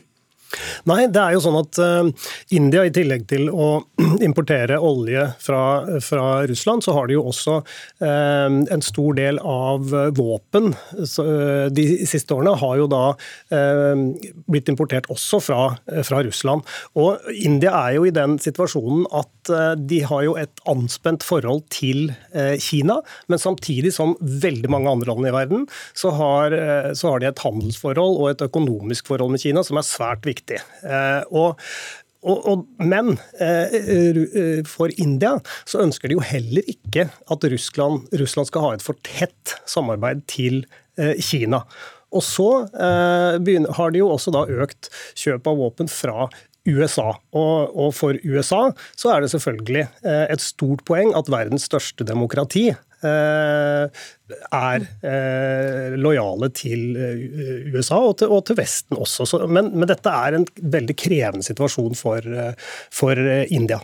Nei, 0.89 1.05
det 1.11 1.21
er 1.21 1.35
jo 1.35 1.41
sånn 1.43 1.57
at 1.59 1.79
uh, 1.81 2.29
India, 2.55 2.83
i 2.85 2.93
tillegg 2.93 3.25
til 3.29 3.49
å 3.51 3.69
importere 4.27 4.79
olje 4.81 5.25
fra, 5.41 5.63
fra 6.03 6.27
Russland, 6.49 6.85
så 6.85 6.95
har 6.97 7.09
de 7.09 7.17
jo 7.17 7.25
også 7.31 7.59
uh, 7.63 8.59
en 8.61 8.85
stor 8.85 9.17
del 9.17 9.39
av 9.39 9.93
våpen 10.17 10.73
så, 11.05 11.25
uh, 11.25 11.67
de 11.73 11.87
siste 12.09 12.35
årene 12.35 12.55
har 12.59 12.77
jo 12.79 12.87
da 12.91 13.03
blitt 14.49 14.69
importert 14.71 15.07
også 15.11 15.39
fra, 15.43 15.59
fra, 16.05 16.21
Russland. 16.25 16.63
Og 16.99 17.21
India 17.33 17.73
er 17.87 17.97
jo 17.97 18.05
i 18.07 18.13
den 18.13 18.35
situasjonen 18.41 19.05
at 19.15 19.42
de 19.49 19.99
har 20.07 20.23
jo 20.25 20.35
et 20.39 20.61
anspent 20.69 21.25
forhold 21.25 21.63
til 21.73 22.11
Kina, 22.61 22.99
men 23.31 23.41
samtidig 23.41 23.93
som 23.95 24.15
veldig 24.19 24.71
mange 24.71 24.91
andre 24.91 25.11
land 25.11 25.29
i 25.29 25.33
verden, 25.35 25.65
så 25.97 26.13
har, 26.17 26.55
så 26.97 27.13
har 27.13 27.23
de 27.23 27.29
et 27.29 27.43
handelsforhold 27.43 28.19
og 28.21 28.29
et 28.31 28.45
økonomisk 28.47 29.11
forhold 29.11 29.33
med 29.35 29.43
Kina 29.43 29.63
som 29.65 29.79
er 29.79 29.87
svært 29.87 30.29
viktig. 30.29 30.61
Eh, 30.83 31.21
og 31.33 31.59
og, 32.23 32.45
og, 32.47 32.61
men 32.79 33.17
eh, 33.43 33.73
eh, 33.75 34.61
for 34.63 34.93
India 34.95 35.33
så 35.67 35.81
ønsker 35.83 36.07
de 36.07 36.15
jo 36.15 36.21
heller 36.23 36.63
ikke 36.71 37.09
at 37.11 37.47
Russland, 37.51 38.05
Russland 38.15 38.47
skal 38.47 38.63
ha 38.63 38.69
et 38.77 38.85
for 38.85 38.95
tett 39.03 39.57
samarbeid 39.67 40.23
til 40.31 40.63
Kina. 40.95 41.65
Og 42.15 42.23
så 42.23 42.47
begynner, 43.43 43.75
har 43.75 43.91
de 43.91 43.99
jo 43.99 44.11
også 44.13 44.31
da 44.31 44.45
økt 44.45 44.87
kjøp 45.19 45.49
av 45.51 45.59
våpen 45.59 45.91
fra 45.91 46.29
USA. 46.69 47.09
Og, 47.35 47.73
og, 47.75 47.91
for 47.97 48.15
USA 48.23 48.69
så 48.95 49.11
er 49.11 49.23
det 49.23 49.33
selvfølgelig 49.33 49.87
et 50.05 50.43
stort 50.43 50.85
poeng 50.87 51.11
at 51.17 51.31
verdens 51.31 51.67
største 51.67 52.07
demokrati 52.07 52.69
Eh, 53.03 54.03
er 54.55 54.83
eh, 55.03 55.95
lojale 55.99 56.47
til 56.55 56.95
eh, 56.95 57.65
USA 57.73 57.99
og 57.99 58.15
til, 58.21 58.31
og 58.31 58.45
til 58.47 58.57
Vesten 58.59 58.95
også. 58.95 59.27
Så, 59.27 59.41
men, 59.47 59.73
men, 59.75 59.89
dette 59.89 60.11
er 60.11 60.37
en 60.37 60.45
veldig 60.55 60.95
krevende 60.99 61.43
situasjon 61.45 61.97
for, 61.99 62.23
for 62.93 63.19
India. 63.51 63.81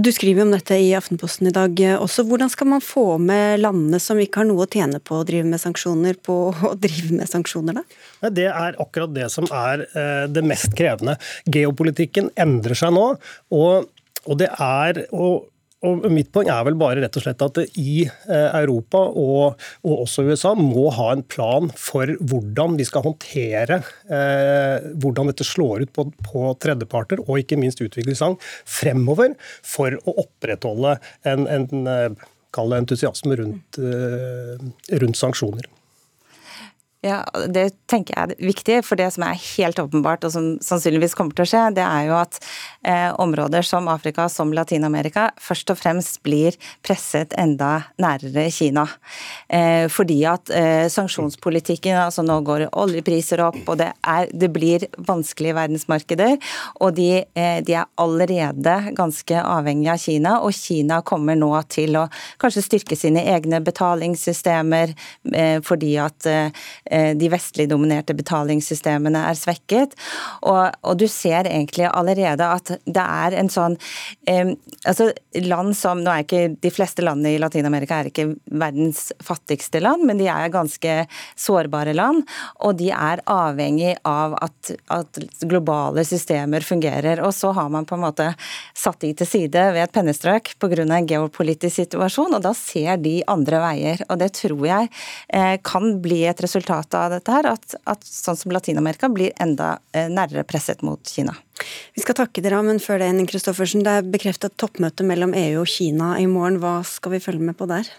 Du 0.00 0.08
skriver 0.12 0.46
om 0.46 0.52
dette 0.54 0.76
i 0.80 0.94
Aftenposten 0.96 1.50
i 1.50 1.52
dag 1.52 1.80
også. 1.98 2.24
Hvordan 2.24 2.48
skal 2.52 2.70
man 2.72 2.80
få 2.84 3.18
med 3.20 3.60
landene 3.60 4.00
som 4.00 4.20
ikke 4.20 4.40
har 4.40 4.48
noe 4.48 4.64
å 4.64 4.70
tjene 4.70 5.02
på 5.04 5.18
å 5.20 5.26
drive 5.28 5.44
med 5.50 5.60
sanksjoner, 5.60 6.16
på 6.16 6.36
å 6.70 6.74
drive 6.80 7.18
med 7.18 7.28
sanksjoner, 7.28 7.82
da? 7.82 8.30
Det 8.32 8.48
er 8.48 8.78
akkurat 8.80 9.12
det 9.12 9.28
som 9.34 9.48
er 9.52 9.84
det 10.32 10.44
mest 10.48 10.72
krevende. 10.78 11.18
Geopolitikken 11.44 12.32
endrer 12.40 12.78
seg 12.78 12.96
nå. 12.96 13.10
og 13.52 13.90
og 14.30 14.38
det 14.38 14.50
er, 14.54 15.00
og 15.10 15.48
og 15.82 16.04
Mitt 16.14 16.30
poeng 16.34 16.50
er 16.52 16.62
vel 16.66 16.76
bare 16.78 17.02
rett 17.02 17.16
og 17.18 17.24
slett 17.24 17.42
at 17.42 17.58
i 17.80 18.04
eh, 18.04 18.50
Europa 18.60 19.00
og, 19.02 19.58
og 19.82 20.04
også 20.04 20.24
USA 20.28 20.52
må 20.58 20.86
ha 20.94 21.08
en 21.14 21.24
plan 21.26 21.70
for 21.78 22.12
hvordan 22.20 22.76
vi 22.78 22.86
skal 22.86 23.06
håndtere 23.08 23.80
eh, 24.06 24.86
hvordan 25.02 25.32
dette 25.32 25.46
slår 25.46 25.86
ut 25.86 25.94
på, 25.96 26.06
på 26.28 26.44
tredjeparter, 26.62 27.24
og 27.26 27.42
ikke 27.42 27.58
minst 27.58 27.82
utviklingsland, 27.82 28.38
fremover 28.62 29.34
for 29.66 29.98
å 30.06 30.16
opprettholde 30.22 30.96
en, 31.28 31.48
en, 31.50 31.68
en 31.82 32.18
det 32.52 32.78
entusiasme 32.78 33.36
rundt, 33.40 33.78
eh, 33.80 34.66
rundt 35.02 35.18
sanksjoner. 35.18 35.66
Ja, 37.02 37.24
Det 37.50 37.72
tenker 37.90 38.14
jeg 38.14 38.30
er 38.30 38.46
viktig, 38.46 38.76
for 38.86 38.94
det 38.94 39.08
som 39.10 39.24
er 39.26 39.34
helt 39.34 39.80
åpenbart, 39.82 40.22
og 40.22 40.30
som 40.30 40.44
sannsynligvis 40.62 41.16
kommer 41.18 41.34
til 41.34 41.42
å 41.42 41.50
skje, 41.50 41.62
det 41.74 41.82
er 41.82 42.04
jo 42.06 42.14
at 42.14 42.38
eh, 42.86 43.08
områder 43.18 43.66
som 43.66 43.88
Afrika, 43.90 44.28
som 44.30 44.52
Latin-Amerika, 44.54 45.32
først 45.42 45.72
og 45.74 45.80
fremst 45.80 46.20
blir 46.22 46.54
presset 46.86 47.34
enda 47.34 47.88
nærere 47.98 48.44
Kina. 48.54 48.84
Eh, 49.50 49.88
fordi 49.90 50.20
at 50.30 50.52
eh, 50.54 50.86
sanksjonspolitikken 50.94 51.98
altså 52.04 52.22
Nå 52.22 52.36
går 52.46 52.68
oljepriser 52.70 53.42
opp, 53.42 53.58
og 53.66 53.80
det, 53.82 53.90
er, 54.06 54.30
det 54.30 54.52
blir 54.54 54.86
vanskelige 55.02 55.58
verdensmarkeder. 55.58 56.38
Og 56.86 56.94
de, 57.00 57.24
eh, 57.26 57.58
de, 57.66 57.76
er 57.82 57.90
allerede 57.98 58.76
ganske 58.94 59.42
avhengige 59.42 59.96
av 59.96 60.04
Kina, 60.06 60.36
og 60.38 60.54
Kina 60.54 61.02
kommer 61.02 61.34
nå 61.34 61.50
til 61.66 61.98
å 61.98 62.06
kanskje 62.38 62.62
styrke 62.68 63.00
sine 63.00 63.26
egne 63.34 63.58
betalingssystemer 63.64 64.94
eh, 65.34 65.58
fordi 65.66 65.96
at 65.98 66.30
eh, 66.30 66.62
de 66.92 67.28
vestlig 67.32 67.68
dominerte 67.70 68.14
betalingssystemene 68.16 69.24
er 69.30 69.38
svekket. 69.38 69.96
Og, 70.44 70.72
og, 70.82 70.96
du 71.00 71.06
ser 71.10 71.48
egentlig 71.48 71.88
allerede 71.88 72.46
at 72.58 72.74
det 72.84 73.04
er 73.04 73.36
en 73.40 73.50
sånn 73.52 73.78
eh, 74.28 74.52
altså 74.88 75.10
Land 75.42 75.76
som 75.78 76.02
Nå 76.02 76.10
er 76.12 76.24
ikke 76.24 76.42
de 76.62 76.70
fleste 76.72 77.04
landene 77.04 77.34
i 77.34 77.40
Latin-Amerika 77.40 78.00
er 78.00 78.10
ikke 78.10 78.26
verdens 78.58 79.10
fattigste 79.22 79.80
land, 79.82 80.04
men 80.08 80.18
de 80.20 80.26
er 80.30 80.52
ganske 80.52 80.96
sårbare 81.38 81.94
land. 81.96 82.24
Og 82.66 82.76
de 82.80 82.90
er 82.94 83.22
avhengig 83.30 83.94
av 84.08 84.34
at, 84.42 84.72
at 84.92 85.20
globale 85.48 86.04
systemer 86.06 86.64
fungerer. 86.66 87.22
Og 87.24 87.32
så 87.36 87.52
har 87.56 87.70
man 87.72 87.86
på 87.88 87.96
en 87.96 88.04
måte 88.04 88.28
satt 88.76 89.00
de 89.04 89.12
til 89.16 89.28
side 89.28 89.64
ved 89.74 89.84
et 89.84 89.94
pennestrøk 89.94 90.54
pga. 90.60 90.82
en 90.82 91.08
geopolitisk 91.08 91.76
situasjon, 91.76 92.34
og 92.36 92.42
da 92.44 92.52
ser 92.56 92.96
de 93.02 93.20
andre 93.30 93.62
veier. 93.62 94.04
Og 94.08 94.18
det 94.20 94.32
tror 94.40 94.66
jeg 94.66 94.90
eh, 95.32 95.56
kan 95.64 95.98
bli 96.02 96.22
et 96.28 96.42
resultat 96.42 96.81
resultatet 96.82 96.94
av 96.94 97.10
dette 97.10 97.32
her, 97.32 97.46
at, 97.52 97.74
at 97.84 98.04
sånn 98.04 98.36
som 98.36 98.52
Latin-Amerika 98.52 99.08
blir 99.08 99.32
enda 99.40 99.78
nærmere 99.92 100.22
nærere 100.22 100.44
presset 100.46 100.82
mot 100.82 101.00
Kina. 101.06 101.34
Vi 101.94 102.02
skal 102.02 102.14
takke 102.18 102.42
dere, 102.42 102.62
men 102.62 102.80
før 102.80 103.00
det, 103.00 103.10
Henning 103.10 103.28
Kristoffersen, 103.30 103.84
det 103.84 103.98
er 103.98 104.06
bekreftet 104.06 104.56
toppmøte 104.56 105.04
mellom 105.04 105.34
EU 105.34 105.62
og 105.62 105.68
Kina 105.68 106.16
i 106.20 106.26
morgen. 106.26 106.60
Hva 106.62 106.82
skal 106.86 107.16
vi 107.16 107.22
følge 107.22 107.42
med 107.42 107.58
på 107.58 107.68
der? 107.70 107.90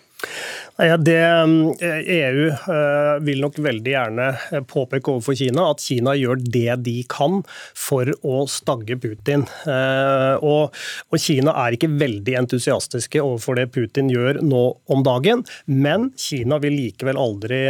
Ja, 0.79 0.95
det 0.95 1.17
EU 1.19 1.73
eh, 1.83 1.97
e 2.07 2.19
eh, 2.23 3.17
vil 3.27 3.41
nok 3.43 3.57
veldig 3.59 3.91
gjerne 3.91 4.27
påpeke 4.71 5.11
overfor 5.11 5.35
Kina 5.35 5.65
at 5.73 5.83
Kina 5.83 6.13
gjør 6.15 6.39
det 6.39 6.77
de 6.85 6.95
kan 7.11 7.41
for 7.75 8.07
å 8.23 8.45
stagge 8.47 8.95
Putin. 9.03 9.43
Og, 9.67 10.71
og 11.11 11.19
Kina 11.19 11.53
er 11.65 11.75
ikke 11.75 11.91
veldig 11.91 12.39
entusiastiske 12.39 13.21
overfor 13.21 13.59
det 13.59 13.67
Putin 13.75 14.09
gjør 14.13 14.39
nå 14.47 14.63
om 14.87 15.03
dagen, 15.05 15.43
men 15.67 16.13
Kina 16.15 16.61
vil 16.63 16.79
likevel 16.85 17.19
aldri 17.19 17.65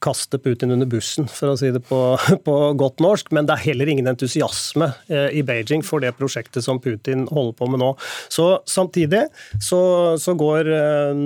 kaste 0.00 0.38
Putin 0.40 0.72
under 0.74 0.88
bussen, 0.88 1.28
for 1.28 1.52
å 1.52 1.58
si 1.60 1.70
det 1.74 1.82
på, 1.88 2.00
på, 2.46 2.56
godt 2.80 3.02
norsk. 3.04 3.32
Men 3.36 3.48
det 3.48 3.56
er 3.56 3.66
heller 3.70 3.92
ingen 3.92 4.10
entusiasme 4.10 4.92
eh, 5.12 5.28
i 5.38 5.44
Beijing 5.46 5.84
for 5.86 6.02
det 6.02 6.14
prosjektet 6.18 6.66
som 6.66 6.80
Putin 6.82 7.26
holder 7.30 7.56
på 7.58 7.70
med 7.70 7.82
nå. 7.84 7.94
Så 8.32 8.50
Samtidig 8.70 9.26
så, 9.62 9.80
så 10.20 10.34
går 10.38 10.70
eh, 10.74 11.24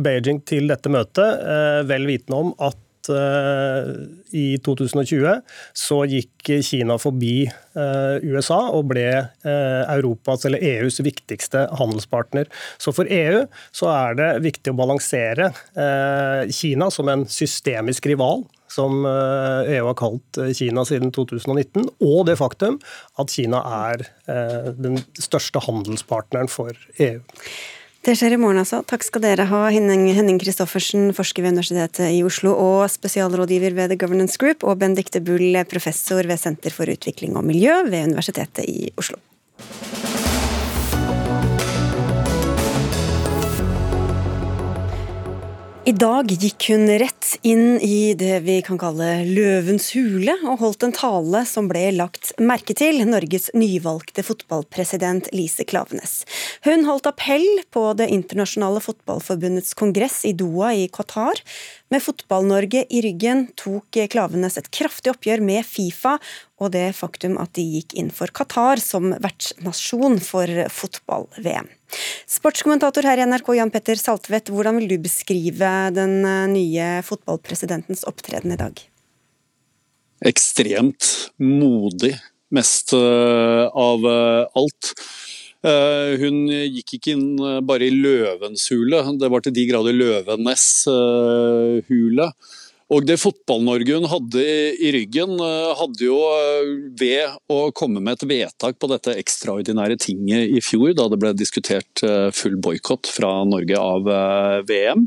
Beijing 0.00 0.40
til 0.48 0.70
dette 0.70 0.92
møtet 0.92 1.44
eh, 1.44 1.82
vel 1.88 2.08
vitende 2.08 2.40
om 2.40 2.54
at 2.62 2.78
Eh, 3.12 3.90
i 4.34 4.46
2020 4.64 5.40
så 5.76 5.98
gikk 6.08 6.50
Kina 6.64 6.96
forbi 7.00 7.44
eh, 7.46 8.24
USA 8.24 8.58
og 8.74 8.88
ble 8.90 9.06
eh, 9.12 9.82
Europas 9.94 10.46
eller 10.48 10.62
EUs 10.64 11.00
viktigste 11.04 11.66
handelspartner. 11.78 12.48
Så 12.78 12.94
for 12.96 13.10
EU 13.10 13.44
så 13.74 13.90
er 13.92 14.18
det 14.18 14.30
viktig 14.46 14.72
å 14.72 14.78
balansere 14.78 15.52
Kina 16.54 16.90
som 16.92 17.08
en 17.10 17.24
systemisk 17.30 18.06
rival 18.10 18.44
som 18.70 19.04
EU 19.04 19.70
e 19.70 19.78
har 19.78 19.96
kalt 19.98 20.38
Kina 20.56 20.82
siden 20.88 21.12
2019, 21.14 21.84
og 22.02 22.24
det 22.26 22.38
faktum 22.40 22.80
at 23.20 23.30
Kina 23.30 23.60
er 23.90 24.02
den 24.74 24.98
største 25.20 25.62
handelspartneren 25.62 26.50
for 26.50 26.74
EU. 26.98 27.20
Det 28.04 28.12
skjer 28.20 28.34
i 28.34 28.36
morgen, 28.36 28.58
altså. 28.60 28.82
Takk 28.84 29.00
skal 29.06 29.22
dere 29.24 29.46
ha, 29.48 29.60
Henning 29.72 30.36
Christoffersen, 30.42 31.06
forsker 31.16 31.40
ved 31.40 31.54
Universitetet 31.54 32.12
i 32.12 32.18
Oslo 32.26 32.52
og 32.52 32.82
spesialrådgiver 32.92 33.72
ved 33.78 33.94
The 33.94 33.96
Governance 34.02 34.36
Group, 34.36 34.60
og 34.60 34.76
Bendikte 34.82 35.24
Bull, 35.24 35.56
professor 35.70 36.20
ved 36.28 36.36
Senter 36.36 36.74
for 36.74 36.92
utvikling 36.92 37.32
og 37.40 37.48
miljø 37.48 37.80
ved 37.88 38.10
Universitetet 38.10 38.68
i 38.68 38.90
Oslo. 39.00 39.16
I 45.84 45.92
dag 45.92 46.30
gikk 46.32 46.64
hun 46.72 46.88
rett 46.88 47.34
inn 47.44 47.74
i 47.84 48.14
det 48.16 48.38
vi 48.46 48.54
kan 48.64 48.78
kalle 48.80 49.18
løvens 49.28 49.90
hule, 49.92 50.32
og 50.48 50.62
holdt 50.62 50.86
en 50.86 50.94
tale 50.96 51.42
som 51.44 51.68
ble 51.68 51.82
lagt 51.92 52.30
merke 52.40 52.72
til, 52.72 53.02
Norges 53.04 53.50
nyvalgte 53.52 54.24
fotballpresident 54.24 55.28
Lise 55.36 55.66
Klavenes. 55.68 56.22
Hun 56.64 56.86
holdt 56.88 57.10
appell 57.10 57.44
på 57.68 57.84
Det 58.00 58.08
internasjonale 58.16 58.80
fotballforbundets 58.80 59.76
kongress 59.76 60.22
i 60.24 60.32
Doha 60.32 60.72
i 60.72 60.88
Qatar, 60.88 61.44
med 61.92 62.00
Fotball-Norge 62.00 62.86
i 62.88 63.04
ryggen 63.04 63.50
tok 63.60 64.00
Klavenes 64.08 64.56
et 64.56 64.72
kraftig 64.72 65.12
oppgjør 65.12 65.44
med 65.44 65.68
Fifa 65.68 66.16
og 66.64 66.72
det 66.72 66.94
faktum 66.96 67.36
at 67.36 67.52
de 67.60 67.68
gikk 67.76 67.92
inn 68.00 68.08
for 68.08 68.32
Qatar 68.32 68.80
som 68.80 69.12
vertsnasjon 69.20 70.16
for 70.24 70.48
fotball-VM. 70.80 71.68
Sportskommentator 72.30 73.06
her 73.06 73.20
i 73.20 73.26
NRK, 73.28 73.52
Jan 73.58 73.72
Petter 73.72 73.98
Saltvedt, 74.00 74.50
hvordan 74.52 74.78
vil 74.80 74.94
du 74.94 74.96
beskrive 75.04 75.70
den 75.94 76.20
eh, 76.26 76.46
nye 76.50 76.88
fotballpresidentens 77.06 78.04
opptreden 78.10 78.54
i 78.54 78.58
dag? 78.60 78.82
Ekstremt 80.24 81.10
modig, 81.42 82.14
mest 82.54 82.94
eh, 82.96 83.64
av 83.68 84.08
eh, 84.10 84.60
alt. 84.60 84.94
Hun 85.64 86.42
gikk 86.52 86.98
ikke 86.98 87.14
inn 87.14 87.38
bare 87.64 87.86
i 87.86 87.94
løvens 87.94 88.66
hule, 88.68 88.98
det 89.16 89.30
var 89.32 89.40
til 89.40 89.54
de 89.56 89.62
grader 89.70 89.96
løvenes 89.96 90.64
hule. 91.88 92.26
Og 92.94 93.02
det 93.08 93.16
Fotball-Norge 93.18 93.96
hun 93.96 94.04
hadde 94.06 94.42
i 94.78 94.92
ryggen, 94.94 95.32
eh, 95.42 95.74
hadde 95.78 96.04
jo 96.04 96.18
eh, 96.30 96.68
ved 97.00 97.32
å 97.50 97.72
komme 97.74 98.00
med 98.04 98.12
et 98.14 98.26
vedtak 98.30 98.78
på 98.78 98.86
dette 98.92 99.16
ekstraordinære 99.18 99.96
tinget 99.98 100.50
i 100.54 100.60
fjor, 100.62 100.94
da 100.94 101.08
det 101.10 101.18
ble 101.22 101.32
diskutert 101.34 102.02
eh, 102.06 102.30
full 102.34 102.56
boikott 102.62 103.06
fra 103.10 103.44
Norge 103.48 103.78
av 103.80 104.04
VM, 104.68 105.06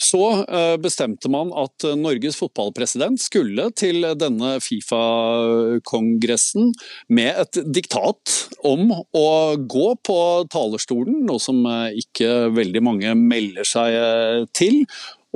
så 0.00 0.44
bestemte 0.80 1.28
man 1.32 1.52
at 1.56 1.82
Norges 1.98 2.36
fotballpresident 2.38 3.20
skulle 3.20 3.70
til 3.76 4.06
denne 4.18 4.60
Fifa-kongressen 4.62 6.72
med 7.12 7.36
et 7.44 7.60
diktat 7.66 8.48
om 8.66 8.92
å 8.94 9.56
gå 9.58 9.94
på 10.06 10.44
talerstolen, 10.52 11.26
noe 11.28 11.38
som 11.42 11.66
ikke 11.98 12.50
veldig 12.56 12.82
mange 12.84 13.14
melder 13.18 13.64
seg 13.68 13.90
til 14.56 14.84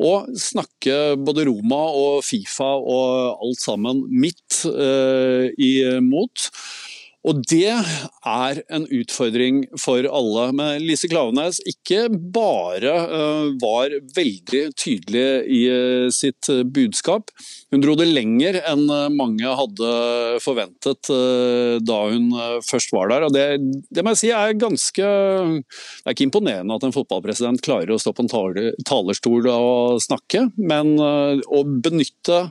og 0.01 0.31
snakke 0.41 1.17
både 1.21 1.45
Roma 1.49 1.83
og 1.93 2.23
Fifa 2.25 2.71
og 2.81 3.43
alt 3.45 3.61
sammen 3.61 4.05
midt 4.09 4.63
eh, 4.73 5.51
imot. 5.61 6.49
Og 7.23 7.39
det 7.47 7.71
er 7.71 8.61
en 8.75 8.85
utfordring 8.91 9.63
for 9.79 10.07
alle. 10.11 10.47
Men 10.59 10.83
Lise 10.83 11.07
Klaveness 11.11 11.61
ikke 11.69 12.09
bare 12.11 12.95
uh, 13.07 13.53
var 13.63 13.95
veldig 14.17 14.65
tydelig 14.75 15.27
i 15.47 15.61
uh, 15.71 16.09
sitt 16.15 16.51
budskap, 16.75 17.31
hun 17.73 17.83
dro 17.83 17.95
det 17.97 18.09
lenger 18.11 18.59
enn 18.69 18.85
mange 19.15 19.49
hadde 19.57 19.91
forventet 20.45 21.09
da 21.87 21.99
hun 22.11 22.27
først 22.67 22.93
var 22.93 23.09
der. 23.09 23.25
Og 23.25 23.33
det, 23.33 23.45
det, 23.89 24.03
må 24.05 24.13
jeg 24.13 24.21
si 24.21 24.31
er 24.35 24.59
ganske 24.59 25.07
Det 25.07 26.05
er 26.05 26.13
ikke 26.13 26.27
imponerende 26.27 26.77
at 26.77 26.85
en 26.85 26.95
fotballpresident 26.95 27.63
klarer 27.65 27.95
å 27.95 28.01
stå 28.03 28.13
på 28.17 28.27
en 28.27 28.33
talerstol 28.89 29.49
og 29.55 30.03
snakke, 30.05 30.45
men 30.61 30.95
å 31.01 31.65
benytte 31.65 32.45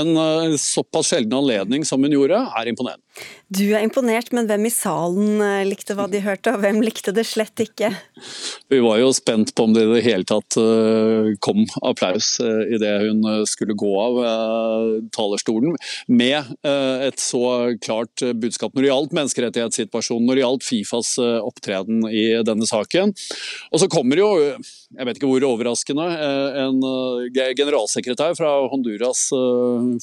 en 0.00 0.58
såpass 0.58 1.12
sjelden 1.12 1.38
anledning 1.38 1.86
som 1.86 2.02
hun 2.02 2.16
gjorde, 2.16 2.40
er 2.58 2.72
imponerende. 2.72 3.03
Du 3.54 3.62
er 3.70 3.84
imponert, 3.84 4.32
men 4.34 4.48
hvem 4.48 4.66
i 4.66 4.72
salen 4.72 5.38
eh, 5.44 5.66
likte 5.68 5.94
hva 5.94 6.08
de 6.10 6.18
hørte, 6.24 6.54
og 6.54 6.62
hvem 6.64 6.80
likte 6.82 7.12
det 7.14 7.26
slett 7.28 7.60
ikke? 7.62 7.92
Vi 8.72 8.80
var 8.82 8.98
jo 8.98 9.12
spent 9.14 9.52
på 9.54 9.66
om 9.68 9.74
det 9.76 9.84
i 9.84 9.90
det 9.92 10.02
hele 10.06 10.26
tatt 10.26 10.56
eh, 10.58 11.34
kom 11.44 11.62
applaus 11.86 12.32
eh, 12.42 12.74
idet 12.74 12.94
hun 13.04 13.22
skulle 13.46 13.76
gå 13.78 13.92
av 14.00 14.18
talerstolen, 15.14 15.76
med 16.08 16.50
et 16.64 17.20
så 17.20 17.74
klart 17.82 18.22
budskap 18.40 18.74
når 18.74 18.84
det 18.84 18.90
gjaldt 18.90 19.14
menneskerettighetssituasjonen, 19.18 20.26
når 20.26 20.36
det 20.36 20.42
gjaldt 20.44 20.66
Fifas 20.66 21.10
opptreden 21.20 22.04
i 22.08 22.24
denne 22.46 22.66
saken. 22.68 23.12
Og 23.70 23.82
så 23.82 23.88
kommer 23.92 24.20
jo, 24.20 24.28
jeg 24.94 25.08
vet 25.08 25.20
ikke 25.20 25.30
hvor 25.30 25.46
overraskende, 25.48 26.06
en 26.64 26.80
generalsekretær 27.58 28.36
fra 28.38 28.52
Honduras 28.72 29.26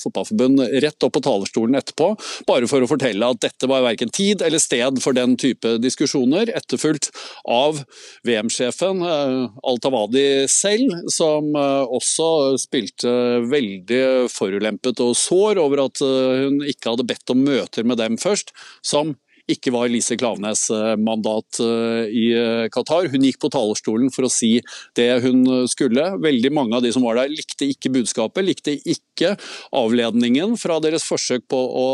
fotballforbund 0.02 0.64
rett 0.84 1.08
opp 1.08 1.16
på 1.18 1.24
talerstolen 1.26 1.80
etterpå, 1.80 2.12
bare 2.50 2.70
for 2.70 2.84
å 2.84 2.90
fortelle 2.92 3.01
fortelle 3.02 3.30
at 3.34 3.42
dette 3.42 3.70
var 3.70 3.84
verken 3.86 4.12
tid 4.14 4.42
eller 4.46 4.62
sted 4.62 5.00
for 5.02 5.18
den 5.18 5.36
type 5.40 5.78
diskusjoner, 5.82 6.52
etterfulgt 6.54 7.10
av 7.50 7.82
VM-sjefen 8.28 9.02
Altavadi 9.02 9.72
Al-Tawadi 9.72 10.26
selv, 10.52 10.94
som 11.10 11.56
eh, 11.58 11.96
også 11.98 12.58
spilte 12.62 13.12
veldig 13.50 14.30
forulempet 14.32 15.02
og 15.02 15.16
sår 15.18 15.62
over 15.62 15.86
at 15.88 16.02
eh, 16.06 16.46
hun 16.46 16.62
ikke 16.68 16.94
hadde 16.94 17.08
bedt 17.10 17.34
om 17.34 17.44
møter 17.48 17.88
med 17.88 18.00
dem 18.02 18.20
først, 18.22 18.54
som 18.86 19.16
ikke 19.54 19.74
var 19.74 19.90
Lise 19.92 20.18
Klaveness 20.20 20.68
eh, 20.74 20.96
mandat 21.02 21.60
eh, 21.64 22.10
i 22.10 22.26
eh, 22.38 22.66
Qatar. 22.74 23.10
Hun 23.12 23.26
gikk 23.28 23.40
på 23.44 23.52
talerstolen 23.54 24.12
for 24.14 24.28
å 24.28 24.32
si 24.32 24.56
det 24.98 25.10
hun 25.26 25.44
skulle. 25.72 26.08
Veldig 26.22 26.52
mange 26.56 26.78
av 26.78 26.86
de 26.86 26.92
som 26.96 27.06
var 27.06 27.20
der 27.20 27.32
likte 27.32 27.70
ikke 27.70 27.94
budskapet, 27.94 28.46
likte 28.48 28.76
ikke 28.80 29.36
avledningen 29.78 30.58
fra 30.60 30.80
deres 30.84 31.06
forsøk 31.08 31.48
på 31.52 31.60
å 31.60 31.88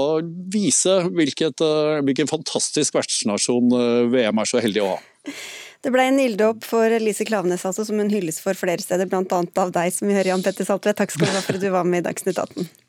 vise 0.53 0.99
hvilket, 1.11 1.63
hvilken 2.07 2.29
fantastisk 2.29 2.97
vertsnasjon 2.97 3.73
VM 4.13 4.41
er 4.43 4.49
så 4.49 4.63
heldig 4.63 4.83
å 4.83 4.91
ha. 4.95 4.99
Det 5.85 5.93
ble 5.93 6.07
en 6.09 6.19
ilddåp 6.19 6.65
for 6.65 6.91
Lise 7.03 7.27
Klaveness, 7.27 7.67
altså, 7.67 7.85
som 7.87 7.99
hun 8.01 8.09
hylles 8.11 8.41
for 8.43 8.57
flere 8.57 8.81
steder, 8.81 9.09
bl.a. 9.11 9.43
av 9.61 9.71
deg, 9.75 9.93
som 9.93 10.09
vi 10.09 10.17
hører 10.17 10.33
Jan 10.33 10.43
Petter 10.45 10.67
Saltvedt. 10.67 10.97
Takk 10.99 11.13
skal 11.13 11.29
du 11.29 11.37
ha 11.37 11.45
for 11.45 11.59
at 11.59 11.63
du 11.63 11.71
var 11.73 11.87
med 11.87 12.01
i 12.01 12.07
Dagsnytt 12.09 12.41
18. 12.41 12.86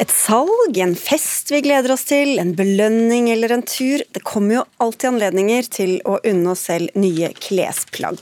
Et 0.00 0.08
salg, 0.08 0.78
en 0.80 0.94
fest 0.96 1.50
vi 1.52 1.58
gleder 1.60 1.92
oss 1.92 2.06
til, 2.08 2.38
en 2.40 2.54
belønning 2.56 3.26
eller 3.28 3.52
en 3.52 3.64
tur. 3.68 4.00
Det 4.14 4.22
kommer 4.24 4.54
jo 4.54 4.62
alltid 4.80 5.10
anledninger 5.10 5.66
til 5.68 5.92
å 6.08 6.14
unne 6.24 6.54
oss 6.54 6.62
selv 6.70 6.94
nye 6.96 7.28
klesplagg. 7.36 8.16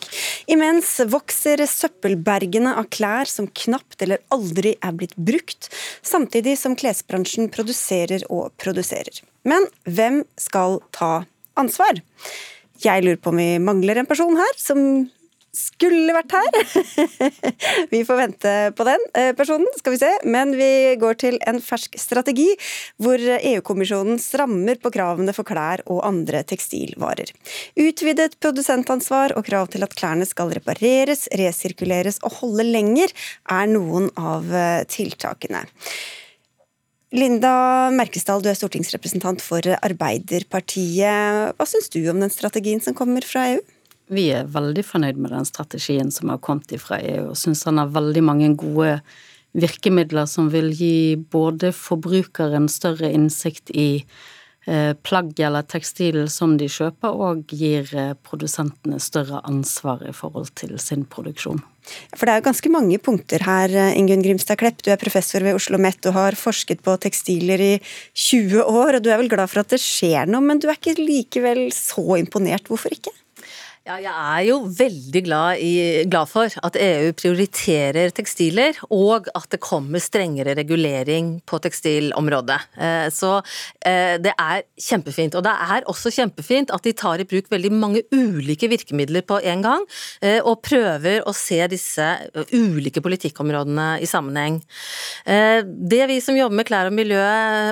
Imens 0.51 0.97
vokser 1.07 1.62
søppelbergene 1.70 2.72
av 2.81 2.89
klær 2.91 3.31
som 3.31 3.47
knapt 3.62 4.03
eller 4.03 4.24
aldri 4.35 4.74
er 4.83 4.97
blitt 4.99 5.14
brukt, 5.14 5.70
samtidig 6.03 6.57
som 6.59 6.74
klesbransjen 6.79 7.47
produserer 7.55 8.26
og 8.26 8.51
produserer. 8.59 9.22
Men 9.47 9.70
hvem 9.87 10.24
skal 10.35 10.81
ta 10.91 11.12
ansvar? 11.62 12.03
Jeg 12.83 13.07
lurer 13.07 13.22
på 13.22 13.31
om 13.31 13.39
vi 13.39 13.53
mangler 13.62 14.03
en 14.03 14.11
person 14.11 14.35
her 14.39 14.59
som 14.59 14.83
skulle 15.59 16.15
vært 16.15 16.35
her. 16.37 16.59
vi 17.93 18.03
får 18.07 18.21
vente 18.21 18.55
på 18.79 18.87
den 18.89 19.05
eh, 19.19 19.31
personen, 19.37 19.69
skal 19.79 19.95
vi 19.95 20.01
se. 20.01 20.11
Men 20.29 20.55
vi 20.59 20.71
går 21.01 21.19
til 21.23 21.39
en 21.51 21.61
fersk 21.65 21.99
strategi, 22.01 22.49
hvor 23.03 23.23
EU-kommisjonen 23.39 24.21
strammer 24.23 24.79
på 24.83 24.93
kravene 24.95 25.35
for 25.37 25.49
klær 25.49 25.83
og 25.87 26.05
andre 26.07 26.45
tekstilvarer. 26.49 27.33
Utvidet 27.79 28.39
produsentansvar 28.43 29.35
og 29.39 29.47
krav 29.49 29.73
til 29.73 29.87
at 29.87 29.97
klærne 29.99 30.29
skal 30.29 30.55
repareres, 30.55 31.27
resirkuleres 31.39 32.23
og 32.27 32.39
holde 32.43 32.67
lenger, 32.69 33.13
er 33.51 33.67
noen 33.71 34.13
av 34.19 34.47
eh, 34.55 34.85
tiltakene. 34.91 35.67
Linda 37.17 37.89
Merkesdal, 37.89 38.43
du 38.45 38.51
er 38.51 38.57
stortingsrepresentant 38.59 39.41
for 39.41 39.65
Arbeiderpartiet. 39.79 41.55
Hva 41.57 41.67
syns 41.69 41.89
du 41.95 42.03
om 42.13 42.21
den 42.21 42.33
strategien 42.33 42.83
som 42.85 42.97
kommer 42.97 43.25
fra 43.25 43.47
EU? 43.55 43.63
Vi 44.09 44.31
er 44.33 44.49
veldig 44.49 44.85
fornøyd 44.89 45.19
med 45.21 45.35
den 45.37 45.49
strategien 45.49 46.13
som 46.15 46.33
har 46.33 46.41
kommet 46.45 46.73
fra 46.81 47.01
EU, 47.05 47.31
og 47.33 47.37
syns 47.37 47.67
han 47.69 47.81
har 47.81 47.93
veldig 47.93 48.25
mange 48.25 48.55
gode 48.57 48.99
virkemidler 49.57 50.29
som 50.29 50.51
vil 50.53 50.73
gi 50.77 51.17
både 51.17 51.73
forbrukeren 51.77 52.69
større 52.73 53.11
innsikt 53.13 53.73
i 53.73 54.05
eh, 54.69 54.93
plagg 55.05 55.39
eller 55.41 55.67
tekstil 55.69 56.23
som 56.33 56.57
de 56.61 56.69
kjøper, 56.73 57.13
og 57.13 57.53
gir 57.53 57.89
eh, 57.97 58.15
produsentene 58.25 59.01
større 59.03 59.43
ansvar 59.49 60.05
i 60.09 60.15
forhold 60.17 60.53
til 60.61 60.77
sin 60.83 61.05
produksjon. 61.09 61.61
For 62.15 62.29
det 62.29 62.33
er 62.33 62.41
jo 62.41 62.49
ganske 62.51 62.73
mange 62.73 62.99
punkter 63.01 63.45
her, 63.49 63.73
eh, 63.73 63.95
Ingunn 64.01 64.25
Grimstad 64.25 64.61
Klepp. 64.61 64.83
Du 64.85 64.93
er 64.93 65.01
professor 65.01 65.45
ved 65.45 65.57
Oslo 65.57 65.77
OsloMet 65.77 66.09
og 66.11 66.17
har 66.17 66.39
forsket 66.39 66.85
på 66.85 66.97
tekstiler 67.01 67.61
i 67.61 67.73
20 68.15 68.65
år, 68.65 68.99
og 68.99 69.05
du 69.05 69.13
er 69.13 69.21
vel 69.21 69.33
glad 69.33 69.53
for 69.53 69.65
at 69.65 69.73
det 69.77 69.83
skjer 69.85 70.29
noe, 70.29 70.45
men 70.45 70.61
du 70.61 70.69
er 70.69 70.81
ikke 70.81 70.97
likevel 71.01 71.69
så 71.77 72.21
imponert. 72.21 72.69
Hvorfor 72.69 72.93
ikke? 72.95 73.13
Ja, 73.89 73.95
jeg 74.05 74.12
er 74.12 74.43
jo 74.45 74.57
veldig 74.76 75.20
glad, 75.24 75.61
i, 75.64 76.05
glad, 76.12 76.28
for 76.28 76.53
at 76.66 76.74
EU 76.76 77.12
prioriterer 77.16 78.11
tekstiler, 78.12 78.76
og 78.93 79.30
at 79.32 79.47
det 79.55 79.62
kommer 79.64 80.03
strengere 80.05 80.53
regulering 80.59 81.39
på 81.49 81.57
tekstilområdet. 81.64 82.59
Eh, 82.76 83.07
så 83.09 83.39
eh, 83.80 84.18
det 84.20 84.34
er 84.34 84.66
kjempefint. 84.76 85.39
Og 85.41 85.47
det 85.47 85.55
er 85.78 85.89
også 85.89 86.12
kjempefint 86.12 86.74
at 86.76 86.84
de 86.84 86.93
tar 87.01 87.22
i 87.24 87.26
bruk 87.30 87.49
veldig 87.49 87.70
mange 87.72 88.03
ulike 88.12 88.68
virkemidler 88.68 89.24
på 89.24 89.39
en 89.55 89.64
gang, 89.64 89.89
eh, 90.20 90.43
og 90.43 90.61
prøver 90.68 91.24
å 91.24 91.32
se 91.32 91.62
disse 91.72 92.11
ulike 92.53 93.01
politikkområdene 93.01 93.89
i 94.05 94.11
sammenheng. 94.11 94.61
Det 95.24 96.03
vi 96.11 96.20
som 96.20 96.36
jobber 96.36 96.61
med 96.61 96.68
klær 96.68 96.91
og 96.91 96.97
miljø 96.99 97.24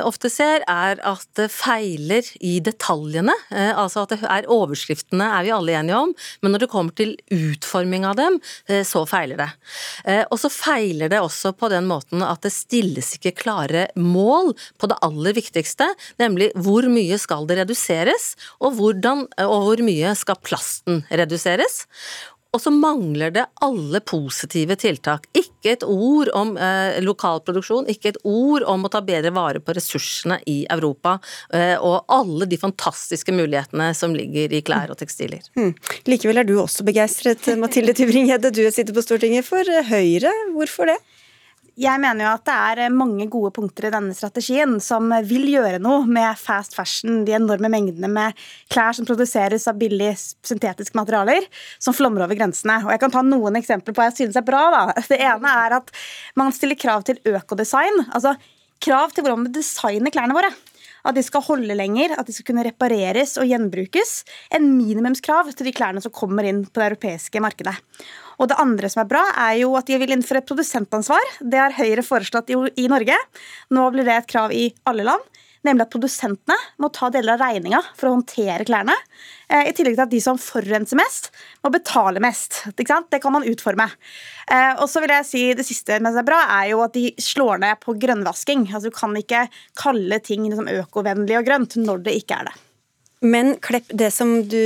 ofte 0.06 0.32
ser, 0.32 0.64
er 0.64 0.96
at 1.04 1.28
det 1.36 1.50
feiler 1.52 2.24
i 2.40 2.56
detaljene. 2.64 3.34
Altså 3.52 4.06
at 4.06 4.14
det 4.14 4.22
er 4.24 4.48
overskriftene 4.52 5.28
er 5.36 5.44
vi 5.44 5.54
alle 5.54 5.76
enige 5.76 6.00
om 6.00 6.05
om, 6.06 6.14
men 6.42 6.54
når 6.54 6.64
det 6.64 6.70
kommer 6.72 6.96
til 6.96 7.14
utforming 7.32 8.06
av 8.08 8.16
dem, 8.18 8.38
eh, 8.70 8.84
så 8.86 9.04
feiler 9.08 9.42
det. 9.42 9.48
Eh, 10.06 10.22
og 10.30 10.40
så 10.40 10.50
feiler 10.52 11.12
det 11.12 11.20
også 11.22 11.52
på 11.58 11.70
den 11.72 11.88
måten 11.90 12.24
at 12.26 12.44
det 12.46 12.54
stilles 12.54 13.14
ikke 13.18 13.34
klare 13.42 13.88
mål 13.98 14.54
på 14.80 14.90
det 14.90 15.00
aller 15.06 15.36
viktigste, 15.36 15.88
nemlig 16.22 16.52
hvor 16.54 16.86
mye 16.90 17.18
skal 17.20 17.48
det 17.48 17.60
reduseres, 17.62 18.34
og, 18.60 18.78
hvordan, 18.78 19.26
og 19.46 19.68
hvor 19.68 19.84
mye 19.84 20.14
skal 20.18 20.40
plasten 20.44 21.04
reduseres. 21.10 21.84
Og 22.56 22.62
så 22.62 22.72
mangler 22.72 23.34
det 23.34 23.44
alle 23.60 24.00
positive 24.00 24.78
tiltak. 24.80 25.26
Ikke 25.36 25.74
et 25.74 25.84
ord 25.84 26.30
om 26.32 26.54
eh, 26.56 26.96
lokal 27.04 27.42
produksjon, 27.44 27.88
ikke 27.92 28.14
et 28.14 28.20
ord 28.24 28.64
om 28.64 28.86
å 28.86 28.90
ta 28.92 29.02
bedre 29.04 29.34
vare 29.36 29.60
på 29.60 29.74
ressursene 29.76 30.38
i 30.48 30.62
Europa, 30.72 31.18
eh, 31.52 31.74
og 31.76 32.08
alle 32.16 32.48
de 32.48 32.56
fantastiske 32.60 33.34
mulighetene 33.36 33.90
som 33.98 34.16
ligger 34.16 34.56
i 34.56 34.62
klær 34.64 34.94
og 34.94 35.00
tekstiler. 35.02 35.44
Mm. 35.58 35.74
Likevel 36.08 36.40
er 36.40 36.48
du 36.48 36.54
også 36.62 36.86
begeistret, 36.88 37.44
Mathilde 37.60 37.92
Tybring-Gjedde. 37.98 38.54
Du 38.56 38.64
sitter 38.72 38.96
på 38.96 39.04
Stortinget 39.04 39.44
for 39.44 39.76
Høyre. 39.90 40.32
Hvorfor 40.56 40.88
det? 40.88 40.96
Jeg 41.76 42.00
mener 42.00 42.24
jo 42.24 42.30
at 42.32 42.44
det 42.48 42.84
er 42.86 42.94
mange 42.94 43.26
gode 43.28 43.50
punkter 43.52 43.88
i 43.88 43.92
denne 43.92 44.14
strategien 44.16 44.78
som 44.80 45.10
vil 45.28 45.44
gjøre 45.50 45.80
noe 45.84 46.06
med 46.08 46.38
fast 46.40 46.72
fashion, 46.76 47.20
de 47.26 47.34
enorme 47.36 47.68
mengdene 47.72 48.08
med 48.08 48.46
klær 48.72 48.96
som 48.96 49.08
produseres 49.08 49.68
av 49.68 49.76
billige 49.80 50.14
syntetiske 50.16 50.96
materialer, 50.96 51.44
som 51.76 51.96
flommer 51.96 52.24
over 52.24 52.38
grensene. 52.38 52.78
Og 52.86 52.94
Jeg 52.94 53.02
kan 53.04 53.12
ta 53.12 53.24
noen 53.26 53.60
eksempler 53.60 53.92
på 53.92 54.00
hva 54.00 54.08
jeg 54.08 54.22
synes 54.22 54.40
er 54.40 54.46
bra. 54.46 54.62
Da. 54.72 54.84
Det 55.12 55.20
ene 55.20 55.52
er 55.66 55.76
at 55.82 55.92
man 56.40 56.54
stiller 56.56 56.80
krav 56.80 57.04
til 57.04 57.20
økodesign. 57.28 58.06
altså 58.08 58.38
Krav 58.80 59.12
til 59.12 59.24
hvordan 59.24 59.44
vi 59.46 59.56
designer 59.56 60.12
klærne 60.12 60.36
våre 60.36 60.52
at 61.06 61.14
de 61.14 61.22
skal 61.22 61.44
holde 61.46 61.76
lenger, 61.78 62.16
at 62.18 62.26
de 62.26 62.34
skal 62.34 62.48
kunne 62.50 62.64
repareres 62.66 63.36
og 63.38 63.46
gjenbrukes. 63.46 64.24
En 64.56 64.72
minimumskrav 64.74 65.52
til 65.54 65.68
de 65.68 65.74
klærne 65.76 66.02
som 66.02 66.14
kommer 66.14 66.48
inn 66.48 66.64
på 66.66 66.80
det 66.80 66.88
europeiske 66.90 67.42
markedet. 67.44 67.76
Og 68.36 68.50
det 68.50 68.58
andre 68.60 68.90
som 68.92 69.02
er 69.02 69.10
bra, 69.10 69.22
er 69.48 69.62
jo 69.62 69.72
at 69.78 69.88
de 69.88 69.98
vil 70.02 70.12
innføre 70.12 70.42
et 70.42 70.48
produsentansvar. 70.48 71.32
Det 71.40 71.60
har 71.60 71.76
Høyre 71.76 72.04
foreslått 72.04 72.52
i 72.52 72.88
Norge. 72.92 73.16
Nå 73.72 73.88
blir 73.94 74.06
det 74.06 74.18
et 74.20 74.30
krav 74.30 74.54
i 74.54 74.68
alle 74.88 75.06
land 75.08 75.24
nemlig 75.66 75.86
at 75.86 75.92
produsentene 75.92 76.56
må 76.82 76.90
ta 76.94 77.08
deler 77.12 77.36
av 77.36 77.42
regninga 77.42 77.80
for 77.96 78.08
å 78.08 78.14
håndtere 78.16 78.66
klærne. 78.68 78.94
Eh, 79.48 79.70
I 79.70 79.74
tillegg 79.76 79.96
til 79.96 80.04
at 80.06 80.12
de 80.12 80.20
som 80.22 80.40
forurenser 80.40 80.98
mest, 80.98 81.30
må 81.64 81.72
betale 81.74 82.22
mest. 82.22 82.62
Det 82.76 82.86
kan 82.86 83.34
man 83.34 83.46
utforme. 83.48 83.88
Eh, 84.50 84.72
og 84.78 84.86
så 84.90 85.02
vil 85.02 85.14
jeg 85.16 85.28
si 85.28 85.42
Det 85.56 85.66
siste 85.66 85.98
som 85.98 86.06
er 86.06 86.26
bra, 86.26 86.42
er 86.60 86.70
jo 86.72 86.82
at 86.84 86.94
de 86.94 87.10
slår 87.22 87.62
ned 87.64 87.80
på 87.82 87.96
grønnvasking. 87.98 88.68
Altså 88.72 88.90
Du 88.90 88.96
kan 88.96 89.16
ikke 89.16 89.46
kalle 89.78 90.20
ting 90.20 90.46
liksom 90.48 90.70
økovennlig 90.70 91.38
og 91.40 91.48
grønt 91.48 91.76
når 91.80 92.06
det 92.06 92.16
ikke 92.22 92.40
er 92.40 92.50
det. 92.50 92.56
Men 93.26 93.56
Klepp, 93.64 93.90
det 93.90 94.12
som 94.14 94.42
du 94.46 94.62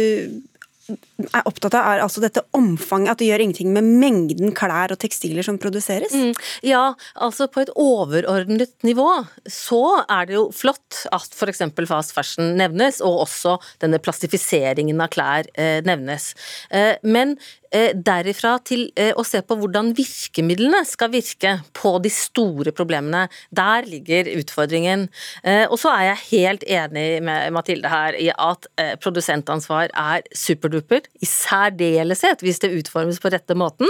er 1.28 1.46
opptatt 1.48 1.76
av, 1.78 1.86
er 1.92 2.04
altså 2.04 2.22
dette 2.22 2.42
omfanget. 2.56 3.12
At 3.12 3.22
det 3.22 3.30
gjør 3.30 3.44
ingenting 3.44 3.72
med 3.74 3.86
mengden 4.02 4.54
klær 4.56 4.94
og 4.94 5.00
tekstiler 5.02 5.46
som 5.46 5.58
produseres? 5.60 6.14
Mm, 6.14 6.32
ja, 6.66 6.84
altså 7.14 7.48
på 7.50 7.64
et 7.64 7.72
overordnet 7.78 8.72
nivå 8.86 9.08
så 9.50 9.82
er 10.06 10.28
det 10.28 10.36
jo 10.38 10.48
flott 10.54 11.04
at 11.14 11.36
f.eks. 11.36 11.64
fast 11.90 12.14
fashion 12.16 12.54
nevnes, 12.60 13.00
og 13.04 13.24
også 13.26 13.56
denne 13.82 14.00
plastifiseringen 14.02 15.00
av 15.02 15.12
klær 15.14 15.48
eh, 15.54 15.80
nevnes. 15.86 16.32
Eh, 16.70 16.96
men 17.02 17.36
Eh, 17.70 17.92
derifra 17.94 18.56
til 18.66 18.88
eh, 18.98 19.12
å 19.14 19.22
se 19.22 19.38
på 19.46 19.54
hvordan 19.54 19.92
virkemidlene 19.94 20.80
skal 20.88 21.12
virke 21.12 21.52
på 21.76 21.92
de 22.02 22.10
store 22.10 22.72
problemene. 22.74 23.28
Der 23.54 23.86
ligger 23.86 24.26
utfordringen. 24.40 25.06
Eh, 25.44 25.68
og 25.68 25.78
så 25.78 25.92
er 25.94 26.08
jeg 26.08 26.24
helt 26.32 26.66
enig 26.66 27.06
med 27.22 27.54
Mathilde 27.54 27.92
her 27.92 28.18
i 28.18 28.26
at 28.34 28.66
produsentansvar 29.02 29.94
er 29.94 30.26
superduper, 30.34 31.06
i 31.20 31.28
særdeleshet 31.28 32.44
hvis 32.44 32.62
det 32.62 32.72
utformes 32.78 33.20
på 33.20 33.32
rette 33.32 33.56
måten. 33.58 33.88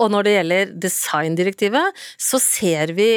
Og 0.00 0.06
når 0.12 0.24
det 0.26 0.32
gjelder 0.34 0.70
designdirektivet, 0.86 1.98
så 2.20 2.40
ser 2.40 2.94
vi 2.96 3.08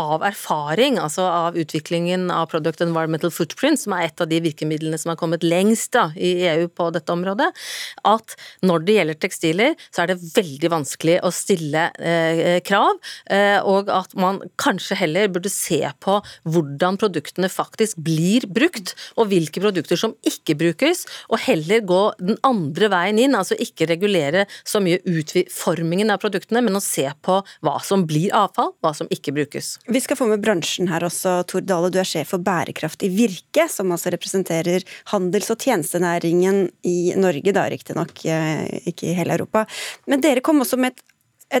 av 0.00 0.24
erfaring, 0.26 0.98
altså 1.00 1.24
av 1.24 1.58
utviklingen 1.60 2.28
av 2.34 2.50
Product 2.52 2.82
Environmental 2.84 3.32
Footprint, 3.34 3.80
som 3.80 3.94
er 3.96 4.08
et 4.08 4.20
av 4.20 4.28
de 4.30 4.40
virkemidlene 4.44 4.98
som 5.00 5.12
har 5.12 5.18
kommet 5.20 5.44
lengst 5.46 5.94
da, 5.96 6.08
i 6.16 6.34
EU 6.50 6.68
på 6.68 6.90
dette 6.94 7.12
området, 7.14 7.50
at 8.08 8.36
når 8.66 8.84
det 8.84 8.98
gjelder 8.98 9.20
tekstiler, 9.24 9.76
så 9.90 10.04
er 10.04 10.12
det 10.12 10.20
veldig 10.34 10.70
vanskelig 10.72 11.18
å 11.24 11.32
stille 11.34 11.86
eh, 11.98 12.60
krav, 12.66 13.00
eh, 13.32 13.58
og 13.60 13.90
at 13.92 14.14
man 14.18 14.40
kanskje 14.60 14.98
heller 15.00 15.30
burde 15.32 15.52
se 15.52 15.80
på 16.04 16.18
hvordan 16.48 16.98
produktene 17.00 17.50
faktisk 17.52 18.00
blir 18.04 18.48
brukt, 18.50 18.94
og 19.18 19.30
hvilke 19.32 19.62
produkter 19.64 20.00
som 20.00 20.16
ikke 20.26 20.56
brukes, 20.60 21.04
og 21.30 21.42
heller 21.46 21.84
gå 21.84 22.02
den 22.24 22.38
andre 22.46 22.88
veien 22.92 23.20
inn, 23.20 23.36
altså 23.38 23.56
ikke 23.60 23.88
regulere 23.90 24.44
så 24.66 24.80
mye 24.82 25.00
utformingen 25.04 26.12
av 26.12 26.22
produktene, 26.22 26.62
men 26.64 26.78
å 26.78 26.82
se 26.82 27.06
på 27.24 27.40
hva 27.64 27.76
som 27.84 28.06
blir 28.08 28.34
avfall, 28.36 28.72
hva 28.84 28.94
som 28.96 29.10
ikke 29.14 29.34
brukes. 29.36 29.74
Vi 29.86 30.02
skal 30.02 30.18
få 30.18 30.28
med 30.30 30.42
bransjen 30.44 30.90
her 30.92 31.06
også, 31.06 31.36
Tor 31.50 31.64
Dale. 31.66 31.92
Du 31.94 32.00
er 32.02 32.08
sjef 32.08 32.32
for 32.34 32.42
bærekraft 32.44 33.04
i 33.06 33.12
Virke, 33.14 33.68
som 33.70 33.92
altså 33.94 34.12
representerer 34.14 34.86
handels- 35.12 35.52
og 35.52 35.60
tjenestenæringen 35.64 36.66
i 36.88 37.14
Norge, 37.20 37.54
da 37.54 37.68
riktignok 37.70 38.24
eh, 38.26 38.66
ikke 38.90 39.10
i 39.10 39.16
hele 39.18 39.38
Europa. 39.38 39.66
Men 40.10 40.24
dere 40.24 40.44
kom 40.44 40.62
også 40.64 40.80
med 40.80 40.94
et, 40.94 41.06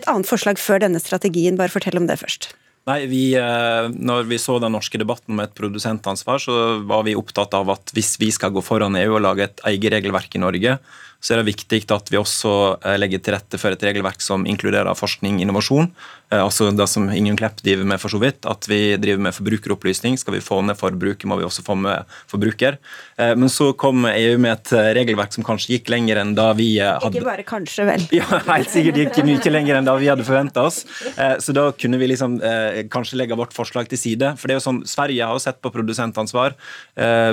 et 0.00 0.10
annet 0.10 0.28
forslag 0.28 0.60
før 0.60 0.84
denne 0.86 1.02
strategien. 1.02 1.58
Bare 1.60 1.72
fortell 1.72 2.00
om 2.00 2.08
det 2.10 2.20
først. 2.22 2.52
Nei, 2.84 3.06
vi, 3.08 3.22
eh, 3.32 3.86
når 3.88 4.26
vi 4.28 4.36
så 4.40 4.58
den 4.60 4.74
norske 4.76 4.98
debatten 5.00 5.32
om 5.32 5.40
et 5.40 5.54
produsentansvar, 5.56 6.42
så 6.42 6.56
var 6.84 7.06
vi 7.06 7.16
opptatt 7.16 7.56
av 7.56 7.70
at 7.72 7.94
hvis 7.96 8.18
vi 8.20 8.28
skal 8.34 8.52
gå 8.52 8.60
foran 8.64 8.98
EU 9.00 9.14
og 9.16 9.24
lage 9.24 9.46
et 9.46 9.62
eget 9.72 9.94
regelverk 9.96 10.36
i 10.36 10.42
Norge, 10.42 10.76
så 11.24 11.32
er 11.32 11.40
det 11.40 11.54
viktig 11.54 11.86
at 11.94 12.10
vi 12.12 12.20
også 12.20 12.50
eh, 12.84 12.98
legger 13.00 13.22
til 13.24 13.32
rette 13.38 13.60
for 13.60 13.72
et 13.72 13.84
regelverk 13.86 14.20
som 14.20 14.44
inkluderer 14.44 14.92
forskning 14.98 15.38
og 15.38 15.46
innovasjon. 15.46 15.86
Eh, 16.28 16.40
altså 16.40 16.68
det 16.68 16.84
som 16.92 17.06
Ingunn 17.08 17.38
Klepp 17.40 17.62
driver 17.64 17.86
med, 17.88 18.00
for 18.02 18.12
så 18.12 18.20
vidt. 18.20 18.44
At 18.44 18.68
vi 18.68 18.98
driver 19.00 19.22
med 19.24 19.36
forbrukeropplysning. 19.36 20.18
Skal 20.20 20.36
vi 20.36 20.42
få 20.44 20.60
ned 20.68 20.76
forbruket, 20.76 21.24
må 21.30 21.38
vi 21.40 21.46
også 21.46 21.64
få 21.64 21.78
med 21.80 22.04
forbruker. 22.28 22.76
Eh, 23.16 23.32
men 23.40 23.48
så 23.52 23.70
kom 23.72 24.04
EU 24.10 24.34
med 24.36 24.52
et 24.52 24.74
regelverk 25.00 25.32
som 25.32 25.46
kanskje 25.46 25.78
gikk 25.78 25.88
lenger 25.94 26.20
enn 26.20 26.34
da 26.36 26.50
vi 26.58 26.68
hadde 26.82 27.08
Ikke 27.08 27.24
bare 27.30 27.46
kanskje, 27.48 27.88
vel? 27.88 28.04
Ja, 28.20 28.28
helt 28.50 28.74
sikkert 28.74 29.00
gikk 29.00 29.22
mye 29.24 29.54
lenger 29.54 29.80
enn 29.80 29.88
da 29.88 29.96
vi 29.96 30.12
hadde 30.12 30.28
forventa 30.28 30.66
oss. 30.68 30.82
Så 31.14 31.56
da 31.56 31.70
kunne 31.72 31.98
vi 32.00 32.10
liksom 32.12 32.36
kanskje 32.92 33.16
legge 33.18 33.36
vårt 33.38 33.56
forslag 33.56 33.88
til 33.88 34.00
side. 34.00 34.34
For 34.38 34.48
det 34.48 34.58
er 34.58 34.60
jo 34.60 34.66
sånn, 34.66 34.84
Sverige 34.88 35.24
har 35.24 35.36
jo 35.36 35.42
sett 35.42 35.60
på 35.64 35.72
produsentansvar. 35.72 36.54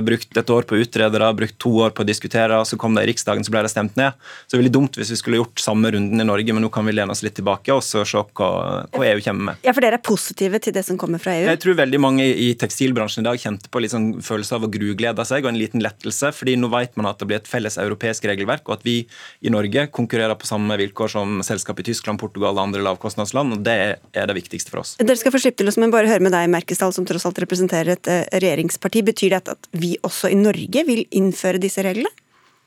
Brukt 0.07 0.41
et 0.41 0.53
år 0.55 0.67
på 0.69 0.79
utredere, 0.79 1.29
brukt 1.37 1.59
to 1.61 1.73
år 1.85 1.93
på 1.95 2.05
å 2.05 2.07
diskutere. 2.07 2.59
Så 2.67 2.79
kom 2.81 2.95
det 2.97 3.05
i 3.05 3.11
Riksdagen, 3.11 3.45
så 3.45 3.53
ble 3.53 3.63
det 3.65 3.73
stemt 3.73 3.80
ned. 3.81 4.17
Så 4.45 4.53
det 4.53 4.57
er 4.57 4.61
veldig 4.63 4.73
dumt 4.75 4.99
hvis 4.99 5.11
vi 5.13 5.19
skulle 5.19 5.39
gjort 5.41 5.61
samme 5.63 5.91
runden 5.93 6.21
i 6.21 6.27
Norge, 6.27 6.53
men 6.53 6.63
nå 6.65 6.69
kan 6.73 6.85
vi 6.87 6.93
lene 6.95 7.15
oss 7.15 7.23
litt 7.25 7.35
tilbake 7.39 7.73
og 7.73 7.83
se 7.85 8.03
hva, 8.03 8.49
hva, 8.91 9.05
EU 9.07 9.23
kommer 9.25 9.51
med. 9.51 9.61
Ja, 9.65 9.73
For 9.73 9.83
dere 9.83 9.99
er 9.99 10.05
positive 10.05 10.61
til 10.63 10.75
det 10.75 10.85
som 10.87 10.99
kommer 11.01 11.21
fra 11.21 11.33
EU? 11.37 11.47
Jeg 11.49 11.61
tror 11.63 11.79
veldig 11.79 12.01
mange 12.01 12.27
i 12.27 12.51
tekstilbransjen 12.59 13.25
i 13.25 13.29
dag 13.29 13.41
kjente 13.41 13.71
på 13.71 13.81
litt 13.83 13.93
sånn 13.93 14.09
følelse 14.25 14.57
av 14.57 14.67
å 14.67 14.71
gruglede 14.71 15.25
seg 15.27 15.45
og 15.45 15.53
en 15.53 15.59
liten 15.59 15.83
lettelse, 15.83 16.31
fordi 16.35 16.57
nå 16.59 16.71
vet 16.73 16.95
man 16.99 17.11
at 17.11 17.21
det 17.21 17.29
blir 17.29 17.41
et 17.41 17.49
felles 17.49 17.79
europeisk 17.81 18.27
regelverk, 18.29 18.67
og 18.69 18.79
at 18.79 18.87
vi 18.87 18.97
i 19.41 19.53
Norge 19.53 19.87
konkurrerer 19.93 20.37
på 20.39 20.49
samme 20.49 20.77
vilkår 20.81 21.13
som 21.15 21.41
selskap 21.45 21.81
i 21.81 21.87
Tyskland, 21.89 22.21
Portugal 22.21 22.55
og 22.57 22.65
andre 22.67 22.83
lavkostnadsland, 22.85 23.57
og 23.57 23.65
det 23.65 23.77
er 23.97 24.29
det 24.29 24.37
viktigste 24.37 24.73
for 24.73 24.83
oss. 24.83 24.95
Dere 25.01 25.19
skal 25.19 25.33
få 25.33 25.41
slippe 25.41 25.61
til 25.61 25.71
oss, 25.71 25.79
men 25.81 25.93
bare 25.93 26.09
høre 26.09 26.23
med 26.23 26.35
deg, 26.35 26.49
Merkesdal, 26.51 26.93
som 26.95 27.07
tross 27.07 27.25
alt 27.27 27.41
representerer 27.43 27.95
et 27.95 28.11
eh, 28.11 28.25
regjeringsparti. 28.41 29.05
Betyr 29.11 29.35
det 29.35 29.55
at 29.55 29.71
vi 29.77 29.95
også 30.05 30.31
i 30.31 30.39
Norge 30.39 30.85
vil 30.87 31.05
innføre 31.17 31.61
disse 31.61 31.83
reglene? 31.85 32.11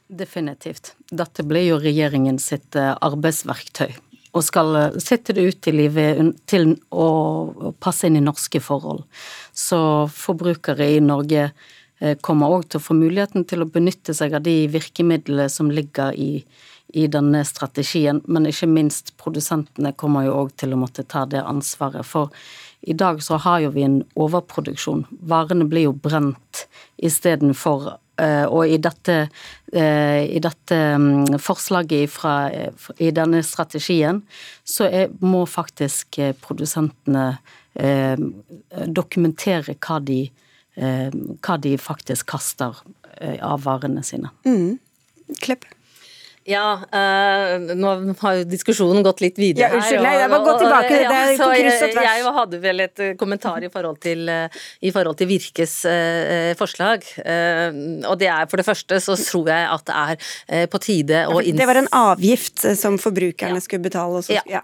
Definitivt. 0.08 0.94
Dette 1.10 1.42
blir 1.42 1.64
jo 1.64 1.78
regjeringen 1.80 2.38
sitt 2.42 2.76
eh, 2.76 2.92
arbeidsverktøy. 2.92 3.94
Og 4.34 4.44
skal 4.44 4.76
eh, 4.76 4.98
sette 5.00 5.32
det 5.36 5.46
ut 5.48 5.68
i 5.70 5.72
livet 5.72 6.34
til 6.50 6.74
å 6.92 7.72
passe 7.80 8.10
inn 8.10 8.18
i 8.20 8.24
norske 8.24 8.60
forhold. 8.60 9.06
Så 9.52 9.78
forbrukere 10.12 10.90
i 10.92 11.00
Norge 11.00 11.46
eh, 11.48 12.18
kommer 12.20 12.52
òg 12.52 12.68
til 12.68 12.82
å 12.82 12.84
få 12.84 12.98
muligheten 12.98 13.48
til 13.48 13.64
å 13.64 13.70
benytte 13.70 14.12
seg 14.16 14.36
av 14.36 14.44
de 14.44 14.66
virkemidlene 14.68 15.48
som 15.48 15.72
ligger 15.72 16.12
i, 16.20 16.44
i 16.92 17.08
denne 17.08 17.40
strategien, 17.48 18.20
men 18.28 18.52
ikke 18.52 18.68
minst 18.68 19.14
produsentene 19.16 19.96
kommer 19.96 20.28
jo 20.28 20.36
òg 20.44 20.52
til 20.60 20.76
å 20.76 20.82
måtte 20.84 21.08
ta 21.08 21.24
det 21.24 21.40
ansvaret. 21.40 22.04
For 22.04 22.28
i 22.84 22.92
dag 22.92 23.24
så 23.24 23.40
har 23.40 23.64
jo 23.64 23.72
vi 23.72 23.88
en 23.88 24.02
overproduksjon. 24.20 25.06
Varene 25.24 25.64
blir 25.64 25.88
jo 25.88 25.96
brent 25.96 26.66
istedenfor 27.00 27.94
og 28.46 28.68
i 28.70 28.78
dette, 28.78 29.16
eh, 29.72 30.22
i 30.36 30.40
dette 30.42 30.78
mm, 31.00 31.38
forslaget 31.42 32.10
fra, 32.12 32.34
i 32.98 33.10
denne 33.14 33.42
strategien, 33.42 34.22
så 34.64 34.86
er, 34.86 35.12
må 35.20 35.44
faktisk 35.50 36.18
eh, 36.22 36.34
produsentene 36.34 37.32
dokumentere 38.94 39.72
hva 39.82 39.96
de, 39.98 40.20
hva 40.78 41.56
de 41.58 41.72
faktisk 41.74 42.28
kaster 42.30 42.76
av 43.42 43.64
varene 43.64 44.04
sine. 44.06 44.30
Mm. 44.46 44.76
Klepp. 45.42 45.66
Ja, 46.44 46.76
øh, 46.76 47.62
nå 47.72 47.90
har 48.20 48.34
jo 48.36 48.44
diskusjonen 48.44 49.00
gått 49.04 49.22
litt 49.24 49.38
videre 49.40 49.70
ja, 49.70 49.78
unnskyld, 49.78 50.04
her. 50.04 50.24
må 50.28 50.42
gå 50.44 50.56
tilbake. 50.60 50.90
Det 50.92 51.06
ja, 51.06 51.12
på 51.40 51.46
kryss 51.54 51.84
og 51.86 51.92
tvers. 51.94 52.04
Jeg 52.04 52.32
hadde 52.36 52.58
vel 52.60 52.84
et 52.84 53.00
eh, 53.00 53.14
kommentar 53.16 53.64
i 53.64 53.70
forhold 53.72 53.96
til, 54.04 54.28
uh, 54.28 54.58
i 54.84 54.92
forhold 54.92 55.16
til 55.16 55.30
Virkes 55.30 55.78
øh, 55.88 56.52
forslag. 56.58 57.06
og 58.04 58.18
det 58.20 58.28
er 58.28 58.44
for 58.50 58.60
det 58.60 58.66
første 58.66 58.98
så 59.00 59.16
tror 59.16 59.48
jeg 59.48 59.68
at 59.72 59.86
det 59.88 59.96
er 59.96 60.68
på 60.68 60.80
tide 60.82 61.22
å 61.30 61.40
ja, 61.40 61.54
Det 61.56 61.68
var 61.68 61.80
en 61.80 61.88
avgift 61.96 62.66
som 62.76 62.98
forbrukerne 63.00 63.56
ja. 63.56 63.64
skulle 63.64 63.86
betale. 63.86 64.20
Så, 64.26 64.36
ja. 64.36 64.60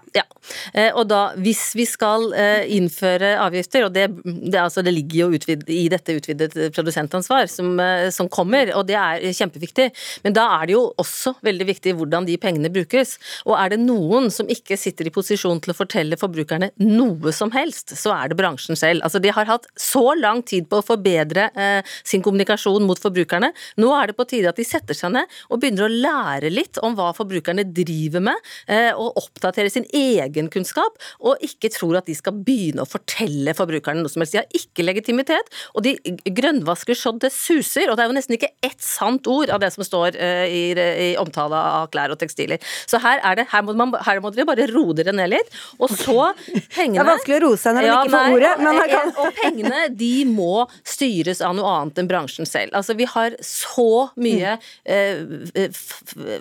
og 0.93 1.07
da, 1.09 1.21
hvis 1.41 1.63
vi 1.77 1.87
skal 1.89 2.29
innføre 2.69 3.33
avgifter, 3.41 3.87
og 3.87 3.95
det, 3.95 4.07
det, 4.23 4.59
altså, 4.61 4.83
det 4.85 4.93
ligger 4.93 5.23
jo 5.23 5.39
utvid, 5.39 5.65
i 5.71 5.87
dette 5.91 6.15
utvidet 6.19 6.53
produsentansvar 6.75 7.49
som, 7.51 7.73
som 8.13 8.29
kommer, 8.29 8.73
og 8.77 8.85
det 8.89 8.99
er 8.99 9.25
kjempeviktig, 9.33 9.89
men 10.25 10.37
da 10.37 10.47
er 10.59 10.69
det 10.69 10.77
jo 10.77 10.85
også 11.01 11.35
veldig 11.41 11.65
viktig 11.65 11.70
viktig 11.71 11.95
hvordan 11.97 12.27
de 12.27 12.37
pengene 12.41 12.71
brukes. 12.73 13.17
Og 13.47 13.55
er 13.57 13.73
det 13.73 13.81
noen 13.83 14.29
som 14.33 14.49
ikke 14.51 14.77
sitter 14.79 15.07
i 15.07 15.13
posisjon 15.13 15.61
til 15.63 15.73
å 15.73 15.77
fortelle 15.77 16.19
forbrukerne 16.19 16.71
noe 16.83 17.33
som 17.35 17.51
helst, 17.55 17.95
så 17.97 18.13
er 18.15 18.31
det 18.31 18.39
bransjen 18.39 18.79
selv. 18.79 19.03
Altså 19.05 19.21
De 19.23 19.31
har 19.33 19.49
hatt 19.49 19.67
så 19.79 20.13
lang 20.19 20.43
tid 20.47 20.69
på 20.71 20.81
å 20.81 20.85
forbedre 20.85 21.49
eh, 21.55 21.93
sin 22.07 22.23
kommunikasjon 22.25 22.85
mot 22.87 22.99
forbrukerne. 23.01 23.51
Nå 23.81 23.91
er 23.97 24.11
det 24.11 24.17
på 24.19 24.27
tide 24.29 24.51
at 24.51 24.59
de 24.59 24.67
setter 24.67 24.97
seg 24.97 25.13
ned 25.15 25.39
og 25.49 25.61
begynner 25.61 25.87
å 25.87 25.91
lære 25.91 26.51
litt 26.51 26.79
om 26.85 26.95
hva 26.97 27.11
forbrukerne 27.15 27.65
driver 27.71 28.23
med, 28.31 28.51
eh, 28.71 28.91
og 28.91 29.19
oppdatere 29.21 29.71
sin 29.71 29.87
egen 29.95 30.49
kunnskap, 30.51 30.99
og 31.19 31.41
ikke 31.45 31.71
tror 31.73 31.99
at 31.99 32.09
de 32.09 32.15
skal 32.17 32.37
begynne 32.45 32.83
å 32.83 32.89
fortelle 32.89 33.55
forbrukerne 33.57 34.03
noe 34.03 34.11
som 34.11 34.23
helst. 34.23 34.35
De 34.35 34.41
har 34.41 34.57
ikke 34.57 34.85
legitimitet, 34.85 35.51
og 35.75 35.85
de 35.85 35.95
grønnvasker 36.25 36.97
så 36.97 37.13
det 37.21 37.31
suser. 37.35 37.89
Og 37.89 37.97
det 37.97 38.05
er 38.05 38.11
jo 38.11 38.17
nesten 38.17 38.37
ikke 38.37 38.53
ett 38.65 38.79
sant 38.83 39.27
ord 39.29 39.51
av 39.53 39.61
det 39.63 39.71
som 39.75 39.85
står 39.85 40.17
eh, 40.17 40.45
i, 40.47 40.63
i 40.75 41.09
omtale 41.21 41.60
av 41.61 41.89
klær 41.93 42.13
og 42.13 42.19
tekstiler. 42.21 42.61
Så 42.89 42.99
her, 43.03 43.21
er 43.27 43.39
det, 43.39 43.47
her, 43.51 43.65
må, 43.65 43.75
man, 43.77 43.93
her 44.05 44.21
må 44.23 44.33
dere 44.33 44.47
bare 44.49 44.67
roe 44.71 44.95
dere 44.97 45.13
ned 45.15 45.31
litt. 45.33 45.51
Og 45.79 45.91
så 45.91 46.31
pengene 46.73 47.01
Det 47.01 47.05
er 47.05 47.09
vanskelig 47.11 47.37
å 47.37 47.43
roe 47.45 47.59
seg 47.59 47.77
når 47.77 47.87
man 47.87 48.09
ikke 48.09 48.15
får 48.15 48.35
ordet, 48.37 48.53
men 48.61 48.79
man 48.79 48.91
kan 48.91 49.13
Og 49.21 49.37
pengene, 49.37 49.81
de 49.97 50.13
må 50.29 50.65
styres 50.87 51.41
av 51.45 51.55
noe 51.57 51.71
annet 51.77 52.01
enn 52.01 52.09
bransjen 52.09 52.49
selv. 52.49 52.73
Altså, 52.77 52.95
vi 52.97 53.07
har 53.09 53.35
så 53.45 54.09
mye 54.21 54.55
eh, 54.83 55.67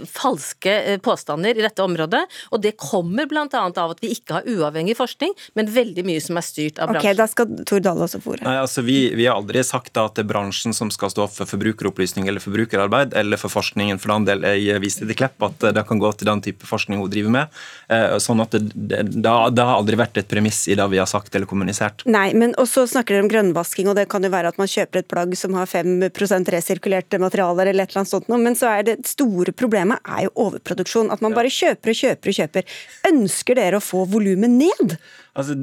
falske 0.08 0.74
eh, 0.94 0.98
påstander 1.02 1.58
i 1.58 1.64
dette 1.64 1.84
området, 1.84 2.22
og 2.50 2.62
det 2.64 2.76
kommer 2.80 3.28
bl.a. 3.30 3.46
av 3.50 3.94
at 3.94 4.02
vi 4.02 4.12
ikke 4.14 4.38
har 4.38 4.48
uavhengig 4.48 4.96
forskning, 4.98 5.34
men 5.58 5.70
veldig 5.70 6.04
mye 6.06 6.22
som 6.24 6.38
er 6.40 6.46
styrt 6.46 6.80
av 6.80 6.92
bransjen. 6.92 7.14
Ok, 7.14 7.20
Da 7.20 7.28
skal 7.30 7.64
Tor 7.68 7.82
Dahl 7.84 8.04
også 8.06 8.22
få 8.22 8.34
ordet. 8.34 8.46
Nei, 8.46 8.56
altså 8.62 8.84
vi, 8.86 8.98
vi, 9.16 9.26
har 9.28 9.38
aldri 9.40 9.62
sagt 9.66 9.98
at 10.00 10.16
det 10.18 10.24
er 10.24 10.30
bransjen 10.30 10.76
som 10.76 10.92
skal 10.94 11.12
stå 11.12 11.26
for 11.32 11.50
forbrukeropplysning 11.50 12.30
eller 12.30 12.42
forbrukerarbeid, 12.44 13.14
eller 13.18 13.40
for 13.40 13.52
forskningen. 13.52 14.00
For 14.02 14.14
den 14.14 14.28
del, 14.28 14.46
jeg 14.60 14.82
viste 14.82 15.08
til 15.11 15.18
Klepp 15.18 15.42
at 15.46 15.68
det 15.76 15.84
kan 15.88 16.00
gå 16.00 16.11
til 16.16 16.30
den 16.30 16.42
type 16.44 16.66
forskning 16.68 17.02
hun 17.02 17.11
driver 17.12 17.34
med. 17.34 17.61
Eh, 17.90 18.16
sånn 18.22 18.42
at 18.42 18.54
det, 18.54 18.70
det, 18.74 19.02
det, 19.18 19.64
har 19.64 19.74
aldri 19.76 19.98
vært 20.00 20.20
et 20.22 20.30
premiss 20.30 20.62
i 20.70 20.76
det 20.78 20.86
vi 20.92 21.00
har 21.02 21.08
sagt 21.11 21.34
eller 21.34 21.50
kommunisert. 21.50 22.04
Nei, 22.11 22.30
men 22.38 22.54
også 22.61 22.86
snakker 22.90 23.16
dere 23.16 23.26
om 23.26 23.32
grønnvasking, 23.32 23.90
og 23.90 23.98
det 23.98 24.06
kan 24.12 24.24
jo 24.24 24.32
være 24.32 24.52
at 24.52 24.61
man 24.61 24.70
kjøper 24.70 25.02
et 25.02 25.11
plagg 25.11 25.36
som 25.38 25.56
har 25.58 25.70
5% 25.70 26.54
resirkulerte 26.54 27.20
materialer 27.22 27.72
eller 27.72 27.84
et 27.84 27.94
eller 27.94 28.04
annet 28.04 28.14
sånt 28.14 28.28
men 28.30 28.56
så 28.56 28.70
er 28.70 28.84
det 28.86 28.98
store 29.08 29.52
problemet 29.56 30.00
er 30.06 30.26
jo 30.28 30.34
overproduksjon. 30.46 31.11
At 31.12 31.24
man 31.24 31.34
bare 31.36 31.50
kjøper 31.52 31.92
og 31.92 31.98
kjøper 32.02 32.32
og 32.32 32.38
kjøper. 32.40 32.78
Ønsker 33.11 33.58
dere 33.58 33.80
å 33.80 33.84
få 33.84 34.04
volumet 34.11 34.52
ned? 34.54 34.96
Altså, 35.39 35.55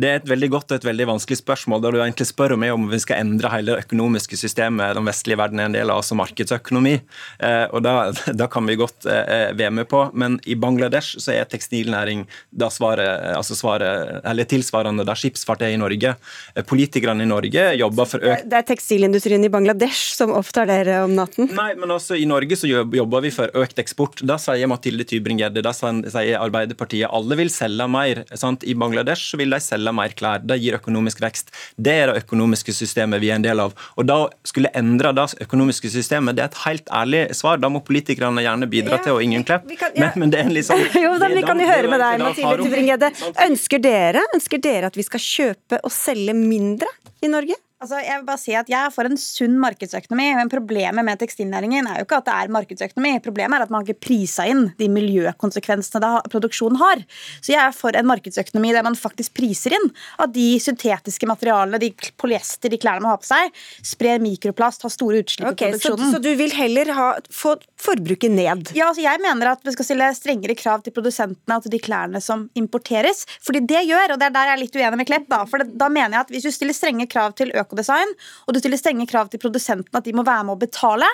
det 0.00 0.08
er 0.08 0.20
et 0.20 0.28
veldig 0.28 0.50
godt 0.54 0.72
og 0.72 0.80
et 0.80 0.86
veldig 0.88 1.08
vanskelig 1.12 1.40
spørsmål. 1.42 1.82
da 1.82 1.92
du 1.92 2.00
egentlig 2.00 2.28
spør 2.30 2.56
meg 2.60 2.72
om 2.72 2.88
vi 2.90 3.00
skal 3.02 3.22
endre 3.22 3.50
hele 3.52 3.74
det 3.74 3.84
økonomiske 3.86 4.38
systemet 4.40 4.96
den 4.96 5.08
vestlige 5.08 5.38
verden 5.38 5.60
er 5.60 5.68
en 5.68 5.76
del 5.76 5.90
av, 5.90 6.00
altså 6.00 6.16
markedsøkonomi. 6.18 6.94
Eh, 7.44 7.64
og 7.72 7.82
da, 7.84 8.10
da, 8.40 8.48
kan 8.50 8.66
vi 8.68 8.78
godt 8.80 9.06
eh, 9.10 9.52
være 9.58 9.74
med 9.80 9.88
på. 9.90 10.04
Men 10.18 10.38
i 10.48 10.56
Bangladesh 10.58 11.20
så 11.22 11.34
er 11.34 11.48
tekstilnæring 11.50 12.24
da 12.50 12.70
svaret, 12.72 13.34
altså 13.36 13.56
svaret, 13.58 14.22
eller 14.28 14.48
tilsvarende 14.48 15.06
da 15.08 15.16
skipsfart 15.18 15.66
er 15.66 15.74
i 15.74 15.80
Norge. 15.80 16.14
Eh, 16.54 16.64
politikerne 16.68 17.26
i 17.26 17.30
Norge 17.30 17.66
jobber 17.78 18.08
for 18.08 18.24
økt 18.24 18.48
Det 18.48 18.60
er 18.60 18.66
tekstilindustrien 18.72 19.44
i 19.44 19.52
Bangladesh 19.52 20.16
som 20.16 20.32
opptar 20.36 20.68
dere 20.70 21.02
om 21.04 21.14
natten? 21.18 21.50
Nei, 21.56 21.72
men 21.78 21.92
også 21.94 22.18
i 22.18 22.26
Norge 22.28 22.56
så 22.58 22.70
jobber 22.70 23.24
vi 23.24 23.32
for 23.34 23.52
økt 23.58 23.80
eksport. 23.82 24.24
Da 24.26 24.38
sier 24.40 24.70
Mathilde 24.70 25.06
Tybring-Gjedde, 25.08 25.64
da 25.64 25.74
sier 25.76 26.38
Arbeiderpartiet 26.40 27.10
alle 27.12 27.38
vil 27.38 27.52
selge 27.52 27.88
mer. 27.90 28.24
sant? 28.38 28.64
I 28.64 28.74
Bangladesh 28.78 28.87
vil 28.92 29.54
de 29.54 29.60
selge 29.62 29.92
mer 29.94 30.14
klær. 30.18 30.42
Det 30.44 30.58
gir 30.62 30.78
økonomisk 30.78 31.22
vekst. 31.24 31.52
Det 31.76 31.94
er 31.94 32.12
det 32.12 32.24
økonomiske 32.24 32.74
systemet 32.76 33.22
vi 33.22 33.30
er 33.32 33.40
en 33.40 33.46
del 33.46 33.62
av. 33.62 33.76
Og 33.96 34.08
da 34.08 34.18
skulle 34.46 34.72
endre 34.78 35.12
det 35.16 35.28
økonomiske 35.44 35.90
systemet, 35.92 36.38
det 36.38 36.44
er 36.44 36.52
et 36.52 36.60
helt 36.64 36.92
ærlig 36.94 37.22
svar. 37.36 37.60
Da 37.62 37.70
må 37.72 37.82
politikerne 37.84 38.44
gjerne 38.44 38.70
bidra 38.70 38.98
ja, 38.98 39.04
til, 39.04 39.18
og 39.18 39.24
ingen 39.24 39.46
klepp. 39.48 39.68
Kan, 39.78 39.94
ja. 39.94 40.08
men, 40.08 40.24
men, 40.24 40.34
det 40.34 40.42
er 40.42 40.50
en 40.50 40.56
liksom 40.56 40.84
Jo, 41.04 41.14
da, 41.20 41.30
vi 41.32 41.44
kan 41.46 41.60
jo 41.60 41.68
høre 41.68 41.92
med 41.92 42.02
deg, 42.04 42.24
Mathilde 42.24 42.58
Tybring-Gjedde. 42.64 43.12
Ønsker 43.48 43.84
dere, 43.84 44.26
ønsker 44.36 44.62
dere 44.64 44.92
at 44.92 44.98
vi 44.98 45.06
skal 45.06 45.22
kjøpe 45.22 45.82
og 45.82 45.94
selge 45.94 46.36
mindre 46.36 46.90
i 47.22 47.30
Norge? 47.30 47.58
Altså, 47.78 48.00
jeg 48.02 48.18
vil 48.18 48.24
bare 48.26 48.40
si 48.42 48.54
at 48.58 48.70
jeg 48.72 48.78
er 48.88 48.90
for 48.90 49.06
en 49.06 49.20
sunn 49.20 49.54
markedsøkonomi, 49.62 50.24
men 50.34 50.48
problemet 50.50 51.06
med 51.06 51.20
tekstilnæringen 51.20 51.86
er 51.86 52.00
jo 52.00 52.06
ikke 52.08 52.16
at 52.18 52.26
det 52.26 52.34
er 52.34 52.50
markedsøkonomi. 52.56 53.12
Problemet 53.22 53.54
er 53.54 53.66
at 53.68 53.70
man 53.70 53.84
ikke 53.86 54.00
prisa 54.02 54.48
inn 54.50 54.64
de 54.80 54.88
miljøkonsekvensene 54.90 56.00
da 56.02 56.10
produksjonen 56.26 56.80
har. 56.80 57.04
Så 57.38 57.52
jeg 57.52 57.60
er 57.62 57.76
for 57.76 57.94
en 57.94 58.08
markedsøkonomi 58.10 58.72
der 58.74 58.82
man 58.82 58.98
faktisk 58.98 59.36
priser 59.38 59.76
inn 59.78 59.86
at 60.18 60.32
de 60.34 60.48
syntetiske 60.58 61.28
materialene, 61.30 61.78
de 61.78 61.92
polyester, 62.18 62.72
de 62.72 62.80
klærne 62.82 63.04
man 63.04 63.14
har 63.14 63.20
på 63.22 63.28
seg, 63.30 63.54
sprer 63.86 64.18
mikroplast, 64.26 64.82
har 64.82 64.94
store 64.96 65.22
utslipp 65.22 65.52
okay, 65.52 65.70
i 65.70 65.78
produksjonen. 65.78 66.10
Så, 66.10 66.18
så, 66.18 66.22
du 66.26 66.32
vil 66.42 66.56
heller 66.58 66.90
ha, 66.98 67.08
få 67.30 67.54
forbruket 67.78 68.34
ned? 68.34 68.74
Ja, 68.74 68.90
altså 68.90 69.06
jeg 69.06 69.22
mener 69.22 69.52
at 69.52 69.62
vi 69.62 69.76
skal 69.76 69.86
stille 69.86 70.10
strengere 70.18 70.58
krav 70.58 70.82
til 70.82 70.96
produsentene 70.98 71.60
og 71.60 71.68
til 71.68 71.76
de 71.76 71.82
klærne 71.86 72.18
som 72.26 72.48
importeres. 72.58 73.22
Fordi 73.38 73.62
det 73.70 73.86
gjør, 73.86 74.16
og 74.16 74.18
det 74.18 74.32
er 74.32 74.34
der 74.34 74.50
jeg 74.50 74.56
er 74.58 74.62
litt 74.66 74.82
uenig 74.82 75.02
med 75.04 75.12
Klepp, 75.14 75.30
da, 75.30 75.44
for 75.46 75.62
det, 75.62 75.70
da 75.78 75.86
mener 75.92 76.18
jeg 76.18 76.26
at 76.26 76.34
hvis 76.34 76.50
du 76.50 76.52
stiller 76.58 76.74
strenge 76.74 77.06
krav 77.06 77.38
til 77.38 77.54
økodesign 77.68 77.98
design. 77.98 78.14
og 78.46 78.54
du 78.54 78.60
stiller 78.60 78.80
strenge 78.80 79.06
krav 79.08 79.30
til 79.30 79.40
produsentene 79.42 79.98
at 79.98 80.04
de 80.04 80.14
må 80.16 80.24
være 80.26 80.44
med 80.48 80.56
å 80.56 80.60
betale. 80.60 81.08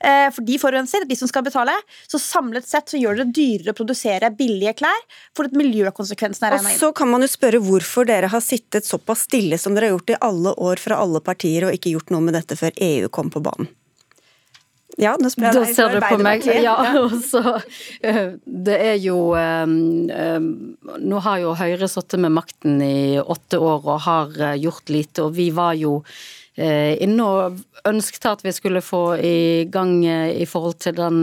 Eh, 0.00 0.28
for 0.34 0.44
de 0.46 0.58
forurenser, 0.58 1.06
de 1.06 1.16
som 1.16 1.28
skal 1.28 1.44
betale. 1.46 1.74
Så 2.08 2.20
samlet 2.22 2.66
sett 2.66 2.90
så 2.90 3.00
gjør 3.00 3.16
det 3.16 3.26
det 3.26 3.36
dyrere 3.40 3.74
å 3.74 3.78
produsere 3.78 4.30
billige 4.36 4.76
klær, 4.80 5.06
for 5.36 5.48
at 5.48 5.56
miljøkonsekvensene 5.56 6.48
er 6.48 6.56
regna 6.56 6.70
inn. 6.70 6.76
Og 6.76 6.80
så 6.80 6.92
kan 6.96 7.10
man 7.10 7.24
jo 7.24 7.30
spørre 7.30 7.62
hvorfor 7.62 8.08
dere 8.08 8.30
har 8.32 8.44
sittet 8.44 8.88
såpass 8.88 9.26
stille 9.28 9.58
som 9.58 9.74
dere 9.74 9.90
har 9.90 9.96
gjort 9.96 10.14
i 10.14 10.20
alle 10.28 10.54
år 10.56 10.82
fra 10.82 11.00
alle 11.02 11.22
partier, 11.24 11.66
og 11.66 11.76
ikke 11.76 11.96
gjort 11.96 12.14
noe 12.14 12.24
med 12.24 12.36
dette 12.38 12.58
før 12.58 12.76
EU 12.76 13.10
kom 13.12 13.32
på 13.32 13.42
banen. 13.44 13.70
Ja, 14.96 15.12
nå 15.20 15.28
spør 15.32 15.50
jeg 15.50 15.54
deg. 15.54 15.66
Da 15.66 15.74
ser 15.76 15.92
du 15.92 15.98
på 16.06 16.18
meg. 16.24 16.46
Ja, 16.64 16.76
så 17.20 17.42
eh, 18.00 18.36
Det 18.44 18.78
er 18.80 18.96
jo 19.02 19.18
um, 19.36 20.08
um, 20.08 20.48
Nå 21.04 21.20
har 21.26 21.42
jo 21.42 21.52
Høyre 21.58 21.88
sittet 21.90 22.22
med 22.22 22.32
makten 22.36 22.80
i 22.84 23.20
åtte 23.20 23.60
år 23.60 23.84
og 23.84 24.02
har 24.06 24.34
gjort 24.56 24.92
lite, 24.92 25.28
og 25.28 25.36
vi 25.36 25.50
var 25.56 25.76
jo 25.76 26.00
inne 26.56 27.20
og 27.20 27.58
ønsket 27.84 28.26
at 28.30 28.40
vi 28.40 28.48
skulle 28.56 28.80
få 28.80 29.18
i 29.20 29.66
gang 29.68 29.98
i 30.08 30.46
forhold 30.48 30.78
til 30.80 30.94
den 30.96 31.18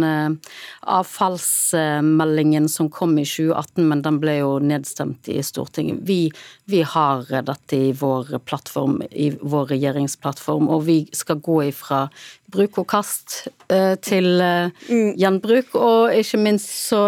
avfallsmeldingen 0.85 2.67
som 2.69 2.91
kom 2.93 3.17
i 3.17 3.25
2018, 3.25 3.81
men 3.89 4.03
den 4.05 4.19
ble 4.21 4.35
jo 4.43 4.51
nedstemt 4.61 5.25
i 5.33 5.41
Stortinget. 5.41 6.03
Vi, 6.05 6.29
vi 6.69 6.83
har 6.85 7.25
dette 7.49 7.79
i 7.79 7.89
vår 7.97 8.37
plattform, 8.45 9.01
i 9.09 9.31
vår 9.41 9.73
regjeringsplattform, 9.73 10.69
og 10.69 10.85
vi 10.85 10.99
skal 11.17 11.41
gå 11.41 11.63
ifra 11.71 12.05
bruk 12.53 12.79
og 12.83 12.87
kast 12.93 13.47
eh, 13.73 13.95
til 14.03 14.41
eh, 14.43 14.71
mm. 14.89 15.13
gjenbruk. 15.19 15.75
Og 15.79 16.13
ikke 16.15 16.39
minst 16.41 16.71
så 16.87 17.03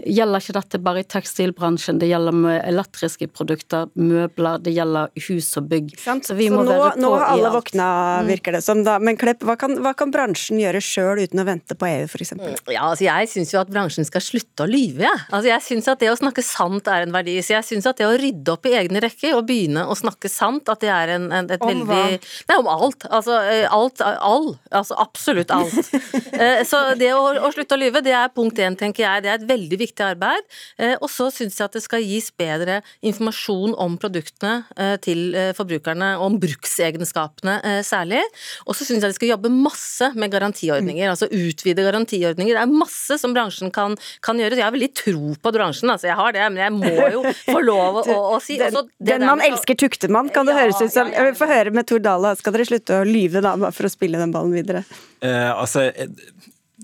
gjelder 0.00 0.42
ikke 0.42 0.56
dette 0.56 0.80
bare 0.82 1.02
i 1.02 1.08
tekstilbransjen, 1.08 1.98
det 2.00 2.08
gjelder 2.10 2.36
med 2.36 2.56
elektriske 2.64 3.28
produkter, 3.34 3.90
møbler, 4.00 4.60
det 4.64 4.72
gjelder 4.76 5.10
hus 5.28 5.50
og 5.60 5.68
bygg. 5.70 5.92
Så, 6.00 6.36
vi 6.38 6.48
må 6.52 6.64
så 6.64 6.70
nå, 6.70 6.78
nå, 7.02 7.10
har 7.18 7.26
alle 7.34 7.52
våkna, 7.52 7.88
mm. 8.22 8.30
virker 8.30 8.56
det 8.56 8.62
som. 8.64 8.84
da. 8.86 8.98
Men 9.02 9.18
Klepp, 9.20 9.44
hva 9.44 9.56
kan, 9.60 9.76
hva 9.84 9.92
kan 9.98 10.12
bransjen 10.14 10.60
gjøre 10.60 10.80
sjøl 10.84 11.20
uten 11.24 11.42
å 11.42 11.46
vente 11.48 11.76
på 11.76 11.88
EU, 11.88 12.06
f.eks.? 12.08 12.34
Mm, 12.38 12.56
ja, 12.72 12.86
altså 12.86 13.06
jeg 13.06 13.30
syns 13.34 13.54
jo 13.54 13.60
at 13.60 13.72
bransjen 13.72 14.08
skal 14.08 14.24
slutte 14.24 14.64
å 14.64 14.70
lyve, 14.70 15.04
jeg. 15.04 15.08
Ja. 15.10 15.28
Altså 15.36 15.50
jeg 15.50 15.64
syns 15.66 15.90
at 15.90 16.00
det 16.02 16.10
å 16.12 16.18
snakke 16.18 16.44
sant 16.44 16.88
er 16.90 17.04
en 17.04 17.14
verdi. 17.14 17.36
Så 17.44 17.54
jeg 17.56 17.66
syns 17.68 17.88
at 17.90 18.00
det 18.00 18.08
å 18.08 18.16
rydde 18.18 18.54
opp 18.54 18.68
i 18.68 18.74
egne 18.78 19.02
rekker 19.04 19.36
og 19.36 19.46
begynne 19.48 19.86
å 19.88 19.96
snakke 19.98 20.30
sant, 20.32 20.68
at 20.72 20.82
det 20.84 20.92
er 20.94 21.14
en, 21.16 21.28
en, 21.34 21.50
et 21.50 21.60
om 21.60 21.70
veldig 21.70 21.84
Om 21.84 21.90
hva? 21.90 22.02
Nei, 22.50 22.58
om 22.58 22.70
alt. 22.70 23.06
Altså 23.10 23.36
eh, 23.44 23.66
alt, 23.70 24.02
all. 24.04 24.50
Altså 24.70 24.89
Altså 24.90 25.04
absolutt 25.06 25.50
alt. 25.54 25.90
Eh, 26.40 26.62
så 26.66 26.78
det 26.98 27.10
å, 27.12 27.22
å 27.44 27.50
slutte 27.52 27.76
å 27.76 27.78
lyve, 27.80 28.00
det 28.02 28.14
er 28.16 28.30
punkt 28.34 28.58
én, 28.62 28.76
tenker 28.78 29.04
jeg. 29.04 29.22
Det 29.24 29.30
er 29.30 29.38
et 29.38 29.46
veldig 29.48 29.78
viktig 29.80 30.04
arbeid. 30.06 30.46
Eh, 30.80 30.94
og 30.98 31.10
så 31.12 31.28
syns 31.34 31.58
jeg 31.58 31.66
at 31.66 31.76
det 31.76 31.82
skal 31.84 32.02
gis 32.02 32.30
bedre 32.38 32.80
informasjon 33.06 33.74
om 33.80 33.96
produktene 34.00 34.64
eh, 34.80 34.96
til 35.02 35.36
forbrukerne, 35.56 36.12
om 36.22 36.38
bruksegenskapene 36.40 37.82
særlig. 37.86 38.22
Og 38.66 38.76
så 38.78 38.86
syns 38.86 39.04
jeg 39.04 39.12
de 39.12 39.18
skal 39.18 39.32
jobbe 39.34 39.52
masse 39.52 40.10
med 40.18 40.32
garantiordninger, 40.32 41.10
altså 41.12 41.28
utvide 41.28 41.84
garantiordninger. 41.86 42.56
Det 42.56 42.64
er 42.64 42.72
masse 42.72 43.18
som 43.20 43.34
bransjen 43.36 43.72
kan, 43.74 43.96
kan 44.24 44.40
gjøre. 44.40 44.58
Jeg 44.58 44.66
har 44.66 44.74
veldig 44.74 44.90
tro 44.96 45.34
på 45.36 45.54
bransjen, 45.54 45.92
altså 45.92 46.10
jeg 46.10 46.18
har 46.18 46.36
det, 46.36 46.46
men 46.54 46.64
jeg 46.64 46.76
må 46.78 47.10
jo 47.14 47.24
få 47.44 47.58
lov 47.62 48.00
å, 48.00 48.06
å, 48.06 48.18
å 48.36 48.40
si 48.42 48.58
Den, 48.60 48.80
den 48.98 49.26
man 49.28 49.44
elsker, 49.44 49.78
tukter 49.78 50.12
man, 50.12 50.30
kan 50.32 50.48
det 50.48 50.56
ja, 50.56 50.64
høres 50.64 50.80
ut 50.80 50.94
som. 50.94 51.12
Jeg 51.12 51.30
vil 51.30 51.38
få 51.38 51.50
høre 51.50 51.74
med 51.74 51.88
Tor 51.90 52.02
Dale, 52.02 52.34
skal 52.40 52.56
dere 52.56 52.68
slutte 52.68 53.02
å 53.02 53.06
lyve 53.06 53.44
da, 53.44 53.54
for 53.68 53.88
å 53.88 53.92
spille 53.92 54.20
den 54.20 54.34
ballen 54.34 54.56
videre? 54.56 54.79
Eh, 55.22 55.60
altså, 55.60 55.92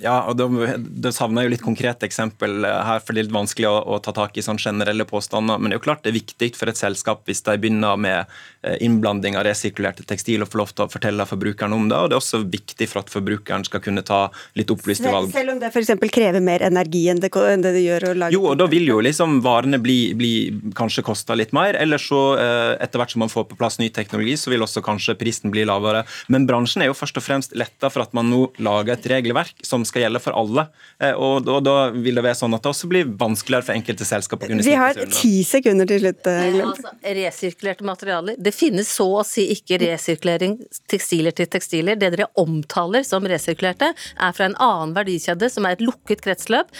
ja, 0.02 0.16
og 0.28 0.36
Da 0.36 1.10
savner 1.14 1.44
jeg 1.44 1.48
jo 1.48 1.52
litt 1.54 1.64
konkrete 1.64 2.04
eksempel 2.08 2.66
eh, 2.68 2.80
her, 2.84 3.00
for 3.00 3.16
det 3.16 3.22
er 3.22 3.28
litt 3.28 3.36
vanskelig 3.36 3.68
å, 3.70 3.76
å 3.96 3.98
ta 4.04 4.12
tak 4.16 4.36
i 4.36 4.44
sånn 4.44 4.60
generelle 4.60 5.06
påstander. 5.08 5.56
Men 5.56 5.70
det 5.70 5.76
er 5.76 5.80
jo 5.80 5.86
klart 5.86 6.02
det 6.04 6.12
er 6.12 6.18
viktig 6.18 6.50
for 6.58 6.68
et 6.68 6.80
selskap 6.80 7.24
hvis 7.28 7.40
de 7.46 7.56
begynner 7.62 7.96
med 8.00 8.34
eh, 8.66 8.76
innblanding 8.84 9.38
av 9.40 9.46
resirkulerte 9.48 10.04
tekstil, 10.08 10.44
og 10.44 10.52
får 10.52 10.60
lov 10.60 10.74
til 10.74 10.84
å 10.84 10.92
fortelle 10.92 11.28
forbrukeren 11.28 11.76
om 11.76 11.88
det. 11.88 11.96
Og 11.96 12.10
det 12.12 12.18
er 12.18 12.20
også 12.20 12.42
viktig 12.44 12.90
for 12.92 13.02
at 13.02 13.12
forbrukeren 13.12 13.64
skal 13.68 13.82
kunne 13.84 14.04
ta 14.06 14.26
litt 14.58 14.72
opplyste 14.74 15.12
valg. 15.12 15.32
Selv 15.32 15.54
om 15.54 15.62
det 15.62 15.72
f.eks. 15.72 15.94
krever 16.12 16.44
mer 16.44 16.66
energi 16.68 17.06
enn 17.12 17.22
det, 17.24 17.32
enn 17.32 17.64
det, 17.64 17.72
det 17.78 17.86
gjør 17.86 18.08
å 18.10 18.12
lage 18.20 18.36
Jo, 18.36 18.44
og 18.52 18.60
da 18.60 18.68
vil 18.70 18.84
jo 18.90 19.00
liksom 19.04 19.40
varene 19.46 19.80
bli, 19.80 19.98
bli 20.18 20.34
kanskje 20.76 21.06
kosta 21.08 21.38
litt 21.38 21.56
mer. 21.56 21.78
Eller 21.80 22.02
så, 22.02 22.22
eh, 22.42 22.74
etter 22.84 23.00
hvert 23.00 23.16
som 23.16 23.24
man 23.24 23.32
får 23.32 23.48
på 23.48 23.60
plass 23.62 23.80
ny 23.80 23.88
teknologi, 23.88 24.36
så 24.36 24.52
vil 24.52 24.66
også 24.66 24.84
kanskje 24.84 25.16
prisen 25.16 25.54
bli 25.54 25.64
lavere. 25.64 26.04
Men 26.28 26.44
bransjen 26.48 26.84
er 26.84 26.92
jo 26.92 27.00
først 27.00 27.16
og 27.16 27.24
fremst 27.24 27.56
letta 27.56 27.88
for 27.88 28.04
at 28.04 28.12
man 28.16 28.28
nå 28.28 28.44
lager 28.60 28.98
et 28.98 29.10
regelverk 29.16 29.64
som 29.64 29.85
skal 29.88 30.04
gjelde 30.04 30.20
for 30.22 30.36
alle. 30.36 30.66
Eh, 31.02 31.12
og 31.12 31.44
da, 31.46 31.58
da, 31.64 31.74
vil 31.94 32.18
det 32.18 32.24
være 32.26 32.38
sånn 32.38 32.56
at 32.56 32.64
det 32.64 32.72
også 32.72 32.90
blir 32.90 33.08
vanskeligere 33.20 33.68
for 33.68 33.76
enkelte 33.76 34.08
selskap 34.08 34.44
å 34.44 34.50
kunne 34.50 34.66
Vi 34.66 34.76
har 34.78 34.98
ti 35.12 35.32
sekunder 35.46 35.88
til 35.88 36.02
slutt. 36.02 36.30
Eh, 36.30 36.58
altså, 36.64 36.92
resirkulerte 37.18 37.86
materialer. 37.86 38.38
Det 38.38 38.52
finnes 38.54 38.90
så 38.90 39.08
å 39.20 39.24
si 39.26 39.46
ikke 39.54 39.80
resirkulering 39.82 40.58
tekstiler 40.90 41.36
til 41.36 41.50
tekstiler. 41.52 41.98
Det 42.00 42.12
dere 42.16 42.28
omtaler 42.40 43.06
som 43.06 43.26
resirkulerte, 43.26 43.92
er 43.92 44.36
fra 44.36 44.50
en 44.50 44.58
annen 44.62 44.94
verdikjede 44.96 45.50
som 45.52 45.68
er 45.68 45.76
et 45.76 45.84
lukket 45.84 46.24
kretsløp. 46.24 46.72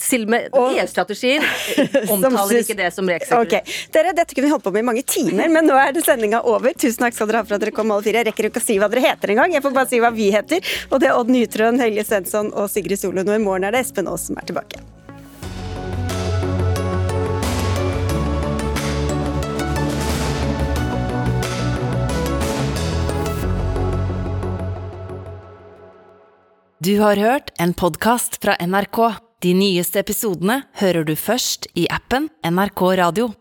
Til 0.00 0.26
med 0.30 0.50
EU-strategien 0.56 1.44
omtaler 2.12 2.62
ikke 2.62 2.78
det 2.78 2.92
som 2.94 3.08
resirkulering. 3.08 3.46
Okay. 3.46 3.78
Dere, 3.94 4.14
dette 4.16 4.34
kunne 4.34 4.48
vi 4.48 4.54
holdt 4.54 4.66
på 4.66 4.74
med 4.74 4.84
i 4.84 4.88
mange 4.90 5.04
timer, 5.06 5.48
men 5.52 5.68
nå 5.68 5.76
er 5.80 5.94
det 5.96 6.04
sendinga 6.06 6.42
over. 6.46 6.74
Tusen 6.76 7.06
takk 7.06 7.16
skal 7.16 7.30
dere 7.30 7.42
ha 7.42 7.48
for 7.48 7.58
at 7.58 7.64
dere 7.64 7.74
kom 7.74 7.92
alle 7.94 8.06
fire. 8.06 8.22
Jeg 8.22 8.30
rekker 8.30 8.50
ikke 8.50 8.62
å 8.62 8.66
si 8.66 8.78
hva 8.80 8.88
dere 8.92 9.04
heter 9.06 9.34
engang, 9.34 9.54
jeg 9.56 9.64
får 9.64 9.74
bare 9.76 9.90
si 9.90 10.00
hva 10.02 10.12
vi 10.14 10.30
heter. 10.34 10.74
Og 10.90 11.02
det 11.02 11.10
er 11.10 11.18
Odd 11.18 11.32
Nytrøen, 11.32 11.80
Helge 11.82 12.06
Svensson 12.06 12.45
og 12.54 12.70
Sigrid 12.70 13.00
Solund. 13.00 13.28
Og 13.28 13.40
i 13.40 13.42
morgen 13.42 13.66
er 13.66 13.74
det 13.74 13.86
Espen 13.86 14.10
Aas 14.10 14.28
som 14.28 14.38
er 14.38 14.46
tilbake. 14.48 14.82
Du 26.86 27.00
har 27.00 27.16
hørt 27.16 27.50
en 27.58 27.72
podkast 27.74 28.36
fra 28.42 28.54
NRK. 28.60 28.98
De 29.42 29.54
nyeste 29.58 29.98
episodene 29.98 30.60
hører 30.78 31.02
du 31.08 31.16
først 31.18 31.66
i 31.74 31.88
appen 31.90 32.28
NRK 32.46 32.82
Radio. 33.00 33.32